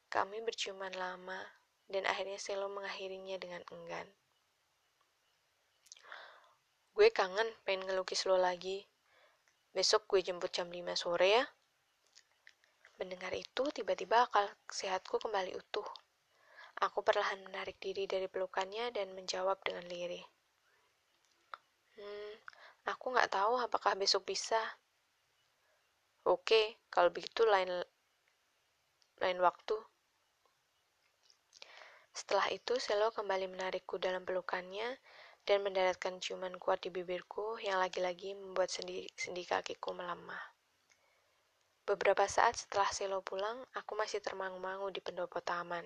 Kami 0.10 0.46
berciuman 0.46 0.94
lama, 0.94 1.42
dan 1.90 2.06
akhirnya 2.06 2.38
Selo 2.38 2.70
mengakhirinya 2.70 3.38
dengan 3.42 3.66
enggan. 3.74 4.06
Gue 6.94 7.10
kangen 7.10 7.50
pengen 7.66 7.90
ngelukis 7.90 8.30
lo 8.30 8.38
lagi. 8.38 8.86
Besok 9.74 10.06
gue 10.06 10.22
jemput 10.22 10.54
jam 10.54 10.70
5 10.70 10.94
sore 10.94 11.42
ya. 11.42 11.46
Mendengar 13.02 13.34
itu, 13.34 13.66
tiba-tiba 13.74 14.30
akal 14.30 14.46
sehatku 14.70 15.18
kembali 15.18 15.58
utuh. 15.58 15.86
Aku 16.82 17.06
perlahan 17.06 17.38
menarik 17.46 17.78
diri 17.78 18.10
dari 18.10 18.26
pelukannya 18.26 18.90
dan 18.90 19.14
menjawab 19.14 19.62
dengan 19.62 19.86
lirih. 19.86 20.26
Hmm, 21.94 22.34
aku 22.90 23.14
nggak 23.14 23.30
tahu 23.30 23.62
apakah 23.62 23.94
besok 23.94 24.26
bisa. 24.26 24.58
Oke, 26.26 26.82
kalau 26.90 27.14
begitu 27.14 27.46
lain 27.46 27.70
lain 29.22 29.40
waktu. 29.44 29.78
Setelah 32.14 32.50
itu, 32.50 32.78
Selo 32.82 33.14
kembali 33.14 33.50
menarikku 33.50 34.02
dalam 34.02 34.26
pelukannya 34.26 34.98
dan 35.46 35.62
mendaratkan 35.62 36.18
ciuman 36.18 36.58
kuat 36.58 36.82
di 36.82 36.90
bibirku 36.90 37.58
yang 37.62 37.82
lagi-lagi 37.82 38.34
membuat 38.34 38.70
sendi, 38.74 39.06
sendi 39.14 39.46
kakiku 39.46 39.94
melemah. 39.94 40.42
Beberapa 41.84 42.26
saat 42.26 42.56
setelah 42.56 42.90
Selo 42.90 43.20
pulang, 43.22 43.62
aku 43.76 43.94
masih 44.00 44.24
termangu-mangu 44.24 44.88
di 44.90 45.04
pendopo 45.04 45.44
taman 45.44 45.84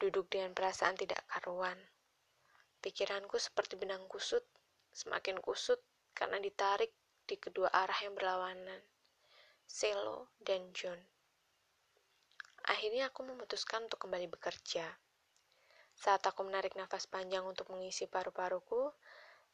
duduk 0.00 0.32
dengan 0.32 0.56
perasaan 0.56 0.96
tidak 0.96 1.20
karuan. 1.28 1.76
Pikiranku 2.80 3.36
seperti 3.36 3.76
benang 3.76 4.08
kusut, 4.08 4.42
semakin 4.96 5.36
kusut 5.44 5.78
karena 6.16 6.40
ditarik 6.40 6.90
di 7.28 7.36
kedua 7.36 7.68
arah 7.68 8.00
yang 8.00 8.16
berlawanan. 8.16 8.80
Selo 9.68 10.32
dan 10.40 10.72
John. 10.72 10.98
Akhirnya 12.66 13.12
aku 13.12 13.22
memutuskan 13.22 13.86
untuk 13.86 14.08
kembali 14.08 14.26
bekerja. 14.32 14.88
Saat 15.94 16.24
aku 16.24 16.42
menarik 16.48 16.74
nafas 16.74 17.04
panjang 17.04 17.44
untuk 17.44 17.68
mengisi 17.70 18.08
paru-paruku, 18.08 18.90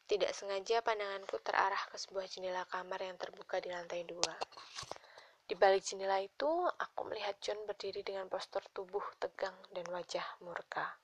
tidak 0.07 0.31
sengaja 0.33 0.81
pandanganku 0.87 1.43
terarah 1.43 1.83
ke 1.91 1.99
sebuah 1.99 2.31
jendela 2.31 2.63
kamar 2.71 3.03
yang 3.03 3.19
terbuka 3.19 3.59
di 3.59 3.75
lantai 3.75 4.07
dua. 4.07 4.35
Di 5.47 5.55
balik 5.55 5.87
jendela 5.87 6.19
itu, 6.19 6.51
aku 6.67 7.07
melihat 7.07 7.39
John 7.39 7.63
berdiri 7.71 8.03
dengan 8.03 8.27
postur 8.27 8.67
tubuh 8.75 9.07
tegang 9.23 9.55
dan 9.71 9.87
wajah 9.95 10.27
murka. 10.43 10.99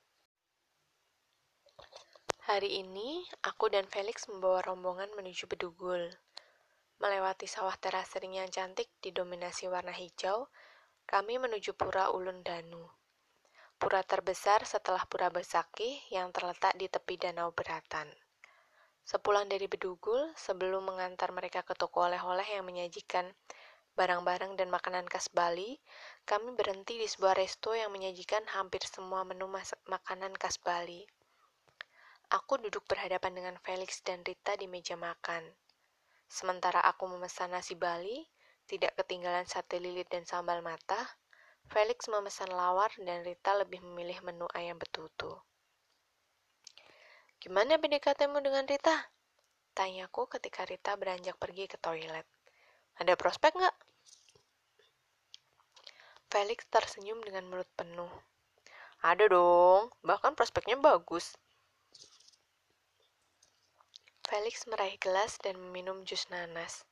Hari 2.43 2.83
ini, 2.83 3.23
aku 3.39 3.71
dan 3.71 3.87
Felix 3.87 4.27
membawa 4.27 4.59
rombongan 4.59 5.15
menuju 5.15 5.47
Bedugul. 5.47 6.11
Melewati 6.99 7.47
sawah 7.47 7.71
terasering 7.79 8.35
yang 8.35 8.51
cantik 8.51 8.91
didominasi 8.99 9.71
warna 9.71 9.95
hijau, 9.95 10.51
kami 11.07 11.39
menuju 11.39 11.71
Pura 11.79 12.11
Ulun 12.11 12.43
Danu. 12.43 12.83
Pura 13.79 14.03
terbesar 14.03 14.67
setelah 14.67 15.07
Pura 15.07 15.31
Besaki 15.31 16.03
yang 16.11 16.35
terletak 16.35 16.75
di 16.75 16.91
tepi 16.91 17.15
Danau 17.15 17.55
Beratan. 17.55 18.11
Sepulang 19.07 19.47
dari 19.47 19.71
Bedugul, 19.71 20.35
sebelum 20.35 20.83
mengantar 20.83 21.31
mereka 21.31 21.63
ke 21.63 21.75
toko 21.79 22.11
oleh-oleh 22.11 22.47
yang 22.59 22.67
menyajikan 22.67 23.31
barang-barang 23.93 24.57
dan 24.57 24.73
makanan 24.73 25.05
khas 25.05 25.29
Bali, 25.29 25.77
kami 26.25 26.57
berhenti 26.57 26.97
di 26.97 27.05
sebuah 27.05 27.37
resto 27.37 27.77
yang 27.77 27.93
menyajikan 27.93 28.41
hampir 28.53 28.81
semua 28.89 29.21
menu 29.21 29.45
makanan 29.85 30.33
khas 30.37 30.57
Bali. 30.57 31.05
Aku 32.33 32.57
duduk 32.57 32.81
berhadapan 32.89 33.37
dengan 33.37 33.55
Felix 33.61 34.01
dan 34.01 34.25
Rita 34.25 34.57
di 34.57 34.65
meja 34.65 34.97
makan. 34.97 35.45
Sementara 36.25 36.81
aku 36.81 37.05
memesan 37.05 37.53
nasi 37.53 37.77
Bali, 37.77 38.25
tidak 38.65 38.97
ketinggalan 38.97 39.45
sate 39.45 39.77
lilit 39.77 40.09
dan 40.09 40.25
sambal 40.25 40.65
mata, 40.65 40.97
Felix 41.69 42.09
memesan 42.09 42.49
lawar 42.49 42.89
dan 42.97 43.21
Rita 43.21 43.53
lebih 43.53 43.85
memilih 43.85 44.17
menu 44.25 44.49
ayam 44.57 44.81
betutu. 44.81 45.29
Gimana 47.37 47.77
PDKT-mu 47.77 48.41
dengan 48.41 48.65
Rita? 48.65 49.13
Tanyaku 49.77 50.25
ketika 50.31 50.65
Rita 50.65 50.97
beranjak 50.97 51.37
pergi 51.37 51.69
ke 51.69 51.77
toilet. 51.77 52.25
Ada 53.01 53.17
prospek 53.17 53.57
nggak? 53.57 53.75
Felix 56.33 56.65
tersenyum 56.69 57.21
dengan 57.21 57.45
mulut 57.49 57.69
penuh. 57.77 58.09
Ada 59.05 59.29
dong, 59.29 59.93
bahkan 60.01 60.33
prospeknya 60.33 60.77
bagus. 60.81 61.37
Felix 64.25 64.65
meraih 64.65 64.97
gelas 64.97 65.37
dan 65.41 65.61
meminum 65.61 66.01
jus 66.07 66.25
nanas. 66.33 66.87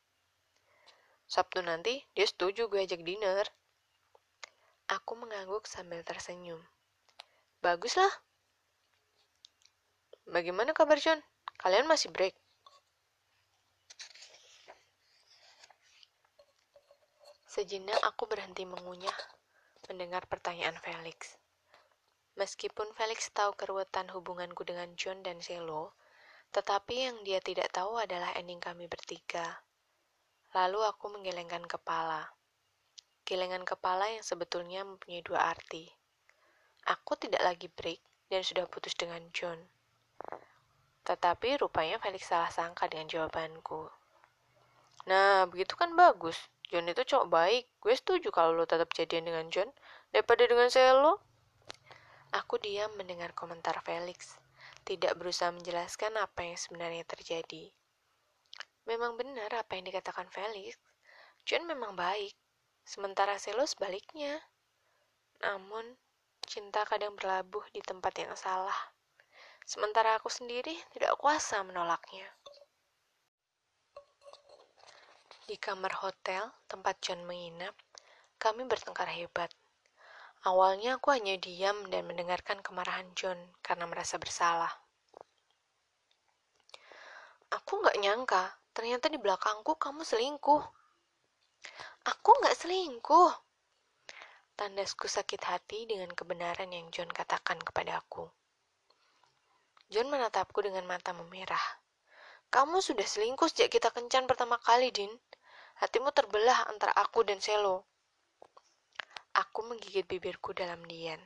Sabtu 1.26 1.64
nanti 1.64 2.04
dia 2.12 2.28
setuju 2.28 2.68
gue 2.68 2.84
ajak 2.84 3.02
dinner. 3.08 3.48
Aku 4.92 5.16
mengangguk 5.16 5.64
sambil 5.66 6.04
tersenyum. 6.04 6.60
Baguslah. 7.64 8.12
Bagaimana 10.28 10.76
kabar 10.76 11.00
John? 11.00 11.24
Kalian 11.62 11.88
masih 11.88 12.12
break? 12.12 12.36
Sejenak 17.52 18.00
aku 18.08 18.32
berhenti 18.32 18.64
mengunyah 18.64 19.20
mendengar 19.92 20.24
pertanyaan 20.24 20.80
Felix. 20.80 21.36
Meskipun 22.40 22.96
Felix 22.96 23.28
tahu 23.36 23.52
keruwetan 23.60 24.08
hubunganku 24.08 24.64
dengan 24.64 24.96
John 24.96 25.20
dan 25.20 25.44
Selo, 25.44 25.92
tetapi 26.56 27.12
yang 27.12 27.20
dia 27.28 27.44
tidak 27.44 27.68
tahu 27.76 28.00
adalah 28.00 28.32
ending 28.40 28.64
kami 28.64 28.88
bertiga. 28.88 29.68
Lalu 30.56 30.80
aku 30.80 31.12
menggelengkan 31.12 31.68
kepala. 31.68 32.32
Gelengan 33.28 33.68
kepala 33.68 34.08
yang 34.08 34.24
sebetulnya 34.24 34.88
mempunyai 34.88 35.20
dua 35.20 35.52
arti. 35.52 35.92
Aku 36.88 37.20
tidak 37.20 37.44
lagi 37.44 37.68
break 37.68 38.00
dan 38.32 38.48
sudah 38.48 38.64
putus 38.72 38.96
dengan 38.96 39.28
John. 39.36 39.60
Tetapi 41.04 41.60
rupanya 41.60 42.00
Felix 42.00 42.32
salah 42.32 42.48
sangka 42.48 42.88
dengan 42.88 43.12
jawabanku. 43.12 43.92
Nah, 45.12 45.52
begitu 45.52 45.76
kan 45.76 45.92
bagus. 46.00 46.40
John 46.72 46.88
itu 46.88 47.04
cowok 47.04 47.28
baik. 47.28 47.68
Gue 47.84 47.92
setuju 47.92 48.32
kalau 48.32 48.56
lo 48.56 48.64
tetap 48.64 48.96
jadian 48.96 49.28
dengan 49.28 49.52
John 49.52 49.68
daripada 50.16 50.48
dengan 50.48 50.72
saya 50.72 50.96
lo. 50.96 51.20
Aku 52.32 52.56
diam 52.64 52.96
mendengar 52.96 53.36
komentar 53.36 53.76
Felix, 53.84 54.40
tidak 54.88 55.20
berusaha 55.20 55.52
menjelaskan 55.52 56.16
apa 56.16 56.48
yang 56.48 56.56
sebenarnya 56.56 57.04
terjadi. 57.04 57.76
Memang 58.88 59.20
benar 59.20 59.52
apa 59.52 59.76
yang 59.76 59.92
dikatakan 59.92 60.32
Felix. 60.32 60.80
John 61.44 61.68
memang 61.68 62.00
baik, 62.00 62.32
sementara 62.88 63.36
Selo 63.36 63.68
sebaliknya. 63.68 64.40
Namun, 65.44 66.00
cinta 66.48 66.88
kadang 66.88 67.20
berlabuh 67.20 67.68
di 67.76 67.84
tempat 67.84 68.16
yang 68.16 68.32
salah. 68.40 68.96
Sementara 69.68 70.16
aku 70.16 70.32
sendiri 70.32 70.74
tidak 70.96 71.20
kuasa 71.20 71.62
menolaknya. 71.68 72.32
Di 75.46 75.56
kamar 75.58 75.94
hotel 76.04 76.50
tempat 76.68 77.00
John 77.00 77.24
menginap, 77.24 77.74
kami 78.38 78.68
bertengkar 78.68 79.10
hebat. 79.10 79.50
Awalnya 80.46 80.98
aku 80.98 81.14
hanya 81.14 81.38
diam 81.38 81.88
dan 81.94 82.10
mendengarkan 82.10 82.60
kemarahan 82.66 83.14
John 83.14 83.38
karena 83.62 83.86
merasa 83.86 84.18
bersalah. 84.18 84.72
Aku 87.52 87.84
nggak 87.84 88.00
nyangka 88.00 88.62
Ternyata 88.72 89.12
di 89.12 89.20
belakangku 89.20 89.76
kamu 89.76 90.08
selingkuh. 90.08 90.64
Aku 92.08 92.32
nggak 92.40 92.56
selingkuh. 92.56 93.32
Tandasku 94.56 95.12
sakit 95.12 95.42
hati 95.44 95.92
dengan 95.92 96.08
kebenaran 96.16 96.72
yang 96.72 96.88
John 96.88 97.12
katakan 97.12 97.60
kepada 97.60 98.00
aku. 98.00 98.32
John 99.92 100.08
menatapku 100.08 100.64
dengan 100.64 100.88
mata 100.88 101.12
memerah. 101.12 101.84
Kamu 102.48 102.80
sudah 102.80 103.04
selingkuh 103.04 103.52
sejak 103.52 103.76
kita 103.76 103.92
kencan 103.92 104.24
pertama 104.24 104.56
kali, 104.64 104.88
Din. 104.96 105.12
Hatimu 105.82 106.14
terbelah 106.14 106.70
antara 106.70 106.94
aku 106.94 107.26
dan 107.26 107.42
Selo. 107.42 107.90
Aku 109.34 109.66
menggigit 109.66 110.06
bibirku 110.06 110.54
dalam 110.54 110.86
diam. 110.86 111.18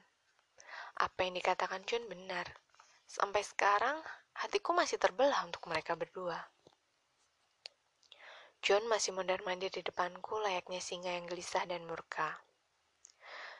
Apa 0.95 1.27
yang 1.27 1.35
dikatakan 1.35 1.83
John 1.83 2.07
benar. 2.07 2.47
Sampai 3.03 3.43
sekarang, 3.43 3.99
hatiku 4.31 4.71
masih 4.71 4.95
terbelah 4.95 5.43
untuk 5.43 5.67
mereka 5.67 5.99
berdua. 5.99 6.39
John 8.63 8.87
masih 8.87 9.11
mondar-mandir 9.11 9.75
di 9.75 9.83
depanku 9.83 10.39
layaknya 10.39 10.79
singa 10.79 11.11
yang 11.11 11.27
gelisah 11.27 11.67
dan 11.67 11.83
murka. 11.83 12.39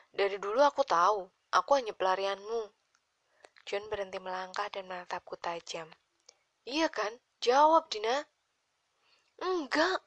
Dari 0.08 0.40
dulu 0.40 0.64
aku 0.64 0.80
tahu, 0.80 1.28
aku 1.52 1.70
hanya 1.76 1.92
pelarianmu. 1.92 2.72
John 3.68 3.84
berhenti 3.92 4.16
melangkah 4.16 4.72
dan 4.72 4.88
menatapku 4.88 5.36
tajam. 5.36 5.92
Iya 6.64 6.88
kan? 6.88 7.12
Jawab, 7.44 7.92
Dina. 7.92 8.24
Enggak, 9.44 10.00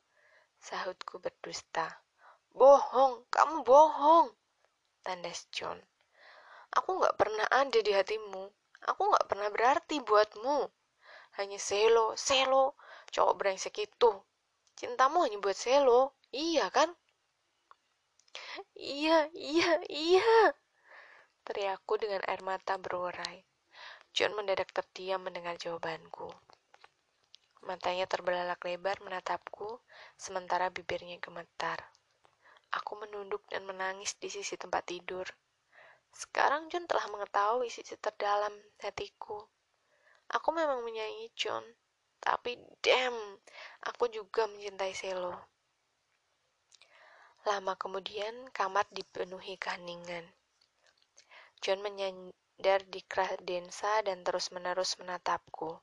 sahutku 0.59 1.19
berdusta. 1.23 1.87
Bohong, 2.53 3.25
kamu 3.31 3.63
bohong. 3.63 4.29
Tandas 5.03 5.47
John. 5.55 5.79
Aku 6.77 6.99
gak 7.01 7.17
pernah 7.17 7.47
ada 7.49 7.79
di 7.79 7.91
hatimu. 7.91 8.45
Aku 8.87 9.01
gak 9.15 9.27
pernah 9.31 9.49
berarti 9.49 10.03
buatmu. 10.03 10.69
Hanya 11.41 11.57
selo, 11.57 12.13
selo, 12.19 12.75
cowok 13.11 13.33
brengsek 13.39 13.75
itu 13.87 14.11
Cintamu 14.79 15.27
hanya 15.27 15.43
buat 15.43 15.59
Selo, 15.59 16.15
iya 16.31 16.71
kan? 16.71 16.87
Iya, 18.79 19.27
iya, 19.35 19.83
iya. 19.91 20.55
Teriakku 21.43 21.99
dengan 21.99 22.23
air 22.23 22.39
mata 22.47 22.79
berurai. 22.79 23.43
John 24.15 24.39
mendadak 24.39 24.71
terdiam 24.71 25.19
mendengar 25.19 25.59
jawabanku. 25.59 26.31
Matanya 27.69 28.09
terbelalak 28.09 28.65
lebar 28.65 28.97
menatapku, 29.05 29.77
sementara 30.17 30.73
bibirnya 30.73 31.21
gemetar. 31.21 31.77
Aku 32.73 32.97
menunduk 32.97 33.45
dan 33.45 33.61
menangis 33.69 34.17
di 34.17 34.25
sisi 34.25 34.57
tempat 34.57 34.89
tidur. 34.89 35.29
Sekarang 36.09 36.65
John 36.73 36.89
telah 36.89 37.05
mengetahui 37.13 37.69
sisi 37.69 37.93
terdalam 38.01 38.57
hatiku. 38.81 39.45
Aku 40.33 40.49
memang 40.49 40.81
menyayangi 40.81 41.29
John, 41.37 41.61
tapi 42.17 42.57
damn, 42.81 43.37
aku 43.85 44.09
juga 44.09 44.49
mencintai 44.49 44.93
Selo. 44.97 45.37
Lama 47.45 47.77
kemudian, 47.77 48.49
kamar 48.49 48.89
dipenuhi 48.89 49.61
keheningan. 49.61 50.25
John 51.61 51.85
menyandar 51.85 52.81
di 52.89 53.05
kredensa 53.05 54.01
dan 54.01 54.25
terus-menerus 54.25 54.97
menatapku. 54.97 55.77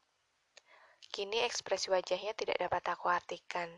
Kini 1.12 1.42
ekspresi 1.42 1.88
wajahnya 1.88 2.36
tidak 2.36 2.60
dapat 2.60 2.82
aku 2.92 3.08
artikan, 3.08 3.68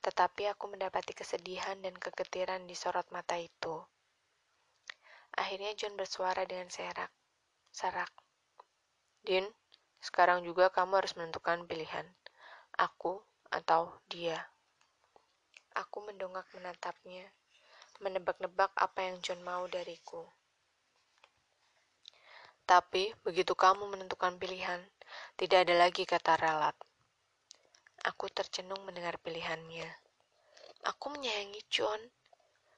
tetapi 0.00 0.46
aku 0.50 0.70
mendapati 0.70 1.12
kesedihan 1.12 1.76
dan 1.82 1.98
kegetiran 1.98 2.64
di 2.64 2.78
sorot 2.78 3.08
mata 3.10 3.34
itu. 3.36 3.82
Akhirnya 5.36 5.76
John 5.76 6.00
bersuara 6.00 6.48
dengan 6.48 6.72
serak. 6.72 7.12
Serak. 7.68 8.08
Din, 9.20 9.44
sekarang 10.00 10.46
juga 10.46 10.72
kamu 10.72 11.02
harus 11.02 11.12
menentukan 11.18 11.66
pilihan. 11.68 12.08
Aku 12.78 13.20
atau 13.52 13.92
dia. 14.08 14.48
Aku 15.76 16.00
mendongak 16.08 16.48
menatapnya, 16.56 17.28
menebak-nebak 18.00 18.72
apa 18.80 19.00
yang 19.04 19.20
John 19.20 19.44
mau 19.44 19.68
dariku. 19.68 20.24
Tapi, 22.64 23.12
begitu 23.22 23.52
kamu 23.52 23.86
menentukan 23.92 24.40
pilihan, 24.40 24.80
tidak 25.36 25.68
ada 25.68 25.74
lagi 25.86 26.08
kata 26.08 26.36
ralat. 26.40 26.76
Aku 28.06 28.30
tercenung 28.30 28.80
mendengar 28.86 29.18
pilihannya. 29.20 29.86
Aku 30.86 31.10
menyayangi 31.10 31.62
John. 31.66 31.98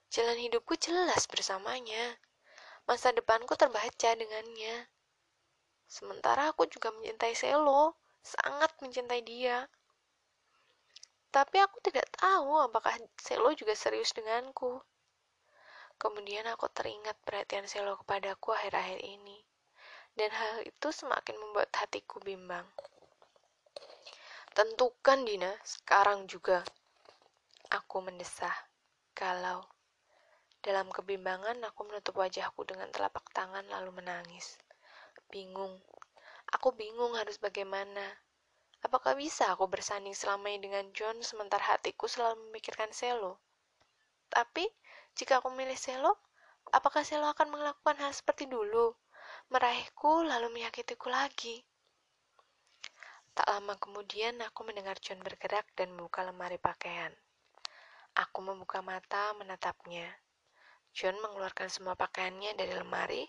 Jalan 0.08 0.40
hidupku 0.40 0.74
jelas 0.80 1.28
bersamanya. 1.28 2.16
Masa 2.88 3.12
depanku 3.12 3.52
terbaca 3.52 4.10
dengannya. 4.16 4.88
Sementara 5.88 6.52
aku 6.52 6.68
juga 6.68 6.92
mencintai 6.92 7.32
Selo, 7.32 7.96
sangat 8.20 8.72
mencintai 8.80 9.24
dia. 9.24 9.68
Tapi 11.28 11.60
aku 11.60 11.80
tidak 11.84 12.08
tahu 12.16 12.60
apakah 12.60 12.96
Selo 13.20 13.52
juga 13.52 13.76
serius 13.76 14.12
denganku. 14.16 14.80
Kemudian 15.96 16.44
aku 16.48 16.68
teringat 16.72 17.16
perhatian 17.24 17.64
Selo 17.64 17.96
kepadaku 18.00 18.52
akhir-akhir 18.52 19.00
ini. 19.00 19.47
Dan 20.18 20.34
hal 20.34 20.66
itu 20.66 20.90
semakin 20.90 21.38
membuat 21.38 21.70
hatiku 21.78 22.18
bimbang. 22.18 22.66
Tentukan 24.50 25.22
Dina, 25.22 25.54
sekarang 25.62 26.26
juga. 26.26 26.66
Aku 27.70 28.02
mendesah. 28.02 28.50
Kalau 29.14 29.62
dalam 30.58 30.90
kebimbangan 30.90 31.62
aku 31.62 31.86
menutup 31.86 32.18
wajahku 32.18 32.66
dengan 32.66 32.90
telapak 32.90 33.30
tangan 33.30 33.62
lalu 33.70 34.02
menangis. 34.02 34.58
Bingung. 35.30 35.78
Aku 36.50 36.74
bingung 36.74 37.14
harus 37.14 37.38
bagaimana. 37.38 38.02
Apakah 38.82 39.14
bisa 39.14 39.54
aku 39.54 39.70
bersanding 39.70 40.18
selama 40.18 40.50
ini 40.50 40.66
dengan 40.66 40.90
John 40.98 41.22
sementara 41.22 41.78
hatiku 41.78 42.10
selalu 42.10 42.50
memikirkan 42.50 42.90
Selo? 42.90 43.38
Tapi, 44.26 44.66
jika 45.14 45.38
aku 45.38 45.54
milih 45.54 45.78
Selo, 45.78 46.18
apakah 46.74 47.06
Selo 47.06 47.30
akan 47.30 47.54
melakukan 47.54 48.02
hal 48.02 48.10
seperti 48.10 48.50
dulu? 48.50 48.98
Meraihku 49.48 50.28
lalu 50.28 50.52
menyakitiku 50.52 51.08
lagi. 51.08 51.64
Tak 53.32 53.48
lama 53.48 53.80
kemudian 53.80 54.36
aku 54.44 54.60
mendengar 54.68 55.00
John 55.00 55.24
bergerak 55.24 55.64
dan 55.72 55.96
membuka 55.96 56.20
lemari 56.20 56.60
pakaian. 56.60 57.08
Aku 58.12 58.44
membuka 58.44 58.84
mata 58.84 59.32
menatapnya. 59.40 60.04
John 60.92 61.16
mengeluarkan 61.24 61.72
semua 61.72 61.96
pakaiannya 61.96 62.60
dari 62.60 62.76
lemari 62.76 63.24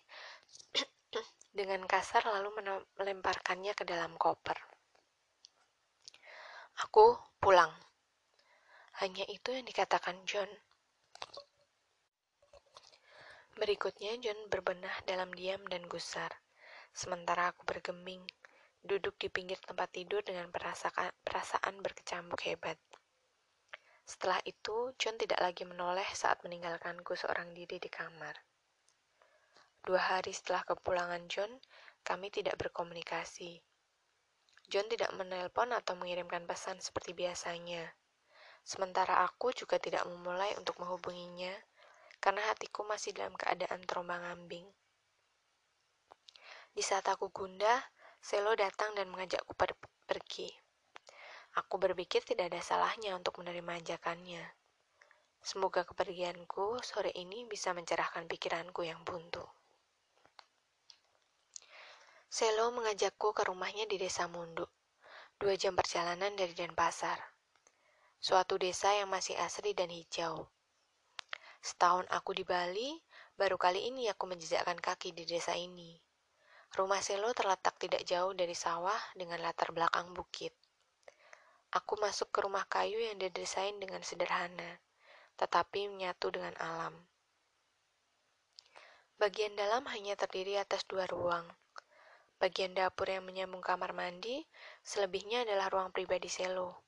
dengan 1.58 1.88
kasar 1.88 2.28
lalu 2.28 2.52
melemparkannya 3.00 3.72
ke 3.72 3.88
dalam 3.88 4.20
koper. 4.20 4.60
Aku 6.84 7.16
pulang. 7.40 7.72
Hanya 9.00 9.24
itu 9.32 9.56
yang 9.56 9.64
dikatakan 9.64 10.20
John. 10.28 10.52
Berikutnya 13.60 14.16
John 14.24 14.48
berbenah 14.48 15.04
dalam 15.04 15.36
diam 15.36 15.60
dan 15.68 15.84
gusar, 15.92 16.32
sementara 16.96 17.52
aku 17.52 17.68
bergeming, 17.68 18.24
duduk 18.80 19.20
di 19.20 19.28
pinggir 19.28 19.60
tempat 19.60 19.92
tidur 19.92 20.24
dengan 20.24 20.48
perasaan, 20.48 21.76
berkecamuk 21.84 22.40
hebat. 22.48 22.80
Setelah 24.08 24.40
itu, 24.48 24.96
John 24.96 25.20
tidak 25.20 25.44
lagi 25.44 25.68
menoleh 25.68 26.08
saat 26.16 26.40
meninggalkanku 26.40 27.20
seorang 27.20 27.52
diri 27.52 27.84
di 27.84 27.92
kamar. 27.92 28.32
Dua 29.84 30.00
hari 30.08 30.32
setelah 30.32 30.64
kepulangan 30.64 31.28
John, 31.28 31.52
kami 32.08 32.32
tidak 32.32 32.56
berkomunikasi. 32.56 33.60
John 34.72 34.88
tidak 34.88 35.12
menelpon 35.20 35.76
atau 35.76 36.00
mengirimkan 36.00 36.48
pesan 36.48 36.80
seperti 36.80 37.12
biasanya. 37.12 37.92
Sementara 38.64 39.20
aku 39.28 39.52
juga 39.52 39.84
tidak 39.84 40.08
memulai 40.08 40.56
untuk 40.56 40.80
menghubunginya 40.80 41.52
karena 42.20 42.44
hatiku 42.52 42.84
masih 42.84 43.16
dalam 43.16 43.36
keadaan 43.36 43.84
terombang-ambing. 43.84 44.68
Di 46.76 46.84
saat 46.86 47.08
aku 47.08 47.32
gundah, 47.34 47.80
Selo 48.20 48.52
datang 48.52 48.92
dan 49.00 49.08
mengajakku 49.08 49.56
per 49.56 49.72
pergi. 50.04 50.52
Aku 51.56 51.80
berpikir 51.80 52.20
tidak 52.28 52.52
ada 52.52 52.60
salahnya 52.60 53.16
untuk 53.16 53.40
menerima 53.40 53.80
ajakannya. 53.80 54.44
Semoga 55.40 55.88
kepergianku 55.88 56.84
sore 56.84 57.16
ini 57.16 57.48
bisa 57.48 57.72
mencerahkan 57.72 58.28
pikiranku 58.28 58.84
yang 58.84 59.00
buntu. 59.08 59.48
Selo 62.28 62.76
mengajakku 62.76 63.32
ke 63.32 63.48
rumahnya 63.48 63.88
di 63.88 63.96
desa 63.96 64.28
Mundu, 64.28 64.68
dua 65.40 65.56
jam 65.56 65.74
perjalanan 65.80 66.36
dari 66.36 66.52
Denpasar. 66.52 67.18
Suatu 68.20 68.60
desa 68.60 68.94
yang 68.94 69.10
masih 69.10 69.40
asri 69.40 69.72
dan 69.72 69.90
hijau. 69.90 70.46
Setahun 71.60 72.08
aku 72.08 72.32
di 72.32 72.48
Bali, 72.48 72.96
baru 73.36 73.60
kali 73.60 73.92
ini 73.92 74.08
aku 74.08 74.32
menjejakkan 74.32 74.80
kaki 74.80 75.12
di 75.12 75.28
desa 75.28 75.56
ini. 75.60 76.00
Rumah 76.72 77.02
Selo 77.04 77.36
terletak 77.36 77.76
tidak 77.82 78.08
jauh 78.08 78.32
dari 78.32 78.56
sawah 78.56 79.00
dengan 79.18 79.44
latar 79.44 79.76
belakang 79.76 80.16
bukit. 80.16 80.56
Aku 81.70 82.00
masuk 82.02 82.32
ke 82.32 82.40
rumah 82.46 82.66
kayu 82.66 82.98
yang 82.98 83.18
didesain 83.20 83.78
dengan 83.78 84.02
sederhana, 84.02 84.82
tetapi 85.38 85.90
menyatu 85.92 86.34
dengan 86.34 86.56
alam. 86.58 86.96
Bagian 89.20 89.52
dalam 89.60 89.84
hanya 89.92 90.16
terdiri 90.16 90.56
atas 90.56 90.88
dua 90.88 91.04
ruang. 91.04 91.44
Bagian 92.40 92.72
dapur 92.72 93.12
yang 93.12 93.28
menyambung 93.28 93.60
kamar 93.60 93.92
mandi, 93.92 94.48
selebihnya 94.80 95.44
adalah 95.44 95.68
ruang 95.68 95.92
pribadi 95.92 96.32
Selo. 96.32 96.88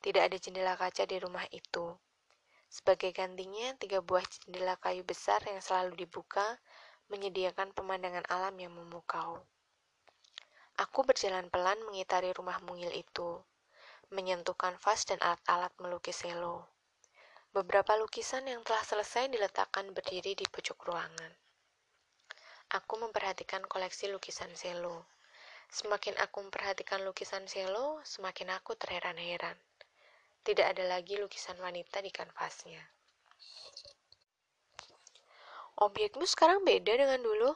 Tidak 0.00 0.24
ada 0.24 0.40
jendela 0.40 0.72
kaca 0.72 1.04
di 1.04 1.20
rumah 1.20 1.44
itu. 1.52 1.92
Sebagai 2.66 3.14
gantinya, 3.14 3.74
tiga 3.78 4.02
buah 4.02 4.26
jendela 4.26 4.76
kayu 4.82 5.06
besar 5.06 5.38
yang 5.46 5.62
selalu 5.62 6.06
dibuka 6.06 6.58
menyediakan 7.06 7.70
pemandangan 7.70 8.26
alam 8.26 8.54
yang 8.58 8.74
memukau. 8.74 9.42
Aku 10.76 11.06
berjalan 11.08 11.48
pelan 11.48 11.80
mengitari 11.88 12.34
rumah 12.36 12.60
mungil 12.60 12.92
itu, 12.92 13.40
menyentuh 14.12 14.52
kanvas 14.52 15.08
dan 15.08 15.16
alat-alat 15.24 15.72
melukis 15.80 16.20
selo. 16.20 16.68
Beberapa 17.56 17.96
lukisan 17.96 18.44
yang 18.44 18.60
telah 18.60 18.84
selesai 18.84 19.32
diletakkan 19.32 19.88
berdiri 19.96 20.36
di 20.36 20.44
pojok 20.44 20.76
ruangan. 20.84 21.32
Aku 22.76 23.00
memperhatikan 23.00 23.64
koleksi 23.64 24.12
lukisan 24.12 24.52
selo. 24.52 25.08
Semakin 25.72 26.18
aku 26.20 26.44
memperhatikan 26.44 27.00
lukisan 27.06 27.48
selo, 27.48 28.02
semakin 28.04 28.52
aku 28.58 28.76
terheran-heran. 28.76 29.56
Tidak 30.46 30.62
ada 30.62 30.86
lagi 30.86 31.18
lukisan 31.18 31.58
wanita 31.58 31.98
di 31.98 32.14
kanvasnya. 32.14 32.78
Objekmu 35.82 36.22
sekarang 36.22 36.62
beda 36.62 36.94
dengan 36.94 37.18
dulu? 37.18 37.50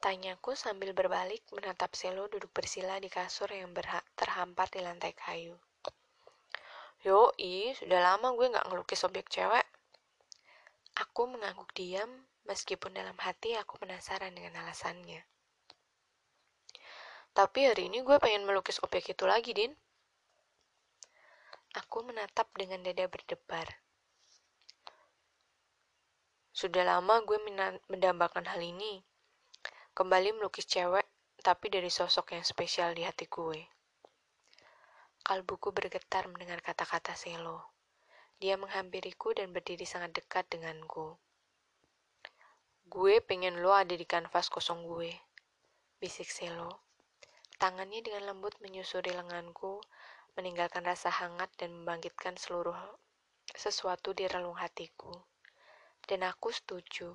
Tanyaku 0.00 0.56
sambil 0.56 0.96
berbalik 0.96 1.44
menatap 1.52 1.92
Selo 1.92 2.24
duduk 2.32 2.48
bersila 2.56 2.96
di 2.96 3.12
kasur 3.12 3.52
yang 3.52 3.68
terhampar 4.16 4.72
di 4.72 4.80
lantai 4.80 5.12
kayu. 5.12 5.60
Yoi, 7.04 7.76
sudah 7.76 8.00
lama 8.00 8.32
gue 8.32 8.48
gak 8.48 8.64
ngelukis 8.72 9.04
objek 9.04 9.28
cewek. 9.28 9.68
Aku 10.96 11.28
mengangguk 11.28 11.68
diam, 11.76 12.08
meskipun 12.48 12.96
dalam 12.96 13.20
hati 13.20 13.60
aku 13.60 13.76
penasaran 13.76 14.32
dengan 14.32 14.64
alasannya. 14.64 15.20
Tapi 17.36 17.60
hari 17.68 17.92
ini 17.92 18.00
gue 18.00 18.16
pengen 18.16 18.48
melukis 18.48 18.80
objek 18.80 19.12
itu 19.12 19.28
lagi, 19.28 19.52
Din. 19.52 19.83
Aku 21.74 22.06
menatap 22.06 22.46
dengan 22.54 22.86
dada 22.86 23.10
berdebar. 23.10 23.66
Sudah 26.54 26.86
lama 26.86 27.18
gue 27.26 27.34
mendambakan 27.90 28.46
hal 28.46 28.62
ini. 28.62 29.02
Kembali 29.90 30.38
melukis 30.38 30.70
cewek, 30.70 31.02
tapi 31.42 31.66
dari 31.74 31.90
sosok 31.90 32.38
yang 32.38 32.46
spesial 32.46 32.94
di 32.94 33.02
hati 33.02 33.26
gue. 33.26 33.58
Kalbuku 35.26 35.74
bergetar 35.74 36.30
mendengar 36.30 36.62
kata-kata 36.62 37.18
Selo. 37.18 37.74
Dia 38.38 38.54
menghampiriku 38.54 39.34
dan 39.34 39.50
berdiri 39.50 39.82
sangat 39.82 40.14
dekat 40.14 40.46
denganku. 40.54 41.18
Gue 42.86 43.18
pengen 43.18 43.58
lo 43.66 43.74
ada 43.74 43.98
di 43.98 44.06
kanvas 44.06 44.46
kosong 44.46 44.86
gue, 44.86 45.10
bisik 45.98 46.30
Selo. 46.30 46.86
Tangannya 47.58 47.98
dengan 47.98 48.30
lembut 48.30 48.62
menyusuri 48.62 49.10
lenganku 49.10 49.82
meninggalkan 50.34 50.82
rasa 50.82 51.10
hangat 51.10 51.50
dan 51.58 51.70
membangkitkan 51.70 52.34
seluruh 52.34 52.76
sesuatu 53.54 54.10
di 54.10 54.26
relung 54.26 54.58
hatiku. 54.58 55.14
Dan 56.04 56.26
aku 56.26 56.52
setuju, 56.52 57.14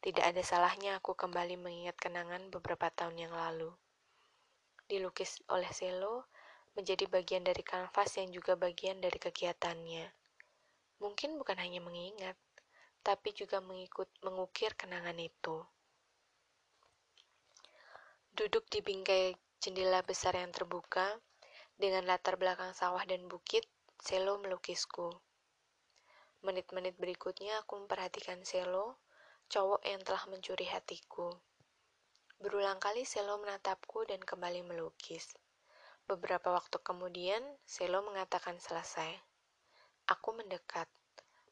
tidak 0.00 0.24
ada 0.34 0.42
salahnya 0.42 0.98
aku 0.98 1.14
kembali 1.14 1.60
mengingat 1.60 1.94
kenangan 2.00 2.48
beberapa 2.50 2.90
tahun 2.90 3.28
yang 3.28 3.34
lalu. 3.34 3.70
Dilukis 4.86 5.42
oleh 5.50 5.68
Selo 5.74 6.30
menjadi 6.76 7.08
bagian 7.08 7.42
dari 7.42 7.64
kanvas 7.64 8.20
yang 8.20 8.30
juga 8.30 8.54
bagian 8.54 9.00
dari 9.00 9.16
kegiatannya. 9.16 10.06
Mungkin 11.00 11.36
bukan 11.40 11.58
hanya 11.60 11.80
mengingat, 11.82 12.36
tapi 13.02 13.32
juga 13.32 13.58
mengikut 13.60 14.08
mengukir 14.24 14.72
kenangan 14.74 15.16
itu. 15.16 15.64
Duduk 18.36 18.68
di 18.68 18.84
bingkai 18.84 19.32
jendela 19.58 20.04
besar 20.04 20.36
yang 20.36 20.52
terbuka, 20.52 21.16
dengan 21.76 22.08
latar 22.08 22.40
belakang 22.40 22.72
sawah 22.72 23.04
dan 23.04 23.28
bukit, 23.28 23.68
Selo 24.00 24.40
melukisku. 24.40 25.12
Menit-menit 26.40 26.96
berikutnya 26.96 27.60
aku 27.60 27.76
memperhatikan 27.84 28.40
Selo, 28.48 28.96
cowok 29.52 29.84
yang 29.84 30.00
telah 30.00 30.24
mencuri 30.32 30.64
hatiku. 30.72 31.36
Berulang 32.40 32.80
kali 32.80 33.04
Selo 33.04 33.36
menatapku 33.36 34.08
dan 34.08 34.24
kembali 34.24 34.64
melukis. 34.64 35.36
Beberapa 36.08 36.48
waktu 36.54 36.80
kemudian, 36.80 37.44
Selo 37.68 38.00
mengatakan 38.00 38.56
selesai. 38.56 39.12
Aku 40.08 40.32
mendekat, 40.32 40.88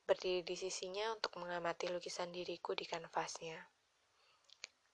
berdiri 0.09 0.41
di 0.41 0.57
sisinya 0.57 1.13
untuk 1.13 1.37
mengamati 1.37 1.91
lukisan 1.93 2.33
diriku 2.33 2.73
di 2.73 2.89
kanvasnya. 2.89 3.74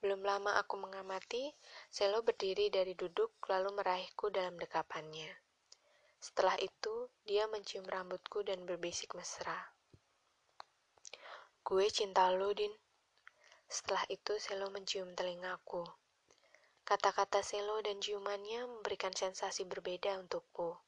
Belum 0.01 0.25
lama 0.25 0.57
aku 0.57 0.81
mengamati, 0.81 1.53
Selo 1.93 2.25
berdiri 2.25 2.73
dari 2.73 2.97
duduk 2.97 3.37
lalu 3.53 3.77
meraihku 3.77 4.33
dalam 4.33 4.57
dekapannya. 4.57 5.29
Setelah 6.17 6.57
itu, 6.57 7.13
dia 7.29 7.45
mencium 7.53 7.85
rambutku 7.85 8.41
dan 8.41 8.65
berbisik 8.65 9.13
mesra. 9.13 9.57
Gue 11.61 11.93
cinta 11.93 12.33
lo, 12.33 12.49
Din. 12.57 12.73
Setelah 13.69 14.09
itu, 14.09 14.41
Selo 14.41 14.73
mencium 14.73 15.13
telingaku. 15.13 15.85
Kata-kata 16.81 17.45
Selo 17.45 17.85
dan 17.85 18.01
ciumannya 18.01 18.65
memberikan 18.65 19.13
sensasi 19.13 19.69
berbeda 19.69 20.17
untukku. 20.17 20.81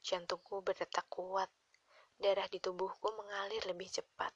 Jantungku 0.00 0.64
berdetak 0.64 1.04
kuat. 1.12 1.52
Darah 2.16 2.48
di 2.48 2.56
tubuhku 2.56 3.12
mengalir 3.16 3.64
lebih 3.68 3.88
cepat. 3.88 4.32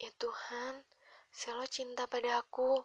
Ya 0.00 0.12
Tuhan, 0.16 0.80
Selo 1.36 1.68
cinta 1.68 2.08
pada 2.08 2.40
aku. 2.40 2.80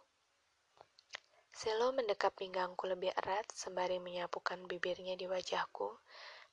Selo 1.56 1.88
mendekap 1.96 2.36
pinggangku 2.36 2.84
lebih 2.84 3.08
erat 3.16 3.48
sembari 3.48 3.96
menyapukan 3.96 4.68
bibirnya 4.68 5.16
di 5.16 5.24
wajahku 5.24 5.88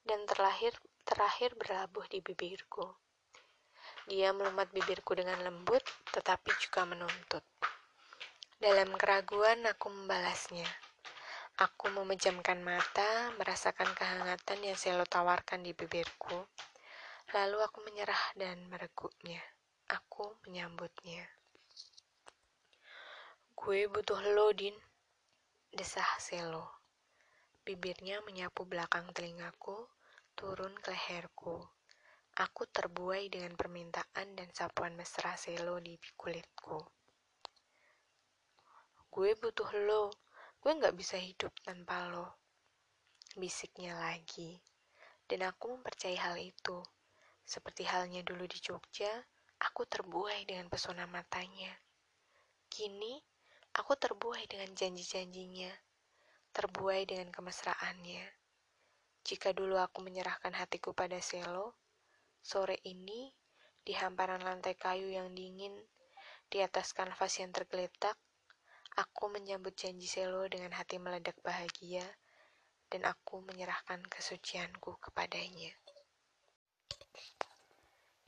dan 0.08 0.24
terlahir 0.24 0.72
terakhir 1.04 1.60
berlabuh 1.60 2.08
di 2.08 2.24
bibirku. 2.24 2.88
Dia 4.08 4.32
melumat 4.32 4.72
bibirku 4.72 5.12
dengan 5.12 5.44
lembut 5.44 5.84
tetapi 6.16 6.56
juga 6.64 6.88
menuntut. 6.88 7.44
Dalam 8.64 8.96
keraguan 8.96 9.68
aku 9.68 9.92
membalasnya. 9.92 10.72
Aku 11.60 11.92
memejamkan 11.92 12.64
mata, 12.64 13.36
merasakan 13.36 13.92
kehangatan 13.92 14.64
yang 14.64 14.80
Selo 14.80 15.04
tawarkan 15.04 15.68
di 15.68 15.76
bibirku. 15.76 16.48
Lalu 17.36 17.60
aku 17.60 17.84
menyerah 17.84 18.40
dan 18.40 18.72
mereguknya. 18.72 19.44
Aku 19.92 20.40
menyambutnya. 20.48 21.39
Gue 23.60 23.92
butuh 23.92 24.24
lo, 24.40 24.56
Din. 24.56 24.72
Desah 25.68 26.16
Selo. 26.16 26.80
Bibirnya 27.68 28.24
menyapu 28.24 28.64
belakang 28.64 29.12
telingaku, 29.12 29.76
turun 30.32 30.72
ke 30.80 30.96
leherku. 30.96 31.60
Aku 32.40 32.64
terbuai 32.72 33.28
dengan 33.28 33.60
permintaan 33.60 34.40
dan 34.40 34.48
sapuan 34.56 34.96
mesra 34.96 35.36
Selo 35.36 35.76
di 35.84 36.00
kulitku. 36.16 36.80
Gue 39.12 39.36
butuh 39.36 39.68
lo, 39.84 40.08
gue 40.64 40.72
gak 40.80 40.96
bisa 40.96 41.20
hidup 41.20 41.52
tanpa 41.60 42.08
lo. 42.08 42.40
Bisiknya 43.36 43.92
lagi. 44.00 44.56
Dan 45.28 45.44
aku 45.44 45.76
mempercayai 45.76 46.16
hal 46.16 46.40
itu. 46.40 46.80
Seperti 47.44 47.84
halnya 47.84 48.24
dulu 48.24 48.48
di 48.48 48.56
Jogja, 48.64 49.12
aku 49.60 49.84
terbuai 49.84 50.48
dengan 50.48 50.72
pesona 50.72 51.04
matanya. 51.12 51.76
Kini, 52.72 53.20
aku 53.76 53.94
terbuai 53.98 54.46
dengan 54.50 54.72
janji-janjinya, 54.74 55.70
terbuai 56.54 57.06
dengan 57.06 57.30
kemesraannya. 57.30 58.26
Jika 59.22 59.54
dulu 59.54 59.78
aku 59.78 60.02
menyerahkan 60.02 60.56
hatiku 60.56 60.96
pada 60.96 61.22
Selo, 61.22 61.78
sore 62.42 62.82
ini, 62.88 63.30
di 63.86 63.94
hamparan 63.94 64.42
lantai 64.42 64.74
kayu 64.74 65.12
yang 65.14 65.34
dingin, 65.36 65.76
di 66.50 66.66
atas 66.66 66.98
kanvas 66.98 67.38
yang 67.38 67.54
tergeletak, 67.54 68.18
aku 68.98 69.30
menyambut 69.30 69.78
janji 69.78 70.10
Selo 70.10 70.50
dengan 70.50 70.74
hati 70.74 70.98
meledak 70.98 71.38
bahagia, 71.46 72.06
dan 72.90 73.06
aku 73.06 73.46
menyerahkan 73.46 74.02
kesucianku 74.10 74.98
kepadanya. 74.98 75.70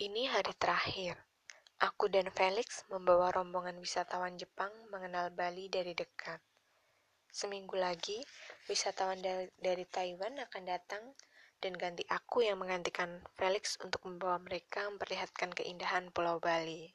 Ini 0.02 0.34
hari 0.34 0.54
terakhir. 0.58 1.31
Aku 1.82 2.14
dan 2.14 2.30
Felix 2.30 2.86
membawa 2.94 3.34
rombongan 3.34 3.82
wisatawan 3.82 4.38
Jepang 4.38 4.70
mengenal 4.94 5.34
Bali 5.34 5.66
dari 5.66 5.98
dekat. 5.98 6.38
Seminggu 7.26 7.74
lagi, 7.74 8.22
wisatawan 8.70 9.18
dari, 9.58 9.86
Taiwan 9.90 10.38
akan 10.46 10.64
datang 10.70 11.02
dan 11.58 11.74
ganti 11.74 12.06
aku 12.06 12.46
yang 12.46 12.62
menggantikan 12.62 13.26
Felix 13.34 13.82
untuk 13.82 14.06
membawa 14.06 14.38
mereka 14.38 14.86
memperlihatkan 14.94 15.58
keindahan 15.58 16.14
Pulau 16.14 16.38
Bali. 16.38 16.94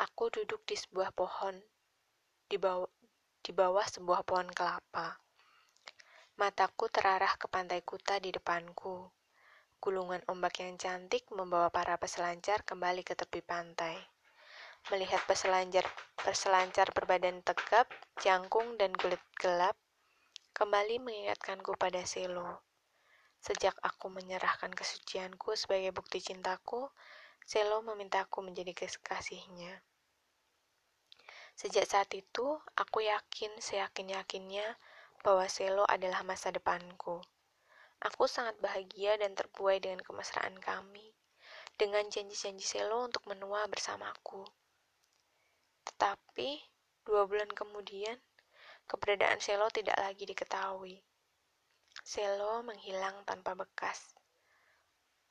Aku 0.00 0.32
duduk 0.32 0.64
di 0.64 0.72
sebuah 0.72 1.12
pohon, 1.12 1.60
di 2.48 2.56
bawah, 2.56 2.88
di 3.44 3.52
bawah 3.52 3.84
sebuah 3.84 4.24
pohon 4.24 4.48
kelapa. 4.48 5.20
Mataku 6.40 6.88
terarah 6.88 7.36
ke 7.36 7.44
pantai 7.52 7.84
Kuta 7.84 8.16
di 8.16 8.32
depanku. 8.32 9.17
Gulungan 9.78 10.18
ombak 10.26 10.58
yang 10.58 10.74
cantik 10.74 11.30
membawa 11.30 11.70
para 11.70 11.94
peselancar 11.94 12.66
kembali 12.66 13.06
ke 13.06 13.14
tepi 13.14 13.38
pantai. 13.46 13.94
Melihat 14.90 15.22
peselancar, 15.30 15.86
peselancar 16.18 16.90
berbadan 16.90 17.46
tegap, 17.46 17.86
jangkung, 18.18 18.74
dan 18.74 18.90
kulit 18.98 19.22
gelap, 19.38 19.78
kembali 20.50 20.98
mengingatkanku 20.98 21.78
pada 21.78 22.02
Selo. 22.02 22.66
Sejak 23.38 23.78
aku 23.78 24.10
menyerahkan 24.10 24.74
kesucianku 24.74 25.54
sebagai 25.54 25.94
bukti 25.94 26.18
cintaku, 26.18 26.90
Selo 27.46 27.78
memintaku 27.86 28.42
menjadi 28.42 28.74
kekasihnya. 28.74 29.78
Sejak 31.54 31.86
saat 31.86 32.10
itu, 32.18 32.58
aku 32.74 33.06
yakin 33.06 33.54
seyakin-yakinnya 33.62 34.74
bahwa 35.22 35.46
Selo 35.46 35.86
adalah 35.86 36.26
masa 36.26 36.50
depanku. 36.50 37.22
Aku 37.98 38.30
sangat 38.30 38.54
bahagia 38.62 39.18
dan 39.18 39.34
terbuai 39.34 39.82
dengan 39.82 39.98
kemesraan 40.06 40.54
kami, 40.62 41.10
dengan 41.74 42.06
janji-janji 42.06 42.62
Selo 42.62 43.10
untuk 43.10 43.26
menua 43.26 43.66
bersamaku. 43.66 44.46
Tetapi, 45.82 46.62
dua 47.02 47.26
bulan 47.26 47.50
kemudian, 47.50 48.14
keberadaan 48.86 49.42
Selo 49.42 49.66
tidak 49.74 49.98
lagi 49.98 50.22
diketahui. 50.30 51.02
Selo 52.06 52.62
menghilang 52.62 53.26
tanpa 53.26 53.58
bekas. 53.58 54.14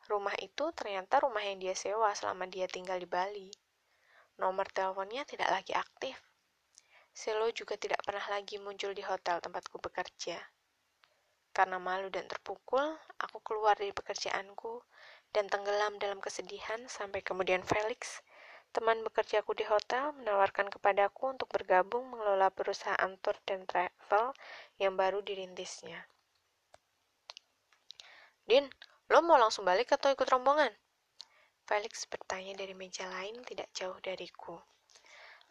Rumah 0.07 0.35
itu 0.39 0.71
ternyata 0.71 1.19
rumah 1.19 1.43
yang 1.43 1.59
dia 1.59 1.75
sewa 1.75 2.15
selama 2.15 2.47
dia 2.47 2.67
tinggal 2.67 2.95
di 2.95 3.07
Bali. 3.07 3.51
Nomor 4.39 4.67
teleponnya 4.71 5.27
tidak 5.27 5.51
lagi 5.51 5.75
aktif. 5.75 6.15
Selo 7.11 7.51
juga 7.51 7.75
tidak 7.75 8.03
pernah 8.07 8.23
lagi 8.31 8.55
muncul 8.55 8.95
di 8.95 9.03
hotel 9.03 9.43
tempatku 9.43 9.79
bekerja. 9.83 10.56
Karena 11.57 11.81
malu 11.81 12.13
dan 12.13 12.29
terpukul, 12.29 12.85
aku 13.17 13.41
keluar 13.41 13.73
dari 13.73 13.89
pekerjaanku 13.89 14.77
dan 15.33 15.49
tenggelam 15.49 15.97
dalam 15.97 16.21
kesedihan 16.21 16.85
sampai 16.85 17.25
kemudian 17.25 17.65
Felix, 17.65 18.21
teman 18.69 19.01
bekerjaku 19.01 19.57
di 19.57 19.65
hotel, 19.65 20.13
menawarkan 20.21 20.69
kepadaku 20.69 21.33
untuk 21.33 21.49
bergabung 21.49 22.13
mengelola 22.13 22.53
perusahaan 22.53 23.09
tour 23.25 23.33
dan 23.49 23.65
travel 23.65 24.37
yang 24.77 24.93
baru 24.93 25.25
dirintisnya. 25.25 26.05
Din, 28.45 28.69
lo 29.09 29.25
mau 29.25 29.41
langsung 29.41 29.65
balik 29.65 29.97
atau 29.97 30.13
ikut 30.13 30.29
rombongan? 30.29 30.69
Felix 31.65 32.05
bertanya 32.05 32.53
dari 32.53 32.77
meja 32.77 33.09
lain 33.09 33.41
tidak 33.41 33.73
jauh 33.73 33.97
dariku. 34.05 34.61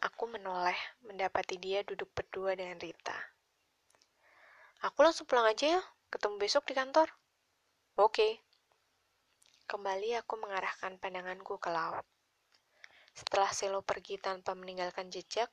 Aku 0.07 0.23
menoleh, 0.31 0.79
mendapati 1.03 1.59
dia 1.59 1.83
duduk 1.83 2.15
berdua 2.15 2.55
dengan 2.55 2.79
Rita. 2.79 3.19
Aku 4.87 5.03
langsung 5.03 5.27
pulang 5.27 5.51
aja 5.51 5.77
ya, 5.77 5.81
ketemu 6.07 6.35
besok 6.39 6.63
di 6.67 6.73
kantor. 6.73 7.11
Oke. 7.99 8.43
Kembali 9.67 10.15
aku 10.15 10.39
mengarahkan 10.39 10.95
pandanganku 10.99 11.59
ke 11.59 11.69
laut. 11.71 12.07
Setelah 13.11 13.51
Selo 13.51 13.83
pergi 13.83 14.15
tanpa 14.21 14.55
meninggalkan 14.55 15.11
jejak, 15.11 15.51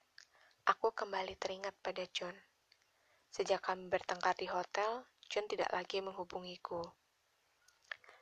aku 0.69 0.95
kembali 0.95 1.35
teringat 1.35 1.75
pada 1.83 2.07
John. 2.15 2.37
Sejak 3.31 3.65
kami 3.65 3.91
bertengkar 3.91 4.39
di 4.39 4.47
hotel, 4.47 5.07
John 5.27 5.51
tidak 5.51 5.73
lagi 5.75 5.99
menghubungiku. 5.99 6.83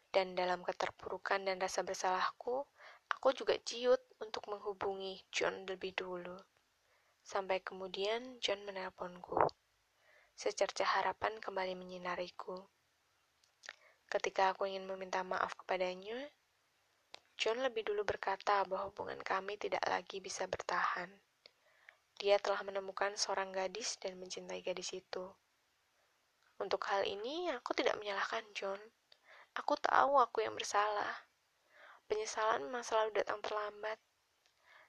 Dan 0.09 0.37
dalam 0.37 0.65
keterpurukan 0.65 1.45
dan 1.45 1.61
rasa 1.61 1.85
bersalahku, 1.85 2.65
Aku 3.19 3.29
juga 3.37 3.59
ciut 3.61 4.01
untuk 4.25 4.49
menghubungi 4.49 5.21
John 5.29 5.69
lebih 5.69 5.93
dulu. 5.93 6.33
Sampai 7.21 7.61
kemudian 7.61 8.41
John 8.41 8.65
menelponku. 8.65 9.37
Secerca 10.33 10.83
harapan 10.85 11.39
kembali 11.39 11.77
menyinariku. 11.77 12.57
Ketika 14.09 14.53
aku 14.53 14.69
ingin 14.69 14.85
meminta 14.85 15.25
maaf 15.25 15.57
kepadanya, 15.57 16.29
John 17.41 17.65
lebih 17.65 17.83
dulu 17.89 18.05
berkata 18.05 18.61
bahwa 18.69 18.93
hubungan 18.93 19.19
kami 19.25 19.57
tidak 19.57 19.83
lagi 19.89 20.21
bisa 20.21 20.45
bertahan. 20.45 21.09
Dia 22.21 22.39
telah 22.39 22.61
menemukan 22.63 23.17
seorang 23.17 23.51
gadis 23.51 23.99
dan 23.99 24.21
mencintai 24.21 24.61
gadis 24.63 24.95
itu. 24.95 25.27
Untuk 26.63 26.85
hal 26.87 27.03
ini, 27.03 27.51
aku 27.51 27.75
tidak 27.75 27.99
menyalahkan 27.99 28.47
John. 28.55 28.79
Aku 29.59 29.75
tahu 29.81 30.23
aku 30.23 30.45
yang 30.45 30.55
bersalah. 30.55 31.27
Penyesalan 32.07 32.69
memang 32.69 32.87
selalu 32.87 33.17
datang 33.19 33.43
terlambat. 33.43 33.99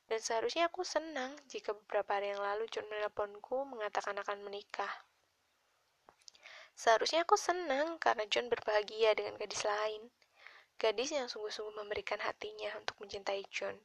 Dan 0.05 0.19
seharusnya 0.21 0.69
aku 0.69 0.85
senang 0.85 1.33
jika 1.49 1.73
beberapa 1.73 2.19
hari 2.19 2.35
yang 2.35 2.43
lalu 2.43 2.69
John 2.69 2.85
menelponku 2.91 3.65
mengatakan 3.65 4.19
akan 4.19 4.45
menikah. 4.45 4.93
Seharusnya 6.73 7.21
aku 7.21 7.37
senang 7.37 8.01
karena 8.01 8.25
John 8.27 8.49
berbahagia 8.49 9.13
dengan 9.13 9.37
gadis 9.37 9.61
lain. 9.61 10.09
Gadis 10.81 11.13
yang 11.13 11.29
sungguh-sungguh 11.29 11.77
memberikan 11.77 12.17
hatinya 12.19 12.73
untuk 12.81 12.97
mencintai 12.99 13.45
John. 13.53 13.77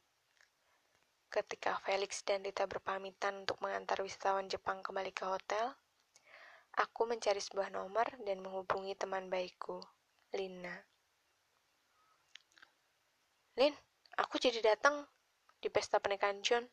Ketika 1.29 1.77
Felix 1.85 2.25
dan 2.25 2.41
Rita 2.41 2.65
berpamitan 2.65 3.45
untuk 3.45 3.61
mengantar 3.61 4.01
wisatawan 4.01 4.49
Jepang 4.49 4.81
kembali 4.81 5.13
ke 5.13 5.29
hotel, 5.29 5.77
aku 6.73 7.05
mencari 7.05 7.37
sebuah 7.37 7.69
nomor 7.69 8.09
dan 8.25 8.41
menghubungi 8.41 8.97
teman 8.97 9.29
baikku, 9.29 9.77
Lina. 10.33 10.73
Lin, 13.61 13.77
aku 14.17 14.41
jadi 14.41 14.73
datang 14.73 15.05
di 15.61 15.69
pesta 15.69 16.01
pernikahan 16.01 16.41
John. 16.41 16.65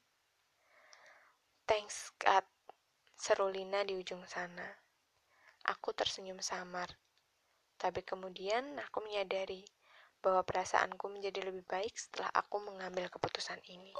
Thanks, 1.68 2.16
Kat. 2.16 2.48
Seru 3.12 3.52
Lina 3.52 3.84
di 3.84 3.92
ujung 3.92 4.24
sana. 4.24 4.85
Aku 5.66 5.90
tersenyum 5.90 6.38
samar. 6.38 6.86
Tapi 7.76 8.00
kemudian 8.06 8.78
aku 8.80 9.02
menyadari 9.02 9.66
bahwa 10.22 10.42
perasaanku 10.46 11.06
menjadi 11.12 11.44
lebih 11.46 11.66
baik 11.66 11.94
setelah 11.94 12.30
aku 12.32 12.62
mengambil 12.62 13.06
keputusan 13.12 13.60
ini. 13.68 13.92